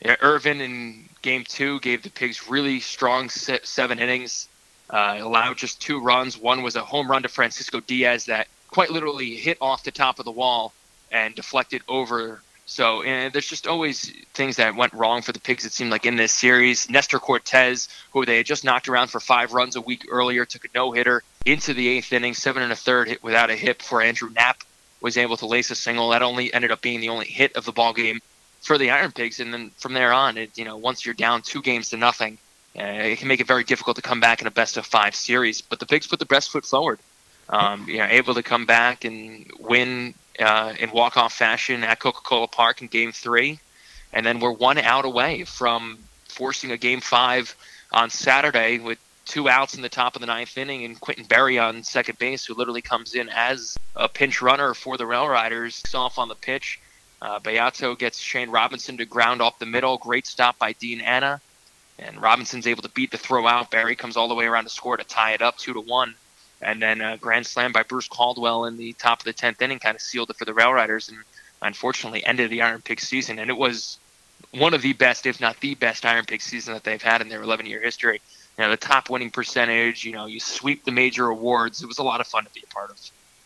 yeah, 0.00 0.16
Irvin 0.20 0.60
in 0.60 1.08
game 1.22 1.44
two 1.44 1.80
gave 1.80 2.02
the 2.02 2.10
Pigs 2.10 2.48
really 2.48 2.80
strong 2.80 3.28
se- 3.30 3.60
seven 3.64 3.98
innings, 3.98 4.48
uh, 4.90 5.18
allowed 5.20 5.56
just 5.56 5.80
two 5.80 6.00
runs. 6.00 6.38
One 6.38 6.62
was 6.62 6.76
a 6.76 6.84
home 6.84 7.10
run 7.10 7.22
to 7.22 7.28
Francisco 7.28 7.80
Diaz 7.80 8.26
that 8.26 8.46
quite 8.70 8.90
literally 8.90 9.34
hit 9.34 9.58
off 9.60 9.82
the 9.82 9.90
top 9.90 10.18
of 10.18 10.24
the 10.24 10.30
wall 10.30 10.72
and 11.10 11.34
deflected 11.34 11.82
over. 11.88 12.42
So 12.66 13.02
there's 13.02 13.48
just 13.48 13.66
always 13.66 14.12
things 14.34 14.56
that 14.56 14.76
went 14.76 14.92
wrong 14.92 15.22
for 15.22 15.32
the 15.32 15.40
Pigs. 15.40 15.64
It 15.64 15.72
seemed 15.72 15.90
like 15.90 16.04
in 16.04 16.16
this 16.16 16.32
series, 16.32 16.90
Nestor 16.90 17.18
Cortes, 17.18 17.88
who 18.12 18.26
they 18.26 18.36
had 18.36 18.46
just 18.46 18.62
knocked 18.62 18.88
around 18.88 19.08
for 19.08 19.20
five 19.20 19.54
runs 19.54 19.74
a 19.74 19.80
week 19.80 20.06
earlier, 20.10 20.44
took 20.44 20.66
a 20.66 20.68
no 20.74 20.92
hitter 20.92 21.22
into 21.46 21.72
the 21.72 21.88
eighth 21.88 22.12
inning, 22.12 22.34
seven 22.34 22.62
and 22.62 22.70
a 22.70 22.76
third 22.76 23.08
hit 23.08 23.22
without 23.22 23.50
a 23.50 23.56
hit 23.56 23.78
before 23.78 24.02
Andrew 24.02 24.28
Knapp 24.30 24.58
was 25.00 25.16
able 25.16 25.38
to 25.38 25.46
lace 25.46 25.70
a 25.70 25.74
single. 25.74 26.10
That 26.10 26.22
only 26.22 26.52
ended 26.52 26.70
up 26.70 26.82
being 26.82 27.00
the 27.00 27.08
only 27.08 27.26
hit 27.26 27.56
of 27.56 27.64
the 27.64 27.72
ball 27.72 27.94
game 27.94 28.20
for 28.60 28.78
the 28.78 28.90
Iron 28.90 29.12
Pigs. 29.12 29.40
And 29.40 29.52
then 29.52 29.70
from 29.76 29.92
there 29.94 30.12
on, 30.12 30.36
it, 30.36 30.56
you 30.56 30.64
know, 30.64 30.76
once 30.76 31.04
you're 31.04 31.14
down 31.14 31.42
two 31.42 31.62
games 31.62 31.90
to 31.90 31.96
nothing, 31.96 32.38
uh, 32.78 32.82
it 32.82 33.18
can 33.18 33.28
make 33.28 33.40
it 33.40 33.46
very 33.46 33.64
difficult 33.64 33.96
to 33.96 34.02
come 34.02 34.20
back 34.20 34.40
in 34.40 34.46
a 34.46 34.50
best 34.50 34.76
of 34.76 34.86
five 34.86 35.14
series. 35.14 35.60
But 35.60 35.80
the 35.80 35.86
Pigs 35.86 36.06
put 36.06 36.18
the 36.18 36.26
best 36.26 36.50
foot 36.50 36.64
forward. 36.64 36.98
Um, 37.50 37.86
you 37.88 37.98
know, 37.98 38.06
able 38.06 38.34
to 38.34 38.42
come 38.42 38.66
back 38.66 39.04
and 39.04 39.50
win 39.58 40.12
uh, 40.38 40.74
in 40.78 40.90
walk-off 40.90 41.32
fashion 41.32 41.82
at 41.82 41.98
Coca-Cola 41.98 42.46
Park 42.46 42.82
in 42.82 42.88
Game 42.88 43.10
Three, 43.10 43.58
and 44.12 44.24
then 44.24 44.38
we're 44.38 44.52
one 44.52 44.76
out 44.76 45.06
away 45.06 45.44
from 45.44 45.98
forcing 46.26 46.72
a 46.72 46.76
Game 46.76 47.00
Five 47.00 47.56
on 47.90 48.10
Saturday 48.10 48.78
with 48.78 48.98
two 49.24 49.48
outs 49.48 49.74
in 49.74 49.82
the 49.82 49.88
top 49.88 50.14
of 50.14 50.20
the 50.20 50.26
ninth 50.26 50.58
inning 50.58 50.84
and 50.84 51.00
Quintin 51.00 51.24
Berry 51.24 51.58
on 51.58 51.82
second 51.82 52.18
base, 52.18 52.44
who 52.44 52.54
literally 52.54 52.82
comes 52.82 53.14
in 53.14 53.30
as 53.30 53.78
a 53.96 54.08
pinch 54.08 54.42
runner 54.42 54.74
for 54.74 54.98
the 54.98 55.06
Rail 55.06 55.26
Riders. 55.26 55.82
Off 55.94 56.18
on 56.18 56.28
the 56.28 56.34
pitch, 56.34 56.80
uh, 57.20 57.38
Beato 57.40 57.94
gets 57.94 58.18
Shane 58.18 58.50
Robinson 58.50 58.96
to 58.98 59.04
ground 59.04 59.42
off 59.42 59.58
the 59.58 59.66
middle. 59.66 59.98
Great 59.98 60.26
stop 60.26 60.58
by 60.58 60.72
Dean 60.72 61.00
Anna, 61.00 61.40
and 61.98 62.20
Robinson's 62.20 62.66
able 62.66 62.82
to 62.82 62.88
beat 62.90 63.10
the 63.10 63.18
throw 63.18 63.46
out. 63.46 63.70
Berry 63.70 63.96
comes 63.96 64.16
all 64.16 64.28
the 64.28 64.34
way 64.34 64.46
around 64.46 64.64
to 64.64 64.70
score 64.70 64.96
to 64.96 65.04
tie 65.04 65.32
it 65.32 65.42
up 65.42 65.58
two 65.58 65.72
to 65.72 65.80
one. 65.80 66.14
And 66.60 66.82
then 66.82 67.00
a 67.00 67.16
grand 67.16 67.46
slam 67.46 67.72
by 67.72 67.84
Bruce 67.84 68.08
Caldwell 68.08 68.64
in 68.64 68.76
the 68.76 68.92
top 68.94 69.20
of 69.20 69.24
the 69.24 69.32
tenth 69.32 69.62
inning 69.62 69.78
kind 69.78 69.94
of 69.94 70.00
sealed 70.00 70.30
it 70.30 70.36
for 70.36 70.44
the 70.44 70.54
Rail 70.54 70.72
Riders, 70.72 71.08
and 71.08 71.18
unfortunately 71.62 72.24
ended 72.24 72.50
the 72.50 72.62
Iron 72.62 72.82
Pig 72.82 73.00
season. 73.00 73.38
And 73.38 73.50
it 73.50 73.56
was 73.56 73.98
one 74.52 74.74
of 74.74 74.82
the 74.82 74.92
best, 74.92 75.26
if 75.26 75.40
not 75.40 75.60
the 75.60 75.74
best, 75.74 76.04
Iron 76.04 76.24
Pig 76.24 76.42
season 76.42 76.74
that 76.74 76.84
they've 76.84 77.02
had 77.02 77.20
in 77.20 77.28
their 77.28 77.42
11-year 77.42 77.80
history. 77.80 78.20
You 78.56 78.64
know, 78.64 78.70
the 78.70 78.76
top 78.76 79.08
winning 79.08 79.30
percentage. 79.30 80.04
You 80.04 80.12
know, 80.12 80.26
you 80.26 80.40
sweep 80.40 80.84
the 80.84 80.90
major 80.90 81.28
awards. 81.28 81.82
It 81.82 81.86
was 81.86 81.98
a 81.98 82.02
lot 82.02 82.20
of 82.20 82.26
fun 82.26 82.44
to 82.44 82.50
be 82.50 82.62
a 82.68 82.74
part 82.74 82.90
of. 82.90 82.98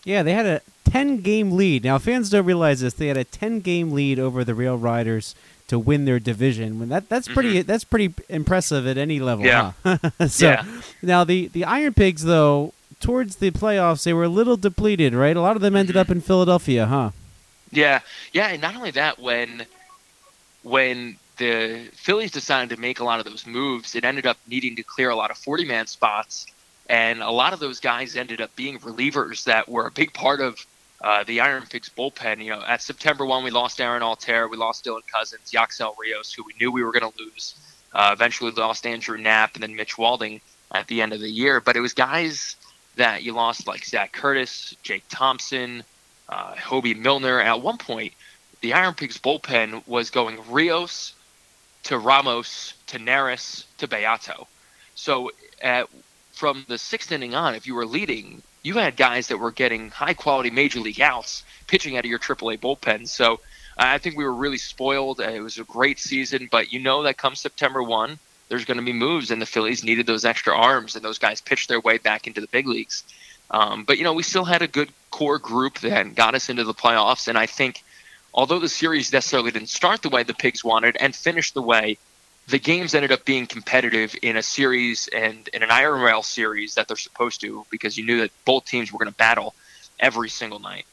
Yeah, 0.05 0.23
they 0.23 0.33
had 0.33 0.47
a 0.47 0.63
10 0.93 1.23
game 1.23 1.53
lead. 1.53 1.85
Now, 1.85 1.99
fans 1.99 2.29
don't 2.29 2.45
realize 2.45 2.81
this. 2.81 2.93
They 2.93 3.07
had 3.07 3.17
a 3.17 3.25
10 3.25 3.61
game 3.61 3.93
lead 3.93 4.19
over 4.19 4.45
the 4.45 4.55
Rail 4.55 4.77
Riders 4.77 5.35
to 5.69 5.79
win 5.79 6.05
their 6.05 6.21
division. 6.21 6.79
When 6.79 6.91
that 6.91 7.09
that's 7.09 7.29
pretty 7.29 7.55
mm-hmm. 7.55 7.67
that's 7.67 7.85
pretty 7.85 8.13
impressive 8.29 8.87
at 8.87 8.99
any 8.99 9.19
level. 9.19 9.47
Yeah. 9.47 9.73
Huh? 9.85 9.97
so 10.29 10.51
Yeah. 10.51 10.67
now 11.01 11.25
the 11.25 11.49
the 11.49 11.65
Iron 11.65 11.95
Pigs 11.95 12.25
though 12.25 12.75
towards 13.01 13.37
the 13.37 13.51
playoffs 13.53 14.05
they 14.05 14.13
were 14.13 14.25
a 14.25 14.29
little 14.29 14.59
depleted, 14.59 15.15
right? 15.15 15.35
A 15.35 15.41
lot 15.41 15.57
of 15.57 15.63
them 15.63 15.75
ended 15.75 15.97
up 15.97 16.09
mm-hmm. 16.09 16.17
in 16.17 16.21
Philadelphia, 16.21 16.85
huh? 16.85 17.11
Yeah, 17.71 18.01
yeah, 18.35 18.49
and 18.49 18.61
not 18.61 18.77
only 18.77 18.91
that, 18.91 19.19
when 19.19 19.65
when 20.63 21.17
the 21.39 21.89
Phillies 21.95 22.31
decided 22.33 22.69
to 22.77 22.81
make 22.81 23.01
a 23.01 23.05
lot 23.05 23.19
of 23.19 23.25
those 23.25 23.47
moves, 23.47 23.95
it 23.95 24.05
ended 24.05 24.27
up 24.27 24.37
needing 24.47 24.77
to 24.77 24.83
clear 24.83 25.09
a 25.09 25.17
lot 25.17 25.31
of 25.31 25.39
40 25.39 25.65
man 25.65 25.87
spots, 25.87 26.47
and 26.91 27.23
a 27.23 27.31
lot 27.31 27.55
of 27.55 27.61
those 27.61 27.81
guys 27.81 28.15
ended 28.15 28.43
up 28.43 28.55
being 28.57 28.79
relievers 28.81 29.45
that 29.45 29.71
were 29.71 29.87
a 29.87 29.91
big 29.91 30.13
part 30.13 30.43
of 30.43 30.67
uh, 31.03 31.25
the 31.25 31.41
Iron 31.41 31.65
Pigs 31.67 31.91
bullpen. 31.97 32.43
You 32.43 32.51
know, 32.51 32.63
at 32.63 32.81
September 32.81 33.27
1, 33.27 33.43
we 33.45 33.51
lost 33.51 33.81
Aaron 33.81 34.03
Altherr, 34.03 34.49
we 34.49 34.57
lost 34.57 34.85
Dylan 34.85 35.03
Cozens, 35.13 35.53
Yacksel 35.53 35.95
Rios, 35.99 36.33
who 36.33 36.45
we 36.45 36.55
knew 36.61 36.71
we 36.71 36.85
were 36.85 36.93
going 36.93 37.11
to 37.11 37.19
lose. 37.19 37.55
Uh, 37.93 38.11
eventually 38.13 38.53
lost 38.53 38.87
Andrew 38.87 39.19
Knapp 39.19 39.55
and 39.55 39.63
then 39.63 39.77
Mitch 39.77 39.99
Walding 39.99 40.41
at 40.73 40.87
the 40.87 41.03
end 41.03 41.13
of 41.13 41.21
the 41.21 41.29
year. 41.29 41.61
But 41.61 41.77
it 41.77 41.81
was 41.81 41.93
guys 41.93 42.57
that 42.97 43.23
you 43.23 43.33
lost 43.33 43.67
like 43.67 43.85
Zac 43.85 44.13
Curtis, 44.13 44.75
Jake 44.83 45.05
Thompson, 45.09 45.83
uh, 46.29 46.55
Hoby 46.55 46.97
Milner. 46.97 47.41
At 47.41 47.61
one 47.61 47.79
point, 47.79 48.13
the 48.61 48.73
Iron 48.73 48.95
Pigs 48.95 49.19
bullpen 49.19 49.87
was 49.87 50.11
going 50.11 50.39
Rios 50.49 51.15
to 51.85 51.99
Ramos 51.99 52.75
to 52.87 52.99
Neris 52.99 53.65
to 53.79 53.89
Beato. 53.89 54.47
So 54.95 55.33
at, 55.61 55.89
from 56.33 56.65
the 56.69 56.79
sixth 56.79 57.11
inning 57.11 57.35
on, 57.35 57.55
if 57.55 57.67
you 57.67 57.75
were 57.75 57.87
leading, 57.87 58.43
you 58.63 58.75
had 58.75 58.97
guys 58.97 59.29
that 59.29 59.39
were 59.39 59.51
getting 59.51 59.91
high 59.91 60.15
quality 60.15 60.51
major 60.51 60.81
league 60.81 61.01
outs 61.01 61.43
pitching 61.67 61.97
out 61.97 62.05
of 62.05 62.11
your 62.11 62.19
AAA 62.19 62.59
bullpen. 62.61 63.09
So 63.09 63.41
I 63.77 63.99
think 63.99 64.17
we 64.17 64.25
were 64.25 64.35
really 64.35 64.59
spoiled. 64.59 65.21
Uh, 65.21 65.31
It 65.31 65.41
was 65.41 65.59
a 65.59 65.65
great 65.65 65.99
season, 65.99 66.49
but 66.51 66.73
you 66.73 66.81
know 66.81 67.03
that 67.03 67.17
come 67.17 67.35
September 67.35 67.83
1, 67.83 68.19
there's 68.49 68.65
going 68.65 68.77
to 68.77 68.85
be 68.85 68.93
moves, 68.93 69.31
and 69.31 69.41
the 69.41 69.47
Phillies 69.47 69.83
needed 69.83 70.07
those 70.07 70.25
extra 70.25 70.55
arms, 70.55 70.95
and 70.95 71.05
those 71.05 71.19
guys 71.19 71.41
pitched 71.41 71.69
their 71.69 71.81
way 71.81 71.99
back 71.99 72.27
into 72.27 72.41
the 72.41 72.47
big 72.49 72.67
leagues. 72.67 73.03
Um, 73.51 73.85
but, 73.85 73.99
you 73.99 74.05
know, 74.05 74.13
we 74.13 74.23
still 74.23 74.45
had 74.45 74.63
a 74.63 74.69
good 74.69 74.91
core 75.11 75.39
group 75.39 75.79
that 75.81 76.15
got 76.15 76.35
us 76.35 76.49
into 76.49 76.65
the 76.65 76.75
playoffs, 76.75 77.29
and 77.29 77.39
I 77.39 77.47
think 77.47 77.83
although 78.35 78.59
the 78.59 78.69
series 78.69 79.13
necessarily 79.13 79.51
didn't 79.51 79.69
start 79.69 80.03
the 80.03 80.09
way 80.09 80.23
the 80.23 80.35
Pigs 80.35 80.65
wanted 80.65 80.97
and 81.01 81.15
finish 81.15 81.53
the 81.53 81.63
way 81.63 81.99
the 82.49 82.59
games 82.59 82.95
ended 82.95 83.13
up 83.13 83.25
being 83.25 83.47
competitive 83.47 84.15
in 84.23 84.37
a 84.37 84.43
series 84.43 85.09
and 85.09 85.49
in 85.49 85.63
an 85.63 85.71
Iron 85.71 86.01
Rail 86.01 86.23
series 86.23 86.75
that 86.75 86.89
they're 86.89 86.97
supposed 86.97 87.41
to 87.43 87.65
because 87.71 87.97
you 87.97 88.05
knew 88.05 88.21
that 88.21 88.31
both 88.45 88.65
teams 88.65 88.93
were 88.93 88.99
going 88.99 89.11
to 89.11 89.17
battle 89.17 89.55
every 90.01 90.29
single 90.29 90.59
night. 90.59 90.85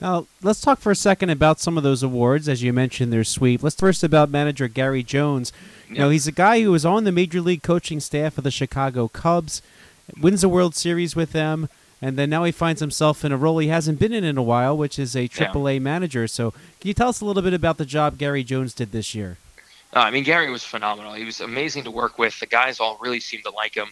Now, 0.00 0.26
let's 0.42 0.60
talk 0.60 0.78
for 0.78 0.92
a 0.92 0.96
second 0.96 1.30
about 1.30 1.58
some 1.58 1.78
of 1.78 1.82
those 1.82 2.02
awards. 2.02 2.48
As 2.50 2.62
you 2.62 2.72
mentioned, 2.72 3.12
their 3.12 3.24
sweep. 3.24 3.62
Let's 3.62 3.76
first 3.76 4.04
about 4.04 4.28
manager 4.28 4.68
Gary 4.68 5.02
Jones. 5.02 5.54
You 5.88 5.98
know, 5.98 6.10
he's 6.10 6.26
a 6.26 6.32
guy 6.32 6.60
who 6.60 6.70
was 6.70 6.84
on 6.84 7.04
the 7.04 7.12
major 7.12 7.40
league 7.40 7.62
coaching 7.62 8.00
staff 8.00 8.36
of 8.36 8.44
the 8.44 8.50
Chicago 8.50 9.08
Cubs, 9.08 9.62
wins 10.20 10.42
the 10.42 10.50
World 10.50 10.74
Series 10.74 11.16
with 11.16 11.32
them, 11.32 11.70
and 12.02 12.18
then 12.18 12.28
now 12.28 12.44
he 12.44 12.52
finds 12.52 12.80
himself 12.80 13.24
in 13.24 13.32
a 13.32 13.38
role 13.38 13.56
he 13.58 13.68
hasn't 13.68 13.98
been 13.98 14.12
in 14.12 14.22
in 14.22 14.36
a 14.36 14.42
while, 14.42 14.76
which 14.76 14.98
is 14.98 15.16
a 15.16 15.28
AAA 15.28 15.80
manager. 15.80 16.28
So, 16.28 16.50
can 16.50 16.88
you 16.88 16.94
tell 16.94 17.08
us 17.08 17.22
a 17.22 17.24
little 17.24 17.42
bit 17.42 17.54
about 17.54 17.78
the 17.78 17.86
job 17.86 18.18
Gary 18.18 18.44
Jones 18.44 18.74
did 18.74 18.92
this 18.92 19.14
year? 19.14 19.38
Uh, 19.96 20.00
I 20.00 20.10
mean, 20.10 20.24
Gary 20.24 20.50
was 20.50 20.62
phenomenal. 20.62 21.14
He 21.14 21.24
was 21.24 21.40
amazing 21.40 21.84
to 21.84 21.90
work 21.90 22.18
with. 22.18 22.38
The 22.38 22.44
guys 22.44 22.80
all 22.80 22.98
really 23.00 23.18
seemed 23.18 23.44
to 23.44 23.50
like 23.50 23.74
him. 23.74 23.88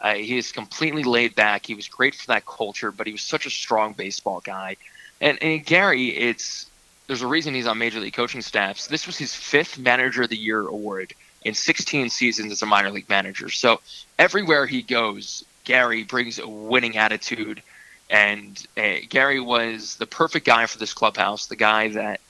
Uh, 0.00 0.14
he 0.14 0.38
is 0.38 0.52
completely 0.52 1.02
laid 1.02 1.34
back. 1.34 1.66
He 1.66 1.74
was 1.74 1.88
great 1.88 2.14
for 2.14 2.28
that 2.28 2.46
culture, 2.46 2.92
but 2.92 3.08
he 3.08 3.12
was 3.12 3.22
such 3.22 3.46
a 3.46 3.50
strong 3.50 3.92
baseball 3.92 4.40
guy. 4.40 4.76
And, 5.20 5.42
and 5.42 5.66
Gary, 5.66 6.10
it's 6.10 6.70
there's 7.08 7.22
a 7.22 7.26
reason 7.26 7.52
he's 7.52 7.66
on 7.66 7.78
major 7.78 7.98
league 7.98 8.12
coaching 8.12 8.42
staffs. 8.42 8.86
This 8.86 9.08
was 9.08 9.18
his 9.18 9.34
fifth 9.34 9.76
Manager 9.76 10.22
of 10.22 10.30
the 10.30 10.36
Year 10.36 10.68
award 10.68 11.14
in 11.42 11.54
16 11.54 12.10
seasons 12.10 12.52
as 12.52 12.62
a 12.62 12.66
minor 12.66 12.92
league 12.92 13.08
manager. 13.08 13.48
So 13.48 13.80
everywhere 14.20 14.66
he 14.66 14.82
goes, 14.82 15.44
Gary 15.64 16.04
brings 16.04 16.38
a 16.38 16.46
winning 16.46 16.96
attitude. 16.96 17.60
And 18.08 18.64
uh, 18.76 18.98
Gary 19.08 19.40
was 19.40 19.96
the 19.96 20.06
perfect 20.06 20.46
guy 20.46 20.66
for 20.66 20.78
this 20.78 20.94
clubhouse, 20.94 21.46
the 21.46 21.56
guy 21.56 21.88
that 21.88 22.20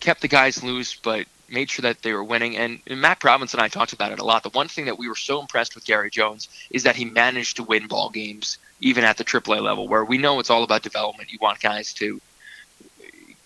kept 0.00 0.22
the 0.22 0.28
guys 0.28 0.64
loose, 0.64 0.96
but 0.96 1.24
made 1.48 1.70
sure 1.70 1.82
that 1.82 2.02
they 2.02 2.12
were 2.12 2.24
winning. 2.24 2.56
And, 2.56 2.80
and 2.86 3.00
Matt 3.00 3.20
Provence 3.20 3.54
and 3.54 3.62
I 3.62 3.68
talked 3.68 3.92
about 3.92 4.12
it 4.12 4.18
a 4.18 4.24
lot. 4.24 4.42
The 4.42 4.50
one 4.50 4.68
thing 4.68 4.86
that 4.86 4.98
we 4.98 5.08
were 5.08 5.16
so 5.16 5.40
impressed 5.40 5.74
with 5.74 5.84
Gary 5.84 6.10
Jones 6.10 6.48
is 6.70 6.82
that 6.84 6.96
he 6.96 7.04
managed 7.04 7.56
to 7.56 7.62
win 7.62 7.86
ball 7.86 8.10
games 8.10 8.58
even 8.80 9.04
at 9.04 9.16
the 9.16 9.24
AAA 9.24 9.62
level, 9.62 9.88
where 9.88 10.04
we 10.04 10.18
know 10.18 10.38
it's 10.38 10.50
all 10.50 10.62
about 10.62 10.82
development. 10.82 11.32
You 11.32 11.38
want 11.40 11.60
guys 11.60 11.92
to 11.94 12.20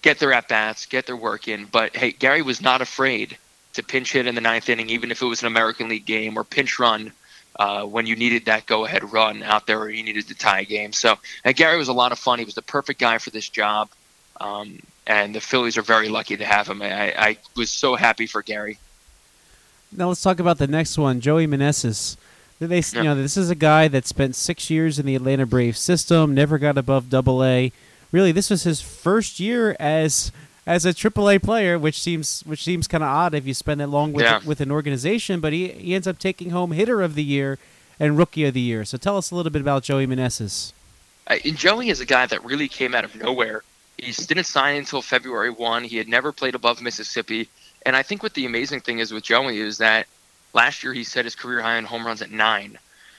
get 0.03 0.19
their 0.19 0.33
at 0.33 0.49
bats, 0.49 0.87
get 0.87 1.07
their 1.07 1.17
work 1.17 1.49
in. 1.49 1.65
But 1.65 1.97
hey, 1.97 2.13
Gary 2.13 2.43
was 2.43 2.61
not 2.61 2.83
afraid 2.83 3.39
to 3.75 3.83
pinch 3.83 4.13
hit 4.13 4.27
in 4.27 4.35
the 4.35 4.41
ninth 4.41 4.69
inning, 4.69 4.91
even 4.91 5.11
if 5.11 5.23
it 5.23 5.27
was 5.27 5.41
an 5.41 5.47
American 5.47 5.89
League 5.89 6.05
game, 6.05 6.37
or 6.37 6.45
pinch 6.45 6.79
run 6.79 7.13
uh, 7.57 7.85
when 7.85 8.07
you 8.07 8.17
needed 8.17 8.47
that 8.47 8.67
go 8.67 8.85
ahead 8.85 9.13
run 9.13 9.43
out 9.43 9.67
there 9.67 9.79
or 9.79 9.91
you 9.91 10.03
needed 10.03 10.29
to 10.29 10.35
tie 10.35 10.61
a 10.61 10.65
game. 10.65 10.93
So 10.93 11.19
and 11.45 11.55
Gary 11.55 11.77
was 11.77 11.89
a 11.89 11.93
lot 11.93 12.13
of 12.13 12.19
fun. 12.19 12.39
He 12.39 12.45
was 12.45 12.55
the 12.55 12.63
perfect 12.63 13.01
guy 13.01 13.19
for 13.19 13.31
this 13.31 13.49
job. 13.49 13.89
Um, 14.41 14.81
and 15.07 15.35
the 15.35 15.41
Phillies 15.41 15.77
are 15.77 15.83
very 15.83 16.09
lucky 16.09 16.37
to 16.37 16.45
have 16.45 16.69
him. 16.69 16.83
I, 16.83 17.13
I 17.17 17.39
was 17.57 17.71
so 17.71 17.95
happy 17.97 18.27
for 18.27 18.43
Gary. 18.43 18.79
Now 19.97 20.09
let's 20.09 20.23
talk 20.23 20.41
about 20.41 20.59
the 20.59 20.67
next 20.67 20.97
one, 20.97 21.21
Joey 21.21 21.47
Meneses. 21.47 22.17
They, 22.59 22.79
Yeah. 22.79 22.99
you 22.99 23.03
know, 23.03 23.15
this 23.17 23.37
is 23.37 23.51
a 23.51 23.55
guy 23.57 23.89
that 23.89 24.07
spent 24.07 24.37
six 24.37 24.71
years 24.71 24.99
in 24.99 25.05
the 25.07 25.17
Atlanta 25.17 25.47
Braves 25.47 25.81
system, 25.81 26.33
never 26.35 26.59
got 26.59 26.79
above 26.79 27.11
Double 27.11 27.43
A. 27.45 27.73
Really, 28.13 28.31
this 28.33 28.51
was 28.51 28.63
his 28.63 28.81
first 28.81 29.41
year 29.41 29.77
as 29.81 30.31
as 30.65 30.85
a 30.85 30.95
Triple 30.95 31.29
A 31.29 31.41
player, 31.41 31.77
which 31.79 32.01
seems 32.01 32.43
which 32.47 32.63
seems 32.63 32.87
kind 32.87 33.03
of 33.03 33.09
odd 33.09 33.35
if 33.35 33.45
you 33.47 33.53
spend 33.55 33.81
that 33.81 33.89
long 33.89 34.13
with 34.13 34.25
Yeah. 34.25 34.41
with 34.45 34.61
an 34.61 34.71
organization. 34.71 35.41
But 35.41 35.53
he 35.53 35.69
he 35.73 35.95
ends 35.95 36.07
up 36.07 36.19
taking 36.21 36.51
home 36.51 36.71
Hitter 36.73 37.03
of 37.03 37.17
the 37.17 37.25
Year 37.25 37.59
and 37.99 38.17
Rookie 38.17 38.45
of 38.45 38.55
the 38.55 38.61
Year. 38.61 38.85
So 38.85 38.97
tell 38.97 39.17
us 39.17 39.31
a 39.33 39.35
little 39.35 39.51
bit 39.51 39.61
about 39.63 39.83
Joey 39.83 40.07
Meneses. 40.07 40.73
Uh, 41.27 41.37
Joey 41.55 41.89
is 41.89 42.01
a 42.01 42.07
guy 42.07 42.27
that 42.27 42.45
really 42.45 42.69
came 42.69 42.95
out 42.95 43.05
of 43.05 43.17
nowhere. 43.17 43.63
He 44.03 44.11
didn't 44.11 44.47
sign 44.47 44.77
until 44.77 45.01
February 45.01 45.51
1. 45.51 45.85
He 45.85 45.97
had 45.97 46.09
never 46.09 46.33
played 46.33 46.57
above 46.57 46.83
Mississippi. 46.83 47.49
And 47.87 47.95
I 47.95 48.03
think 48.03 48.23
what 48.23 48.35
the 48.35 48.47
amazing 48.47 48.81
thing 48.81 48.99
is 48.99 49.13
with 49.13 49.23
Joey 49.23 49.61
is 49.61 49.79
that 49.79 50.09
last 50.53 50.83
year 50.83 50.93
he 50.93 51.05
set 51.05 51.25
his 51.25 51.37
career 51.37 51.63
high 51.63 51.77
in 51.77 51.85
home 51.85 52.05
runs 52.05 52.21
at 52.21 52.33
nine. 52.33 52.79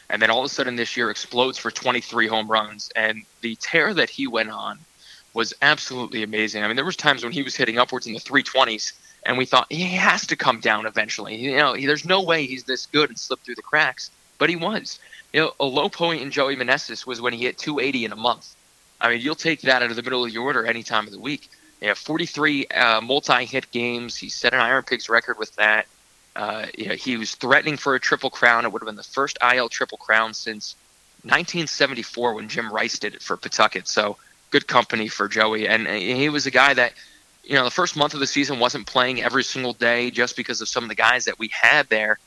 And 0.09 0.21
then 0.21 0.29
all 0.29 0.39
of 0.39 0.45
a 0.45 0.49
sudden 0.49 0.75
this 0.75 0.97
year 0.97 1.09
explodes 1.09 1.57
for 1.57 1.71
23 1.71 2.27
home 2.27 2.51
runs. 2.51 2.91
And 2.97 3.23
the 3.39 3.55
tear 3.55 3.93
that 3.93 4.09
he 4.09 4.27
went 4.27 4.49
on 4.49 4.77
was 5.33 5.53
absolutely 5.61 6.21
amazing. 6.21 6.63
I 6.63 6.67
mean, 6.67 6.75
there 6.75 6.83
was 6.83 6.97
times 6.97 7.23
when 7.23 7.31
he 7.31 7.43
was 7.43 7.55
hitting 7.55 7.77
upwards 7.77 8.05
in 8.05 8.13
the 8.13 8.19
320s, 8.19 8.91
and 9.25 9.37
we 9.37 9.45
thought 9.45 9.71
he 9.71 9.83
has 9.83 10.27
to 10.27 10.35
come 10.35 10.59
down 10.59 10.85
eventually. 10.85 11.35
You 11.35 11.55
know, 11.55 11.73
he, 11.73 11.85
there's 11.85 12.05
no 12.05 12.21
way 12.21 12.45
he's 12.45 12.65
this 12.65 12.87
good 12.87 13.09
and 13.09 13.17
slip 13.17 13.39
through 13.39 13.55
the 13.55 13.61
cracks. 13.61 14.11
But 14.37 14.49
he 14.49 14.57
was. 14.57 14.99
You 15.31 15.41
know, 15.41 15.53
a 15.61 15.65
low 15.65 15.87
point 15.87 16.21
in 16.21 16.29
Joey 16.29 16.57
Meneses 16.57 17.07
was 17.07 17.21
when 17.21 17.31
he 17.31 17.45
hit 17.45 17.57
280 17.57 18.05
in 18.05 18.11
a 18.11 18.17
month. 18.17 18.53
I 19.03 19.09
mean, 19.09 19.21
you'll 19.21 19.35
take 19.35 19.61
that 19.61 19.83
out 19.83 19.89
of 19.89 19.97
the 19.97 20.01
middle 20.01 20.23
of 20.23 20.31
your 20.31 20.45
order 20.45 20.65
any 20.65 20.81
time 20.81 21.05
of 21.05 21.11
the 21.11 21.19
week. 21.19 21.49
You 21.81 21.89
know, 21.89 21.95
43 21.95 22.67
uh, 22.67 23.01
multi-hit 23.01 23.69
games. 23.71 24.15
He 24.15 24.29
set 24.29 24.53
an 24.53 24.61
Iron 24.61 24.83
Pigs 24.83 25.09
record 25.09 25.37
with 25.37 25.53
that. 25.57 25.87
Uh, 26.35 26.67
you 26.77 26.87
know, 26.87 26.95
he 26.95 27.17
was 27.17 27.35
threatening 27.35 27.75
for 27.75 27.95
a 27.95 27.99
triple 27.99 28.29
crown. 28.29 28.63
It 28.63 28.71
would 28.71 28.81
have 28.81 28.87
been 28.87 28.95
the 28.95 29.03
first 29.03 29.37
IL 29.41 29.67
triple 29.67 29.97
crown 29.97 30.33
since 30.33 30.75
1974 31.23 32.33
when 32.33 32.47
Jim 32.47 32.71
Rice 32.71 32.97
did 32.97 33.13
it 33.13 33.21
for 33.21 33.35
Pawtucket. 33.35 33.89
So 33.89 34.15
good 34.49 34.67
company 34.67 35.09
for 35.09 35.27
Joey. 35.27 35.67
And 35.67 35.85
uh, 35.85 35.91
he 35.91 36.29
was 36.29 36.45
a 36.45 36.51
guy 36.51 36.73
that, 36.73 36.93
you 37.43 37.55
know, 37.55 37.65
the 37.65 37.71
first 37.71 37.97
month 37.97 38.13
of 38.13 38.21
the 38.21 38.27
season 38.27 38.57
wasn't 38.57 38.87
playing 38.87 39.21
every 39.21 39.43
single 39.43 39.73
day 39.73 40.11
just 40.11 40.37
because 40.37 40.61
of 40.61 40.69
some 40.69 40.83
of 40.83 40.89
the 40.89 40.95
guys 40.95 41.25
that 41.25 41.37
we 41.37 41.49
had 41.49 41.89
there 41.89 42.19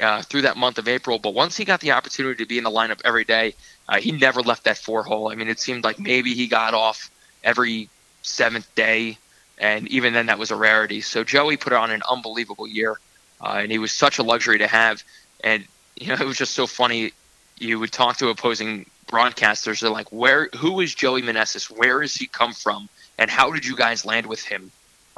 uh, 0.00 0.22
through 0.22 0.42
that 0.42 0.56
month 0.56 0.78
of 0.78 0.88
April. 0.88 1.18
But 1.18 1.34
once 1.34 1.56
he 1.56 1.64
got 1.64 1.80
the 1.80 1.92
opportunity 1.92 2.42
to 2.44 2.48
be 2.48 2.58
in 2.58 2.64
the 2.64 2.70
lineup 2.70 3.00
every 3.04 3.24
day, 3.24 3.54
uh, 3.88 4.00
he 4.00 4.12
never 4.12 4.42
left 4.42 4.64
that 4.64 4.78
four 4.78 5.02
hole. 5.02 5.30
I 5.30 5.34
mean, 5.34 5.48
it 5.48 5.60
seemed 5.60 5.84
like 5.84 5.98
maybe 5.98 6.34
he 6.34 6.46
got 6.46 6.74
off 6.74 7.10
every 7.42 7.88
seventh 8.22 8.72
day, 8.74 9.18
and 9.58 9.88
even 9.88 10.12
then, 10.12 10.26
that 10.26 10.38
was 10.38 10.50
a 10.50 10.56
rarity. 10.56 11.00
So 11.00 11.24
Joey 11.24 11.56
put 11.56 11.72
on 11.72 11.90
an 11.90 12.02
unbelievable 12.10 12.66
year, 12.66 12.98
uh, 13.40 13.58
and 13.62 13.70
he 13.70 13.78
was 13.78 13.92
such 13.92 14.18
a 14.18 14.22
luxury 14.22 14.58
to 14.58 14.66
have. 14.66 15.02
And 15.42 15.64
you 15.96 16.08
know, 16.08 16.14
it 16.20 16.26
was 16.26 16.38
just 16.38 16.54
so 16.54 16.66
funny. 16.66 17.12
You 17.58 17.78
would 17.78 17.92
talk 17.92 18.16
to 18.18 18.28
opposing 18.28 18.86
broadcasters. 19.08 19.80
They're 19.80 19.90
like, 19.90 20.10
"Where? 20.10 20.48
Who 20.56 20.80
is 20.80 20.94
Joey 20.94 21.22
Meneses? 21.22 21.70
Where 21.70 22.00
has 22.02 22.14
he 22.14 22.26
come 22.26 22.52
from? 22.52 22.88
And 23.18 23.30
how 23.30 23.52
did 23.52 23.66
you 23.66 23.76
guys 23.76 24.04
land 24.04 24.26
with 24.26 24.42
him?" 24.42 24.70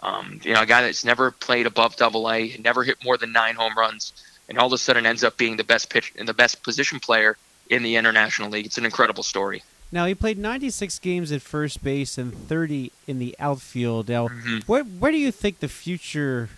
Um, 0.05 0.41
you 0.43 0.53
know, 0.53 0.63
a 0.63 0.67
guy 0.67 0.83
that's 0.83 1.05
never 1.05 1.31
played 1.31 1.67
above 1.67 1.97
Double 1.97 2.31
A, 2.31 2.55
never 2.63 2.83
hit 2.83 3.03
more 3.03 3.17
than 3.17 3.33
nine 3.33 3.55
home 3.55 3.73
runs, 3.77 4.13
and 4.49 4.59
all 4.59 4.67
of 4.67 4.73
a 4.73 4.79
sudden 4.79 5.07
ends 5.07 5.25
up 5.25 5.37
being 5.37 5.57
the 5.57 5.65
best 5.65 5.91
pitch 5.91 6.13
and 6.19 6.29
the 6.29 6.35
best 6.35 6.63
position 6.63 7.01
player 7.01 7.37
in 7.71 7.83
the 7.83 7.97
International 7.97 8.51
League. 8.51 8.67
It's 8.67 8.79
an 8.79 8.85
incredible 8.85 9.23
story. 9.23 9.63
Now 9.93 10.07
he 10.07 10.15
played 10.15 10.39
96 10.39 10.99
games 10.99 11.31
at 11.33 11.41
first 11.43 11.83
base 11.85 12.19
and 12.19 12.35
30 12.35 12.91
in 13.07 13.19
the 13.19 13.35
outfield. 13.39 14.09
Now, 14.09 14.29
Mhm. 14.29 14.65
where 14.67 14.83
where 14.83 15.13
do 15.13 15.19
you 15.19 15.31
think 15.31 15.61
the 15.61 15.69
future 15.69 16.49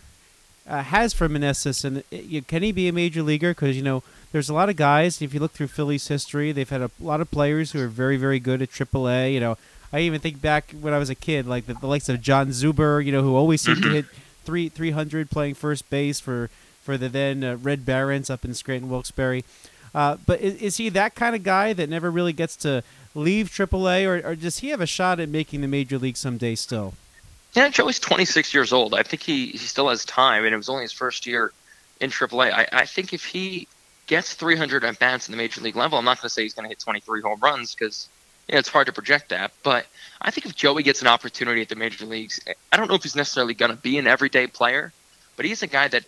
uh, 0.68 0.82
has 0.82 1.12
for 1.12 1.28
Meneses, 1.28 1.84
and 1.84 1.99
uh, 2.12 2.41
can 2.49 2.62
he 2.64 2.72
be 2.72 2.89
a 2.89 2.93
major 2.93 3.22
leaguer? 3.22 3.51
Because 3.55 3.76
you 3.76 3.82
know 3.82 4.03
there's 4.32 4.49
a 4.49 4.55
lot 4.55 4.68
of 4.68 4.74
guys. 4.76 5.22
If 5.22 5.32
you 5.32 5.39
look 5.39 5.53
through 5.53 5.68
Phillies 5.68 6.09
history, 6.09 6.51
they've 6.51 6.68
had 6.68 6.80
a 6.82 6.91
lot 6.99 7.20
of 7.20 7.30
players 7.30 7.70
who 7.72 7.80
are 7.80 7.87
very 7.89 8.16
very 8.16 8.41
good 8.41 8.61
at 8.62 8.70
AAA. 8.72 9.32
You 9.34 9.39
know, 9.41 9.59
I 9.93 10.01
even 10.01 10.20
think 10.20 10.41
back 10.41 10.72
when 10.80 10.93
I 10.93 10.99
was 10.99 11.09
a 11.11 11.14
kid, 11.14 11.47
like 11.47 11.66
the, 11.66 11.74
the 11.74 11.87
likes 11.87 12.09
of 12.09 12.20
Jon 12.20 12.49
Zuber. 12.49 13.05
You 13.05 13.12
know, 13.12 13.22
who 13.22 13.37
always 13.37 13.61
seemed 13.62 13.82
to 13.82 13.89
Mhm. 13.89 13.93
hit 13.93 14.05
three 14.45 14.68
300 14.68 15.30
playing 15.30 15.55
first 15.55 15.89
base 15.91 16.18
for 16.18 16.51
for 16.87 16.97
the 16.97 17.09
then 17.09 17.43
uh, 17.43 17.57
Red 17.57 17.84
Barons 17.84 18.30
up 18.30 18.45
in 18.45 18.55
Scranton 18.55 18.89
Wilkes-Barre. 18.89 19.43
Uh, 19.93 20.16
but 20.24 20.41
is, 20.41 20.55
is 20.62 20.76
he 20.76 20.89
that 20.91 21.16
kind 21.16 21.34
of 21.34 21.43
guy 21.43 21.72
that 21.72 21.89
never 21.89 22.11
really 22.11 22.32
gets 22.32 22.55
to 22.57 22.84
leave 23.14 23.49
AAA, 23.49 24.07
or, 24.07 24.30
or 24.30 24.37
does 24.37 24.59
he 24.59 24.68
have 24.68 24.80
a 24.80 24.87
shot 24.87 25.18
at 25.18 25.28
making 25.28 25.62
the 25.62 25.68
major 25.68 25.99
league 25.99 26.16
someday 26.16 26.55
still? 26.55 26.95
Yeah, 27.55 27.68
Joey's 27.70 27.99
26 27.99 28.55
years 28.55 28.72
old. 28.72 28.95
I 28.95 29.03
think 29.03 29.22
he, 29.22 29.49
he 29.49 29.59
still 29.59 29.89
has 29.89 30.05
time, 30.05 30.45
and 30.45 30.55
it 30.55 30.57
was 30.57 30.68
only 30.68 30.82
his 30.82 30.93
first 30.93 31.26
year 31.26 31.53
in 32.01 32.11
AAA. 32.11 32.53
I, 32.53 32.68
I 32.70 32.84
think 32.87 33.12
if 33.12 33.24
he 33.24 33.66
gets 34.07 34.34
300 34.34 34.84
at 34.84 34.99
bats 34.99 35.26
in 35.26 35.32
the 35.32 35.39
major 35.39 35.61
league 35.61 35.74
level, 35.74 35.99
I'm 35.99 36.05
not 36.05 36.18
going 36.18 36.28
to 36.28 36.30
say 36.30 36.43
he's 36.43 36.55
going 36.55 36.64
to 36.64 36.68
hit 36.68 36.78
23 36.78 37.22
home 37.22 37.41
runs 37.41 37.74
because 37.74 38.09
yeah, 38.49 38.59
it's 38.59 38.68
hard 38.68 38.87
to 38.87 38.93
project 38.93 39.30
that. 39.30 39.53
But 39.62 39.87
I 40.20 40.30
think 40.30 40.47
if 40.47 40.55
Joey 40.55 40.82
gets 40.82 41.01
an 41.01 41.09
opportunity 41.09 41.62
at 41.62 41.68
the 41.68 41.74
major 41.74 42.07
leagues, 42.07 42.41
I 42.70 42.76
don't 42.76 42.89
know 42.89 42.95
if 42.95 43.03
he's 43.03 43.16
necessarily 43.16 43.55
going 43.55 43.70
to 43.72 43.76
be 43.76 43.99
an 43.99 44.07
everyday 44.07 44.47
player, 44.47 44.93
but 45.37 45.47
he's 45.47 45.62
a 45.62 45.66
guy 45.66 45.89
that 45.89 46.05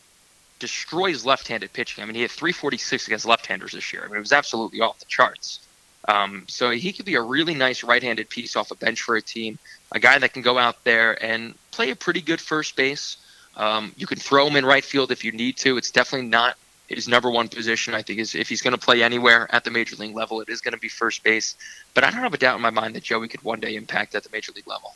destroys 0.59 1.25
left-handed 1.25 1.73
pitching. 1.73 2.03
I 2.03 2.07
mean, 2.07 2.15
he 2.15 2.23
had 2.23 2.31
346 2.31 3.07
against 3.07 3.27
left-handers 3.27 3.73
this 3.73 3.93
year. 3.93 4.03
I 4.05 4.09
mean, 4.09 4.17
it 4.17 4.21
was 4.21 4.33
absolutely 4.33 4.81
off 4.81 4.99
the 4.99 5.07
charts. 5.07 5.61
Um, 6.07 6.45
so 6.49 6.71
he 6.71 6.93
could 6.93 7.05
be 7.05 7.17
a 7.17 7.23
really 7.23 7.55
nice 7.55 7.83
right-handed 7.85 8.31
piece 8.31 8.57
off 8.57 8.71
a 8.71 8.75
bench 8.75 9.03
for 9.03 9.17
a 9.17 9.23
team. 9.23 9.59
A 9.93 9.99
guy 9.99 10.19
that 10.19 10.33
can 10.33 10.43
go 10.43 10.57
out 10.59 10.83
there 10.85 11.23
and 11.23 11.55
play 11.71 11.91
a 11.91 11.97
pretty 11.97 12.21
good 12.21 12.41
first 12.41 12.77
base. 12.77 13.19
Um, 13.57 13.93
you 13.97 14.07
can 14.07 14.19
throw 14.19 14.47
him 14.47 14.57
in 14.57 14.65
right 14.65 14.85
field 14.85 15.11
if 15.11 15.25
you 15.25 15.33
need 15.33 15.57
to. 15.59 15.77
It's 15.77 15.91
definitely 15.91 16.29
not 16.29 16.57
his 16.87 17.09
number 17.09 17.31
one 17.31 17.49
position. 17.49 17.95
I 17.95 18.03
think 18.03 18.21
is 18.21 18.35
if 18.35 18.49
he's 18.49 18.63
going 18.63 18.73
to 18.73 18.81
play 18.81 19.03
anywhere 19.03 19.49
at 19.55 19.65
the 19.65 19.71
major 19.71 19.97
league 19.97 20.15
level, 20.15 20.41
it 20.41 20.49
is 20.49 20.61
going 20.61 20.73
to 20.73 20.79
be 20.79 20.89
first 20.89 21.23
base. 21.23 21.57
But 21.93 22.05
I 22.05 22.11
don't 22.11 22.21
have 22.21 22.33
a 22.33 22.39
doubt 22.39 22.57
in 22.57 22.63
my 22.63 22.71
mind 22.71 22.95
that 22.95 23.03
Joey 23.03 23.29
could 23.29 23.43
one 23.43 23.61
day 23.61 23.75
impact 23.75 24.15
at 24.15 24.23
the 24.23 24.31
major 24.33 24.53
league 24.55 24.69
level. 24.69 24.95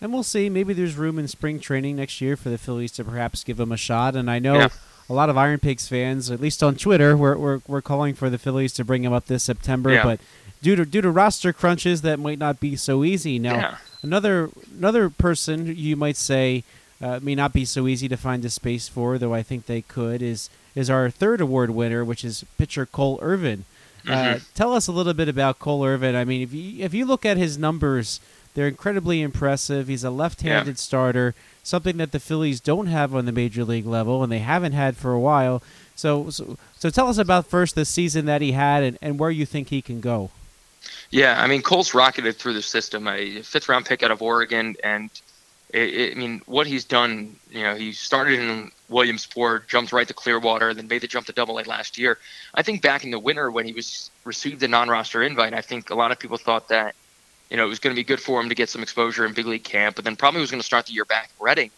And 0.00 0.12
we'll 0.12 0.22
see. 0.22 0.48
Maybe 0.48 0.72
there's 0.72 0.96
room 0.96 1.18
in 1.18 1.28
spring 1.28 1.60
training 1.60 1.96
next 1.96 2.20
year 2.20 2.36
for 2.36 2.48
the 2.48 2.56
Phillies 2.58 2.92
to 2.92 3.04
perhaps 3.04 3.44
give 3.44 3.60
him 3.60 3.70
a 3.70 3.76
shot. 3.76 4.16
And 4.16 4.30
I 4.30 4.38
know 4.38 4.54
Yeah. 4.54 4.68
A 5.10 5.12
lot 5.12 5.28
of 5.28 5.36
Iron 5.36 5.58
Pigs 5.58 5.88
fans, 5.88 6.30
at 6.30 6.40
least 6.40 6.62
on 6.62 6.76
Twitter, 6.76 7.16
we're, 7.16 7.36
we're, 7.36 7.60
we're 7.66 7.82
calling 7.82 8.14
for 8.14 8.30
the 8.30 8.38
Phillies 8.38 8.72
to 8.74 8.84
bring 8.84 9.04
him 9.04 9.12
up 9.12 9.26
this 9.26 9.42
September. 9.42 9.90
Yeah. 9.92 10.04
But 10.04 10.20
due 10.62 10.76
to 10.76 10.86
due 10.86 11.00
to 11.02 11.10
roster 11.10 11.52
crunches, 11.52 12.00
that 12.02 12.18
might 12.20 12.38
not 12.38 12.60
be 12.60 12.76
so 12.76 13.02
easy. 13.04 13.38
Now, 13.38 13.54
Yeah. 13.56 13.76
another 14.02 14.50
another 14.78 15.10
person 15.10 15.74
you 15.76 15.96
might 15.96 16.16
say 16.16 16.62
uh, 17.02 17.18
may 17.22 17.34
not 17.34 17.52
be 17.52 17.64
so 17.64 17.86
easy 17.88 18.08
to 18.08 18.16
find 18.16 18.44
a 18.44 18.50
space 18.50 18.86
for, 18.88 19.18
though 19.18 19.34
I 19.34 19.42
think 19.42 19.66
they 19.66 19.82
could, 19.82 20.22
is 20.22 20.48
is 20.76 20.88
our 20.88 21.10
third 21.10 21.40
award 21.40 21.70
winner, 21.70 22.04
which 22.04 22.24
is 22.24 22.44
pitcher 22.56 22.86
Cole 22.86 23.18
Irvin. 23.20 23.64
Uh, 24.06 24.12
Mhm. 24.12 24.42
tell 24.54 24.72
us 24.72 24.86
a 24.86 24.92
little 24.92 25.12
bit 25.12 25.28
about 25.28 25.58
Cole 25.58 25.84
Irvin. 25.84 26.14
I 26.14 26.24
mean, 26.24 26.40
if 26.42 26.52
you 26.54 26.84
if 26.84 26.94
you 26.94 27.04
look 27.04 27.26
at 27.26 27.36
his 27.36 27.58
numbers, 27.58 28.20
they're 28.54 28.68
incredibly 28.68 29.22
impressive. 29.22 29.88
He's 29.88 30.04
a 30.04 30.10
left-handed 30.10 30.78
starter, 30.78 31.34
something 31.62 31.96
that 31.98 32.12
the 32.12 32.20
Phillies 32.20 32.60
don't 32.60 32.86
have 32.86 33.14
on 33.14 33.26
the 33.26 33.32
major 33.32 33.64
league 33.64 33.86
level, 33.86 34.22
and 34.22 34.30
they 34.30 34.40
haven't 34.40 34.72
had 34.72 34.96
for 34.96 35.12
a 35.12 35.20
while. 35.20 35.62
So, 35.94 36.30
so, 36.30 36.56
so 36.78 36.90
tell 36.90 37.08
us 37.08 37.18
about 37.18 37.46
first 37.46 37.74
the 37.74 37.84
season 37.84 38.24
that 38.26 38.40
he 38.40 38.52
had 38.52 38.82
and, 38.82 38.98
and 39.02 39.18
where 39.18 39.30
you 39.30 39.46
think 39.46 39.68
he 39.68 39.82
can 39.82 40.00
go. 40.00 40.30
Yeah, 41.10 41.40
I 41.40 41.46
mean 41.46 41.62
Cole's 41.62 41.92
rocketed 41.94 42.36
through 42.36 42.54
the 42.54 42.62
system. 42.62 43.06
A 43.08 43.42
fifth 43.42 43.68
round 43.68 43.86
pick 43.86 44.02
out 44.02 44.10
of 44.10 44.22
Oregon, 44.22 44.76
and 44.82 45.10
it, 45.70 45.94
it, 45.94 46.16
I 46.16 46.18
mean 46.18 46.40
what 46.46 46.66
he's 46.66 46.84
done. 46.84 47.36
You 47.50 47.62
know, 47.62 47.74
he 47.74 47.92
started 47.92 48.40
in 48.40 48.70
Williamsport, 48.88 49.68
jumped 49.68 49.92
right 49.92 50.08
to 50.08 50.14
Clearwater, 50.14 50.70
and 50.70 50.78
then 50.78 50.88
made 50.88 51.02
the 51.02 51.06
jump 51.06 51.26
to 51.26 51.32
Double 51.32 51.58
A 51.58 51.62
last 51.62 51.98
year. 51.98 52.18
I 52.54 52.62
think 52.62 52.82
back 52.82 53.04
in 53.04 53.10
the 53.10 53.18
winter 53.18 53.50
when 53.50 53.66
he 53.66 53.72
was 53.72 54.10
received 54.24 54.62
a 54.62 54.68
non-roster 54.68 55.22
invite, 55.22 55.52
I 55.52 55.60
think 55.60 55.90
a 55.90 55.94
lot 55.94 56.12
of 56.12 56.18
people 56.18 56.38
thought 56.38 56.68
that 56.68 56.94
you 57.50 57.56
know 57.56 57.64
it 57.64 57.68
was 57.68 57.78
going 57.78 57.94
to 57.94 57.98
be 57.98 58.04
good 58.04 58.20
for 58.20 58.40
him 58.40 58.48
to 58.48 58.54
get 58.54 58.68
some 58.68 58.82
exposure 58.82 59.26
in 59.26 59.32
big 59.32 59.46
league 59.46 59.64
camp, 59.64 59.96
but 59.96 60.04
then 60.04 60.16
probably 60.16 60.40
was 60.40 60.50
going 60.50 60.60
to 60.60 60.66
start 60.66 60.86
the 60.86 60.92
year 60.92 61.04
back 61.04 61.30
in 61.38 61.44
Reading, 61.44 61.70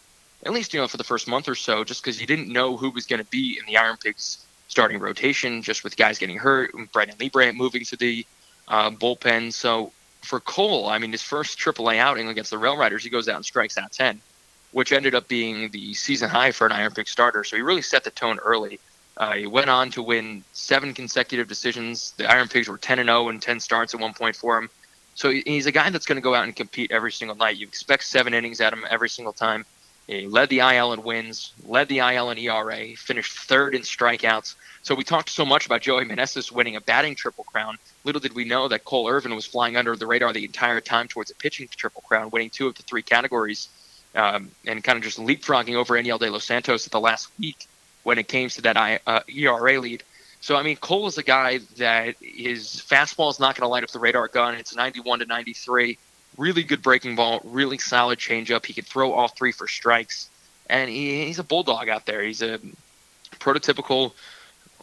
at 0.45 0.53
least 0.53 0.73
you 0.73 0.79
know 0.79 0.87
for 0.87 0.97
the 0.97 1.03
first 1.03 1.27
month 1.27 1.47
or 1.47 1.55
so, 1.55 1.83
just 1.83 2.03
because 2.03 2.21
you 2.21 2.27
didn't 2.27 2.47
know 2.47 2.77
who 2.77 2.89
was 2.89 3.05
going 3.05 3.23
to 3.23 3.29
be 3.29 3.57
in 3.59 3.65
the 3.65 3.77
Iron 3.77 3.97
Pigs 3.97 4.45
starting 4.67 4.99
rotation, 4.99 5.61
just 5.61 5.83
with 5.83 5.97
guys 5.97 6.17
getting 6.17 6.37
hurt, 6.37 6.73
and 6.73 6.91
Brandon 6.91 7.17
Leibrandt 7.17 7.55
moving 7.55 7.83
to 7.85 7.95
the 7.95 8.25
uh, 8.67 8.89
bullpen. 8.89 9.53
So 9.53 9.91
for 10.21 10.39
Cole, 10.39 10.89
I 10.89 10.97
mean, 10.97 11.11
his 11.11 11.21
first 11.21 11.59
AAA 11.59 11.97
outing 11.97 12.27
against 12.27 12.49
the 12.49 12.57
Rail 12.57 12.77
Riders, 12.77 13.03
he 13.03 13.09
goes 13.09 13.27
out 13.27 13.35
and 13.35 13.45
strikes 13.45 13.77
out 13.77 13.91
10, 13.91 14.19
which 14.71 14.91
ended 14.91 15.15
up 15.15 15.27
being 15.27 15.69
the 15.69 15.93
season 15.93 16.29
high 16.29 16.51
for 16.51 16.65
an 16.65 16.71
Iron 16.71 16.91
Pig 16.91 17.07
starter. 17.07 17.43
So 17.43 17.55
he 17.55 17.61
really 17.61 17.81
set 17.81 18.03
the 18.03 18.11
tone 18.11 18.39
early. 18.39 18.79
Uh, 19.15 19.33
he 19.33 19.45
went 19.45 19.69
on 19.69 19.91
to 19.91 20.01
win 20.01 20.43
seven 20.53 20.93
consecutive 20.93 21.47
decisions. 21.47 22.13
The 22.17 22.29
Iron 22.31 22.47
Pigs 22.47 22.67
were 22.67 22.77
10 22.77 22.99
and 22.99 23.07
0 23.07 23.29
and 23.29 23.41
10 23.41 23.59
starts 23.59 23.93
at 23.93 23.99
one 23.99 24.13
point 24.13 24.35
for 24.35 24.57
him. 24.57 24.69
So 25.15 25.29
he's 25.29 25.65
a 25.65 25.71
guy 25.71 25.89
that's 25.89 26.05
going 26.05 26.17
to 26.17 26.21
go 26.21 26.33
out 26.33 26.43
and 26.43 26.55
compete 26.55 26.91
every 26.91 27.11
single 27.11 27.35
night. 27.35 27.57
You 27.57 27.67
expect 27.67 28.03
seven 28.03 28.33
innings 28.33 28.61
of 28.61 28.73
him 28.73 28.85
every 28.89 29.09
single 29.09 29.33
time. 29.33 29.65
He 30.07 30.27
led 30.27 30.49
the 30.49 30.59
IL 30.59 30.91
in 30.93 31.03
wins, 31.03 31.53
led 31.65 31.87
the 31.87 31.99
IL 31.99 32.29
in 32.31 32.37
ERA, 32.37 32.95
finished 32.97 33.37
third 33.37 33.73
in 33.73 33.83
strikeouts. 33.83 34.55
So 34.81 34.95
we 34.95 35.05
talked 35.05 35.29
so 35.29 35.45
much 35.45 35.65
about 35.65 35.81
Joey 35.81 36.03
Meneses 36.03 36.51
winning 36.51 36.75
a 36.75 36.81
batting 36.81 37.15
triple 37.15 37.45
crown. 37.45 37.77
Little 38.03 38.19
did 38.19 38.33
we 38.33 38.43
know 38.43 38.67
that 38.67 38.83
Cole 38.83 39.07
Irvin 39.07 39.33
was 39.33 39.45
flying 39.45 39.77
under 39.77 39.95
the 39.95 40.05
radar 40.05 40.33
the 40.33 40.43
entire 40.43 40.81
time 40.81 41.07
towards 41.07 41.31
a 41.31 41.35
pitching 41.35 41.69
triple 41.73 42.01
crown, 42.01 42.29
winning 42.31 42.49
two 42.49 42.67
of 42.67 42.75
the 42.75 42.83
three 42.83 43.01
categories, 43.01 43.69
um, 44.13 44.51
and 44.65 44.83
kind 44.83 44.97
of 44.97 45.03
just 45.03 45.19
leapfrogging 45.19 45.75
over 45.75 45.93
Enyel 45.93 46.19
De 46.19 46.29
Los 46.29 46.43
Santos 46.43 46.85
at 46.85 46.91
the 46.91 46.99
last 46.99 47.29
week 47.39 47.67
when 48.03 48.17
it 48.17 48.27
came 48.27 48.49
to 48.49 48.61
that 48.63 48.75
I, 48.75 48.99
uh, 49.07 49.21
ERA 49.33 49.79
lead. 49.79 50.03
So 50.43 50.57
I 50.57 50.63
mean, 50.63 50.75
Cole 50.75 51.07
is 51.07 51.17
a 51.17 51.23
guy 51.23 51.59
that 51.77 52.17
his 52.19 52.65
fastball 52.65 53.29
is 53.29 53.39
not 53.39 53.55
going 53.55 53.63
to 53.63 53.69
light 53.69 53.85
up 53.85 53.91
the 53.91 53.99
radar 53.99 54.27
gun. 54.27 54.55
It's 54.55 54.75
91 54.75 55.19
to 55.19 55.25
93. 55.25 55.97
Really 56.35 56.63
good 56.63 56.81
breaking 56.81 57.15
ball, 57.15 57.39
really 57.45 57.77
solid 57.77 58.19
changeup. 58.19 58.65
He 58.65 58.73
can 58.73 58.83
throw 58.83 59.13
all 59.13 59.29
three 59.29 59.53
for 59.53 59.69
strikes, 59.69 60.27
and 60.69 60.89
he, 60.89 61.23
he's 61.27 61.39
a 61.39 61.45
bulldog 61.45 61.87
out 61.87 62.05
there. 62.05 62.21
He's 62.21 62.41
a 62.41 62.59
prototypical 63.39 64.11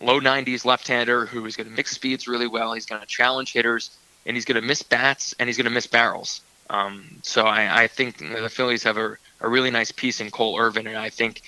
low 0.00 0.18
90s 0.18 0.64
left-hander 0.64 1.26
who 1.26 1.44
is 1.44 1.56
going 1.56 1.68
to 1.68 1.76
mix 1.76 1.90
speeds 1.90 2.26
really 2.26 2.46
well. 2.46 2.72
He's 2.72 2.86
going 2.86 3.02
to 3.02 3.06
challenge 3.06 3.52
hitters, 3.52 3.90
and 4.24 4.38
he's 4.38 4.46
going 4.46 4.58
to 4.58 4.66
miss 4.66 4.82
bats, 4.82 5.34
and 5.38 5.46
he's 5.46 5.58
going 5.58 5.66
to 5.66 5.70
miss 5.70 5.86
barrels. 5.86 6.40
Um, 6.70 7.18
so 7.20 7.44
I, 7.44 7.82
I 7.82 7.86
think 7.86 8.16
the 8.16 8.48
Phillies 8.48 8.84
have 8.84 8.96
a, 8.96 9.18
a 9.42 9.48
really 9.50 9.70
nice 9.70 9.92
piece 9.92 10.22
in 10.22 10.30
Cole 10.30 10.58
Irvin, 10.58 10.86
and 10.86 10.96
I 10.96 11.10
think, 11.10 11.42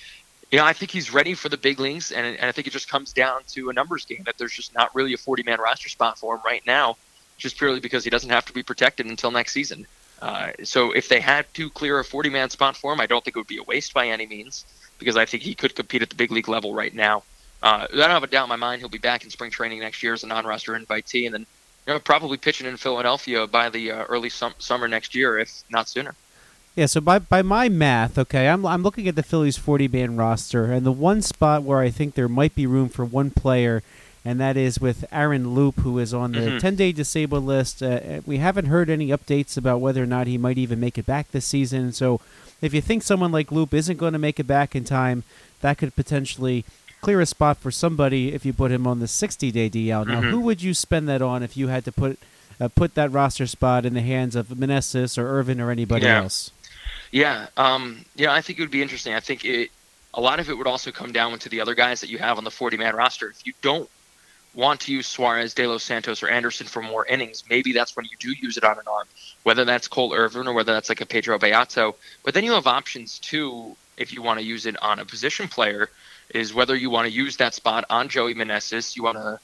you 0.52 0.58
know, 0.58 0.64
I 0.66 0.74
think 0.74 0.90
he's 0.90 1.12
ready 1.12 1.32
for 1.32 1.48
the 1.48 1.56
big 1.56 1.80
leagues, 1.80 2.12
and, 2.12 2.26
and 2.26 2.44
I 2.44 2.52
think 2.52 2.66
it 2.66 2.74
just 2.74 2.88
comes 2.88 3.14
down 3.14 3.40
to 3.48 3.70
a 3.70 3.72
numbers 3.72 4.04
game 4.04 4.22
that 4.26 4.36
there's 4.36 4.52
just 4.52 4.74
not 4.74 4.94
really 4.94 5.14
a 5.14 5.16
40-man 5.16 5.58
roster 5.58 5.88
spot 5.88 6.18
for 6.18 6.34
him 6.34 6.42
right 6.44 6.62
now, 6.66 6.98
just 7.38 7.56
purely 7.56 7.80
because 7.80 8.04
he 8.04 8.10
doesn't 8.10 8.28
have 8.28 8.44
to 8.44 8.52
be 8.52 8.62
protected 8.62 9.06
until 9.06 9.30
next 9.30 9.52
season. 9.52 9.86
Uh, 10.20 10.52
so 10.62 10.92
if 10.92 11.08
they 11.08 11.20
had 11.20 11.52
to 11.54 11.70
clear 11.70 11.98
a 11.98 12.04
40-man 12.04 12.50
spot 12.50 12.76
for 12.76 12.92
him, 12.92 13.00
I 13.00 13.06
don't 13.06 13.24
think 13.24 13.34
it 13.34 13.40
would 13.40 13.46
be 13.46 13.56
a 13.56 13.62
waste 13.62 13.94
by 13.94 14.08
any 14.08 14.26
means, 14.26 14.66
because 14.98 15.16
I 15.16 15.24
think 15.24 15.42
he 15.42 15.54
could 15.54 15.74
compete 15.74 16.02
at 16.02 16.10
the 16.10 16.16
big 16.16 16.30
league 16.30 16.48
level 16.48 16.74
right 16.74 16.94
now. 16.94 17.22
Uh, 17.62 17.86
I 17.90 17.96
don't 17.96 18.10
have 18.10 18.22
a 18.22 18.26
doubt 18.26 18.44
in 18.44 18.48
my 18.50 18.56
mind 18.56 18.80
he'll 18.80 18.90
be 18.90 18.98
back 18.98 19.24
in 19.24 19.30
spring 19.30 19.50
training 19.50 19.78
next 19.80 20.02
year 20.02 20.12
as 20.12 20.22
a 20.22 20.26
non-roster 20.26 20.78
invitee, 20.78 21.24
and 21.24 21.32
then 21.32 21.46
you 21.86 21.94
know 21.94 21.98
probably 21.98 22.36
pitching 22.36 22.66
in 22.66 22.76
Philadelphia 22.76 23.46
by 23.46 23.70
the 23.70 23.92
uh, 23.92 24.04
early 24.04 24.28
sum- 24.28 24.54
summer 24.58 24.86
next 24.86 25.14
year, 25.14 25.38
if 25.38 25.62
not 25.70 25.88
sooner. 25.88 26.14
Yeah, 26.74 26.86
so 26.86 27.00
by 27.02 27.18
by 27.18 27.42
my 27.42 27.68
math, 27.68 28.16
okay, 28.16 28.48
I'm 28.48 28.64
I'm 28.64 28.82
looking 28.82 29.06
at 29.06 29.14
the 29.16 29.22
Phillies 29.22 29.58
40 29.58 29.88
man 29.88 30.16
roster, 30.16 30.64
and 30.72 30.86
the 30.86 30.92
one 30.92 31.20
spot 31.20 31.62
where 31.62 31.80
I 31.80 31.90
think 31.90 32.14
there 32.14 32.28
might 32.28 32.54
be 32.54 32.66
room 32.66 32.88
for 32.88 33.04
one 33.04 33.30
player, 33.30 33.82
and 34.24 34.40
that 34.40 34.56
is 34.56 34.80
with 34.80 35.04
Aaron 35.12 35.54
Loup, 35.54 35.80
who 35.80 35.98
is 35.98 36.14
on 36.14 36.32
the 36.32 36.38
Mhm. 36.40 36.60
10 36.60 36.76
day 36.76 36.92
disabled 36.92 37.44
list. 37.44 37.82
Uh, 37.82 38.22
we 38.24 38.38
haven't 38.38 38.66
heard 38.66 38.88
any 38.88 39.08
updates 39.08 39.58
about 39.58 39.82
whether 39.82 40.02
or 40.02 40.06
not 40.06 40.26
he 40.26 40.38
might 40.38 40.56
even 40.56 40.80
make 40.80 40.96
it 40.96 41.04
back 41.04 41.30
this 41.30 41.44
season. 41.44 41.92
So, 41.92 42.20
if 42.62 42.72
you 42.72 42.80
think 42.80 43.02
someone 43.02 43.32
like 43.32 43.52
Loup 43.52 43.74
isn't 43.74 43.98
going 43.98 44.14
to 44.14 44.18
make 44.18 44.40
it 44.40 44.46
back 44.46 44.74
in 44.74 44.84
time, 44.84 45.24
that 45.60 45.76
could 45.76 45.94
potentially 45.94 46.64
clear 47.02 47.20
a 47.20 47.26
spot 47.26 47.58
for 47.58 47.70
somebody 47.70 48.32
if 48.32 48.46
you 48.46 48.52
put 48.54 48.70
him 48.72 48.86
on 48.86 48.98
the 49.00 49.08
60 49.08 49.50
day 49.50 49.68
DL. 49.68 50.06
Now, 50.06 50.22
Mhm. 50.22 50.30
who 50.30 50.40
would 50.40 50.62
you 50.62 50.72
spend 50.72 51.06
that 51.10 51.20
on 51.20 51.42
if 51.42 51.54
you 51.54 51.68
had 51.68 51.84
to 51.84 51.92
put 51.92 52.18
uh, 52.60 52.68
put 52.68 52.94
that 52.94 53.10
roster 53.10 53.46
spot 53.46 53.84
in 53.84 53.92
the 53.94 54.02
hands 54.02 54.36
of 54.36 54.46
Meneses 54.48 55.18
or 55.18 55.26
Irvin 55.26 55.60
or 55.60 55.70
anybody 55.72 56.04
Yeah. 56.04 56.18
else? 56.22 56.50
Yeah, 57.12 57.46
um, 57.58 58.04
yeah, 58.16 58.32
I 58.32 58.40
think 58.40 58.58
it 58.58 58.62
would 58.62 58.70
be 58.70 58.82
interesting. 58.82 59.14
I 59.14 59.20
think 59.20 59.44
it 59.44 59.70
a 60.14 60.20
lot 60.20 60.40
of 60.40 60.50
it 60.50 60.58
would 60.58 60.66
also 60.66 60.90
come 60.90 61.12
down 61.12 61.38
to 61.38 61.48
the 61.48 61.60
other 61.60 61.74
guys 61.74 62.00
that 62.00 62.10
you 62.10 62.18
have 62.18 62.36
on 62.36 62.44
the 62.44 62.50
40-man 62.50 62.94
roster. 62.94 63.28
If 63.30 63.46
you 63.46 63.52
don't 63.62 63.88
want 64.54 64.80
to 64.80 64.92
use 64.92 65.06
Suarez, 65.06 65.54
De 65.54 65.66
Los 65.66 65.82
Santos, 65.82 66.22
or 66.22 66.28
Anderson 66.28 66.66
for 66.66 66.82
more 66.82 67.06
innings, 67.06 67.44
maybe 67.48 67.72
that's 67.72 67.96
when 67.96 68.04
you 68.04 68.16
do 68.18 68.32
use 68.32 68.58
it 68.58 68.64
on 68.64 68.78
an 68.78 68.84
arm, 68.86 69.06
whether 69.42 69.64
that's 69.64 69.88
Cole 69.88 70.12
Irvin 70.12 70.46
or 70.46 70.52
whether 70.52 70.72
that's 70.72 70.90
like 70.90 71.00
a 71.00 71.06
Pedro 71.06 71.38
Beato. 71.38 71.94
But 72.24 72.34
then 72.34 72.44
you 72.44 72.52
have 72.52 72.66
options 72.66 73.18
too 73.18 73.76
if 73.96 74.12
you 74.12 74.22
want 74.22 74.40
to 74.40 74.44
use 74.44 74.66
it 74.66 74.82
on 74.82 74.98
a 74.98 75.04
position 75.04 75.48
player. 75.48 75.88
Is 76.30 76.54
whether 76.54 76.74
you 76.74 76.88
want 76.88 77.06
to 77.08 77.12
use 77.12 77.36
that 77.38 77.54
spot 77.54 77.84
on 77.90 78.08
Joey 78.08 78.34
Meneses, 78.34 78.96
you 78.96 79.02
want 79.02 79.18
to 79.18 79.38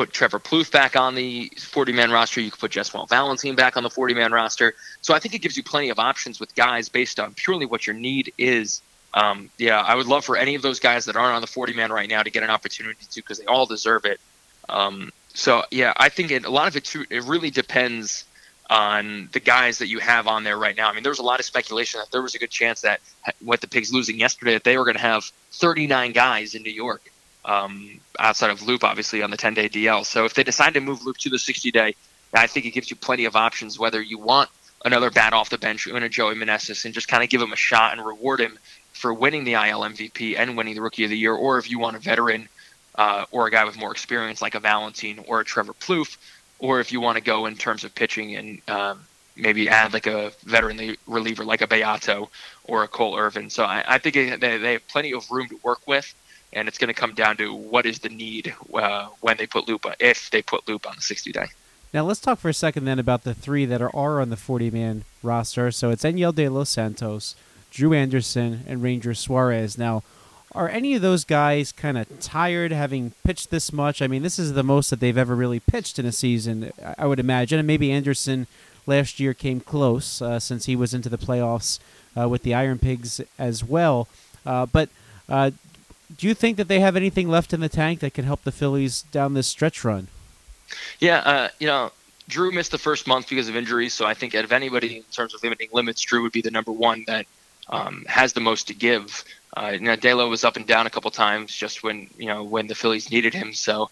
put 0.00 0.14
Trevor 0.14 0.38
Plouffe 0.38 0.70
back 0.70 0.96
on 0.96 1.14
the 1.14 1.50
40-man 1.50 2.10
roster. 2.10 2.40
You 2.40 2.50
could 2.50 2.60
put 2.60 2.70
Jesmuel 2.70 3.06
Valentine 3.06 3.54
back 3.54 3.76
on 3.76 3.82
the 3.82 3.90
40-man 3.90 4.32
roster. 4.32 4.72
So 5.02 5.12
I 5.12 5.18
think 5.18 5.34
it 5.34 5.40
gives 5.40 5.58
you 5.58 5.62
plenty 5.62 5.90
of 5.90 5.98
options 5.98 6.40
with 6.40 6.54
guys 6.54 6.88
based 6.88 7.20
on 7.20 7.34
purely 7.34 7.66
what 7.66 7.86
your 7.86 7.94
need 7.94 8.32
is. 8.38 8.80
Um, 9.12 9.50
yeah, 9.58 9.78
I 9.78 9.94
would 9.94 10.06
love 10.06 10.24
for 10.24 10.38
any 10.38 10.54
of 10.54 10.62
those 10.62 10.80
guys 10.80 11.04
that 11.04 11.16
aren't 11.16 11.34
on 11.34 11.42
the 11.42 11.46
40-man 11.46 11.92
right 11.92 12.08
now 12.08 12.22
to 12.22 12.30
get 12.30 12.42
an 12.42 12.48
opportunity 12.48 13.04
to 13.10 13.20
because 13.20 13.40
they 13.40 13.44
all 13.44 13.66
deserve 13.66 14.06
it. 14.06 14.20
Um, 14.70 15.12
so 15.34 15.64
yeah, 15.70 15.92
I 15.94 16.08
think 16.08 16.30
it, 16.30 16.46
a 16.46 16.50
lot 16.50 16.66
of 16.66 16.76
it 16.76 16.84
too. 16.84 17.04
It 17.10 17.24
really 17.24 17.50
depends 17.50 18.24
on 18.70 19.28
the 19.32 19.40
guys 19.40 19.78
that 19.78 19.88
you 19.88 19.98
have 19.98 20.26
on 20.26 20.44
there 20.44 20.56
right 20.56 20.78
now. 20.78 20.88
I 20.88 20.94
mean, 20.94 21.02
there 21.02 21.10
was 21.10 21.18
a 21.18 21.24
lot 21.24 21.40
of 21.40 21.44
speculation 21.44 22.00
that 22.00 22.10
there 22.10 22.22
was 22.22 22.34
a 22.34 22.38
good 22.38 22.50
chance 22.50 22.80
that 22.80 23.00
with 23.44 23.60
the 23.60 23.68
Pigs 23.68 23.92
losing 23.92 24.18
yesterday, 24.18 24.54
that 24.54 24.64
they 24.64 24.78
were 24.78 24.84
going 24.84 24.96
to 24.96 25.02
have 25.02 25.24
39 25.52 26.12
guys 26.12 26.54
in 26.54 26.62
New 26.62 26.72
York 26.72 27.02
um, 27.50 28.00
outside 28.18 28.50
of 28.50 28.62
Loup, 28.62 28.84
obviously 28.84 29.22
on 29.22 29.30
the 29.30 29.36
10 29.36 29.54
day 29.54 29.68
DL. 29.68 30.04
So 30.06 30.24
if 30.24 30.34
they 30.34 30.44
decide 30.44 30.74
to 30.74 30.80
move 30.80 31.04
Loup 31.04 31.16
to 31.18 31.30
the 31.30 31.38
60 31.38 31.70
day, 31.72 31.94
I 32.32 32.46
think 32.46 32.64
it 32.66 32.70
gives 32.70 32.90
you 32.90 32.96
plenty 32.96 33.24
of 33.24 33.34
options 33.34 33.78
whether 33.78 34.00
you 34.00 34.18
want 34.18 34.48
another 34.84 35.10
bat 35.10 35.32
off 35.32 35.50
the 35.50 35.58
bench 35.58 35.86
in 35.86 36.02
a 36.02 36.08
Joey 36.08 36.34
Meneses 36.34 36.84
and 36.84 36.94
just 36.94 37.08
kind 37.08 37.24
of 37.24 37.28
give 37.28 37.42
him 37.42 37.52
a 37.52 37.56
shot 37.56 37.92
and 37.92 38.06
reward 38.06 38.40
him 38.40 38.58
for 38.92 39.12
winning 39.12 39.44
the 39.44 39.54
IL 39.54 39.80
MVP 39.80 40.38
and 40.38 40.56
winning 40.56 40.74
the 40.74 40.80
Rookie 40.80 41.04
of 41.04 41.10
the 41.10 41.18
Year, 41.18 41.34
or 41.34 41.58
if 41.58 41.70
you 41.70 41.78
want 41.78 41.96
a 41.96 41.98
veteran 41.98 42.48
uh, 42.94 43.24
or 43.30 43.46
a 43.46 43.50
guy 43.50 43.64
with 43.64 43.76
more 43.76 43.90
experience 43.90 44.40
like 44.40 44.54
a 44.54 44.60
Valentine 44.60 45.24
or 45.26 45.40
a 45.40 45.44
Trevor 45.44 45.72
Plouffe, 45.72 46.16
or 46.58 46.80
if 46.80 46.92
you 46.92 47.00
want 47.00 47.16
to 47.16 47.24
go 47.24 47.46
in 47.46 47.56
terms 47.56 47.82
of 47.82 47.94
pitching 47.94 48.36
and 48.36 48.60
um, 48.68 49.00
maybe 49.36 49.68
add 49.68 49.92
like 49.92 50.06
a 50.06 50.32
veteran 50.44 50.96
reliever 51.06 51.44
like 51.44 51.62
a 51.62 51.66
Beato 51.66 52.30
or 52.64 52.84
a 52.84 52.88
Cole 52.88 53.16
Irvin. 53.16 53.50
So 53.50 53.64
I, 53.64 53.82
I 53.86 53.98
think 53.98 54.14
they, 54.40 54.58
they 54.58 54.72
have 54.74 54.86
plenty 54.88 55.14
of 55.14 55.30
room 55.30 55.48
to 55.48 55.58
work 55.62 55.86
with, 55.86 56.14
and 56.52 56.68
it's 56.68 56.78
going 56.78 56.88
to 56.88 56.94
come 56.94 57.14
down 57.14 57.36
to 57.38 57.52
what 57.54 57.86
is 57.86 58.00
the 58.00 58.08
need 58.08 58.54
uh, 58.74 59.08
when 59.20 59.36
they 59.36 59.46
put 59.46 59.68
Loup, 59.68 59.84
if 60.00 60.30
they 60.30 60.42
put 60.42 60.66
Loup 60.68 60.86
on 60.88 60.96
the 60.96 61.02
60 61.02 61.32
day. 61.32 61.46
Now 61.92 62.04
let's 62.04 62.20
talk 62.20 62.38
for 62.38 62.48
a 62.48 62.54
second 62.54 62.84
then 62.84 62.98
about 62.98 63.24
the 63.24 63.34
three 63.34 63.64
that 63.66 63.82
are, 63.82 63.94
are 63.94 64.20
on 64.20 64.30
the 64.30 64.36
40-man 64.36 65.04
roster. 65.22 65.70
So 65.70 65.90
it's 65.90 66.04
Enyel 66.04 66.34
De 66.34 66.48
Los 66.48 66.70
Santos, 66.70 67.34
Drew 67.70 67.92
Anderson, 67.92 68.64
and 68.66 68.82
Ranger 68.82 69.14
Suarez. 69.14 69.76
Now, 69.76 70.02
Are 70.52 70.68
any 70.68 70.94
of 70.96 71.02
those 71.02 71.24
guys 71.24 71.70
kind 71.72 71.96
of 71.96 72.06
tired 72.20 72.72
having 72.72 73.12
pitched 73.24 73.50
this 73.50 73.72
much? 73.72 74.02
I 74.02 74.08
mean, 74.08 74.22
this 74.22 74.38
is 74.38 74.52
the 74.54 74.64
most 74.64 74.90
that 74.90 74.98
they've 74.98 75.16
ever 75.18 75.36
really 75.36 75.60
pitched 75.60 75.98
in 76.00 76.06
a 76.06 76.10
season, 76.12 76.72
I- 76.84 76.94
I 76.98 77.06
would 77.06 77.20
imagine. 77.20 77.58
And 77.60 77.66
maybe 77.68 77.92
Anderson 77.92 78.48
last 78.86 79.20
year 79.20 79.32
came 79.34 79.60
close 79.60 80.20
uh, 80.20 80.40
since 80.40 80.66
he 80.66 80.74
was 80.74 80.92
into 80.92 81.08
the 81.08 81.18
playoffs 81.18 81.78
uh, 82.18 82.28
with 82.28 82.42
the 82.42 82.54
Iron 82.54 82.78
Pigs 82.80 83.20
as 83.38 83.62
well. 83.62 84.08
Uh, 84.44 84.66
but 84.66 84.88
uh, 85.28 85.52
do 86.16 86.26
you 86.26 86.34
think 86.34 86.56
that 86.56 86.68
they 86.68 86.80
have 86.80 86.96
anything 86.96 87.28
left 87.28 87.52
in 87.52 87.60
the 87.60 87.68
tank 87.68 88.00
that 88.00 88.14
can 88.14 88.24
help 88.24 88.42
the 88.42 88.52
Phillies 88.52 89.02
down 89.02 89.34
this 89.34 89.46
stretch 89.46 89.84
run? 89.84 90.08
Yeah, 90.98 91.18
uh, 91.18 91.48
you 91.58 91.66
know, 91.66 91.92
Drew 92.28 92.52
missed 92.52 92.70
the 92.70 92.78
first 92.78 93.06
month 93.06 93.28
because 93.28 93.48
of 93.48 93.56
injuries, 93.56 93.94
so 93.94 94.06
I 94.06 94.14
think 94.14 94.34
of 94.34 94.52
anybody 94.52 94.98
in 94.98 95.02
terms 95.04 95.34
of 95.34 95.42
limiting 95.42 95.68
limits, 95.72 96.00
Drew 96.00 96.22
would 96.22 96.32
be 96.32 96.42
the 96.42 96.50
number 96.50 96.72
one 96.72 97.04
that 97.06 97.26
um, 97.68 98.04
has 98.08 98.32
the 98.32 98.40
most 98.40 98.68
to 98.68 98.74
give. 98.74 99.24
Uh, 99.56 99.72
you 99.74 99.80
know, 99.80 99.96
Delo 99.96 100.28
was 100.28 100.44
up 100.44 100.56
and 100.56 100.66
down 100.66 100.86
a 100.86 100.90
couple 100.90 101.10
times 101.10 101.54
just 101.54 101.82
when 101.82 102.08
you 102.16 102.26
know 102.26 102.44
when 102.44 102.66
the 102.66 102.74
Phillies 102.74 103.10
needed 103.10 103.34
him, 103.34 103.52
so 103.52 103.90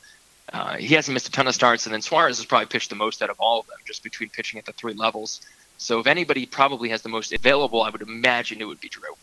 uh, 0.52 0.76
he 0.76 0.94
hasn't 0.94 1.14
missed 1.14 1.28
a 1.28 1.32
ton 1.32 1.48
of 1.48 1.54
starts. 1.54 1.86
And 1.86 1.92
then 1.92 2.02
Suarez 2.02 2.38
has 2.38 2.46
probably 2.46 2.66
pitched 2.66 2.90
the 2.90 2.96
most 2.96 3.22
out 3.22 3.30
of 3.30 3.40
all 3.40 3.60
of 3.60 3.66
them, 3.66 3.78
just 3.84 4.02
between 4.02 4.28
pitching 4.28 4.58
at 4.58 4.66
the 4.66 4.72
three 4.72 4.94
levels. 4.94 5.40
So 5.78 6.00
if 6.00 6.06
anybody 6.06 6.46
probably 6.46 6.88
has 6.90 7.02
the 7.02 7.08
most 7.08 7.32
available, 7.32 7.82
I 7.82 7.90
would 7.90 8.02
imagine 8.02 8.60
it 8.60 8.66
would 8.66 8.80
be 8.80 8.88
Drew. 8.88 9.14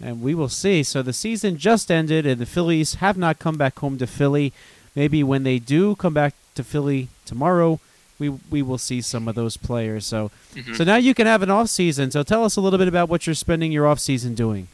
And 0.00 0.20
we 0.20 0.34
will 0.34 0.48
see. 0.48 0.82
So 0.82 1.02
the 1.02 1.12
season 1.12 1.56
just 1.56 1.90
ended, 1.90 2.26
and 2.26 2.40
the 2.40 2.46
Phillies 2.46 2.94
have 2.96 3.16
not 3.16 3.38
come 3.38 3.56
back 3.56 3.78
home 3.78 3.96
to 3.98 4.06
Philly. 4.06 4.52
Maybe 4.94 5.22
when 5.22 5.44
they 5.44 5.58
do 5.58 5.94
come 5.96 6.14
back 6.14 6.34
to 6.56 6.64
Philly 6.64 7.08
tomorrow, 7.24 7.80
we 8.18 8.28
we 8.28 8.62
will 8.62 8.78
see 8.78 9.00
some 9.00 9.26
of 9.28 9.34
those 9.34 9.56
players. 9.56 10.06
So 10.06 10.30
Mhm. 10.54 10.76
so 10.76 10.84
now 10.84 10.96
you 10.96 11.14
can 11.14 11.26
have 11.26 11.42
an 11.42 11.50
off 11.50 11.68
season. 11.68 12.10
So 12.10 12.22
tell 12.22 12.44
us 12.44 12.56
a 12.56 12.60
little 12.60 12.78
bit 12.78 12.88
about 12.88 13.08
what 13.08 13.26
you're 13.26 13.34
spending 13.34 13.72
your 13.72 13.86
off 13.86 13.98
season 14.00 14.34
doing. 14.34 14.68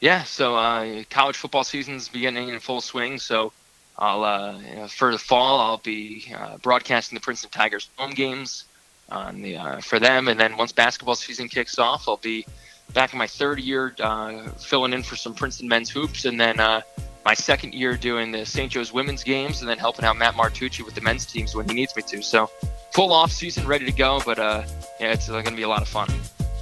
Yeah, 0.00 0.24
so 0.24 0.56
uh, 0.56 1.04
college 1.10 1.36
football 1.36 1.62
season's 1.64 2.08
beginning 2.08 2.48
in 2.48 2.58
full 2.58 2.80
swing. 2.80 3.18
So 3.20 3.52
I'll 3.98 4.24
uh, 4.24 4.58
you 4.58 4.76
know, 4.76 4.88
for 4.88 5.12
the 5.12 5.18
fall 5.18 5.60
I'll 5.60 5.78
be 5.78 6.32
uh, 6.36 6.56
broadcasting 6.58 7.14
the 7.14 7.20
Princeton 7.20 7.50
Tigers 7.50 7.88
home 7.96 8.12
games 8.14 8.64
on 9.10 9.42
the 9.42 9.56
uh, 9.56 9.80
for 9.80 10.00
them, 10.00 10.26
and 10.28 10.40
then 10.40 10.56
once 10.56 10.72
basketball 10.72 11.14
season 11.14 11.48
kicks 11.48 11.78
off, 11.78 12.08
I'll 12.08 12.16
be 12.16 12.46
back 12.94 13.12
in 13.12 13.18
my 13.18 13.26
third 13.26 13.60
year 13.60 13.94
uh, 14.00 14.48
filling 14.50 14.92
in 14.92 15.02
for 15.02 15.16
some 15.16 15.34
Princeton 15.34 15.68
men's 15.68 15.90
hoops, 15.90 16.24
and 16.24 16.40
then 16.40 16.60
uh, 16.60 16.82
my 17.24 17.34
second 17.34 17.74
year 17.74 17.96
doing 17.96 18.32
the 18.32 18.44
St. 18.44 18.70
Joe's 18.70 18.92
women's 18.92 19.22
games, 19.22 19.60
and 19.60 19.68
then 19.68 19.78
helping 19.78 20.04
out 20.04 20.16
Matt 20.16 20.34
Martucci 20.34 20.84
with 20.84 20.94
the 20.94 21.00
men's 21.00 21.26
teams 21.26 21.54
when 21.54 21.68
he 21.68 21.74
needs 21.74 21.94
me 21.96 22.02
to. 22.02 22.22
So 22.22 22.50
full 22.92 23.12
off 23.12 23.32
season, 23.32 23.66
ready 23.66 23.84
to 23.86 23.92
go, 23.92 24.20
but 24.24 24.38
uh, 24.38 24.62
yeah, 25.00 25.12
it's 25.12 25.28
uh, 25.28 25.32
going 25.32 25.44
to 25.44 25.56
be 25.56 25.62
a 25.62 25.68
lot 25.68 25.82
of 25.82 25.88
fun. 25.88 26.08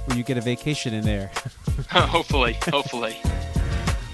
Where 0.05 0.17
you 0.17 0.23
get 0.23 0.37
a 0.37 0.41
vacation 0.41 0.93
in 0.93 1.03
there. 1.03 1.31
hopefully, 1.89 2.57
hopefully. 2.69 3.17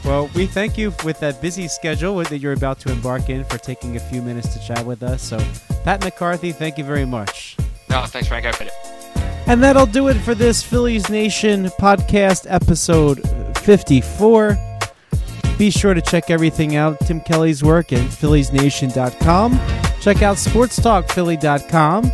Well, 0.04 0.30
we 0.36 0.46
thank 0.46 0.78
you 0.78 0.94
with 1.04 1.20
that 1.20 1.42
busy 1.42 1.68
schedule 1.68 2.16
that 2.24 2.40
you're 2.40 2.54
about 2.54 2.80
to 2.82 2.92
embark 2.92 3.30
in 3.30 3.44
for 3.44 3.58
taking 3.58 3.98
a 3.98 4.00
few 4.00 4.22
minutes 4.22 4.54
to 4.54 4.66
chat 4.66 4.86
with 4.86 5.04
us. 5.04 5.22
So, 5.22 5.38
Pat 5.84 6.02
McCarthy, 6.02 6.54
thank 6.54 6.78
you 6.78 6.86
very 6.86 7.06
much. 7.06 7.58
No, 7.90 8.06
thanks, 8.06 8.28
Frank. 8.28 8.46
I 8.46 8.50
appreciate 8.50 8.74
it. 8.74 8.77
And 9.48 9.64
that'll 9.64 9.86
do 9.86 10.10
it 10.10 10.16
for 10.16 10.36
this 10.36 10.62
Phillies 10.62 11.10
Nation 11.10 11.66
podcast 11.80 12.46
episode 12.50 13.22
54. 13.60 14.58
Be 15.58 15.72
sure 15.72 15.94
to 15.94 16.02
check 16.02 16.30
everything 16.30 16.76
out 16.76 17.00
Tim 17.00 17.22
Kelly's 17.22 17.64
work 17.64 17.94
at 17.94 18.00
philliesnation.com. 18.00 19.54
Check 20.02 20.22
out 20.22 20.36
sportstalkphilly.com 20.36 22.12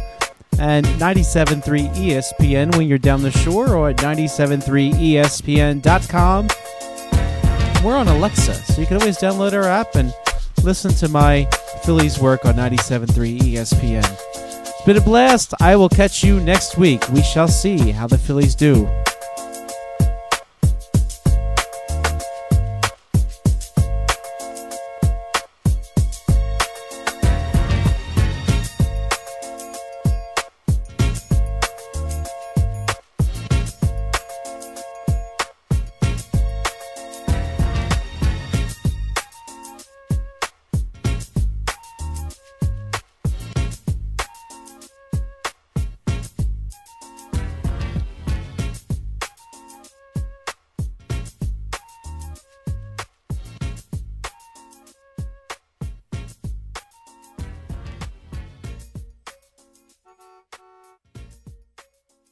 and 0.60 0.86
97.3 0.86 1.94
ESPN 1.96 2.76
when 2.78 2.88
you're 2.88 3.00
down 3.00 3.24
the 3.24 3.32
shore 3.32 3.76
or 3.76 3.90
at 3.90 3.98
97.3 3.98 4.94
ESPN.com. 4.94 6.48
We're 7.84 7.98
on 7.98 8.08
Alexa, 8.08 8.54
so 8.54 8.80
you 8.80 8.88
can 8.88 8.98
always 8.98 9.18
download 9.18 9.54
our 9.54 9.64
app 9.64 9.96
and 9.96 10.14
listen 10.64 10.92
to 10.94 11.10
my 11.10 11.46
Phillies 11.84 12.20
work 12.20 12.46
on 12.46 12.54
97.3 12.54 13.40
ESPN. 13.40 14.33
It's 14.84 14.88
been 14.88 14.98
a 14.98 15.02
blast. 15.02 15.54
I 15.62 15.78
will 15.78 15.88
catch 15.88 16.26
you 16.26 16.42
next 16.42 16.78
week. 16.78 17.08
We 17.14 17.22
shall 17.22 17.48
see 17.48 17.92
how 17.92 18.06
the 18.06 18.18
Phillies 18.18 18.54
do. 18.54 18.86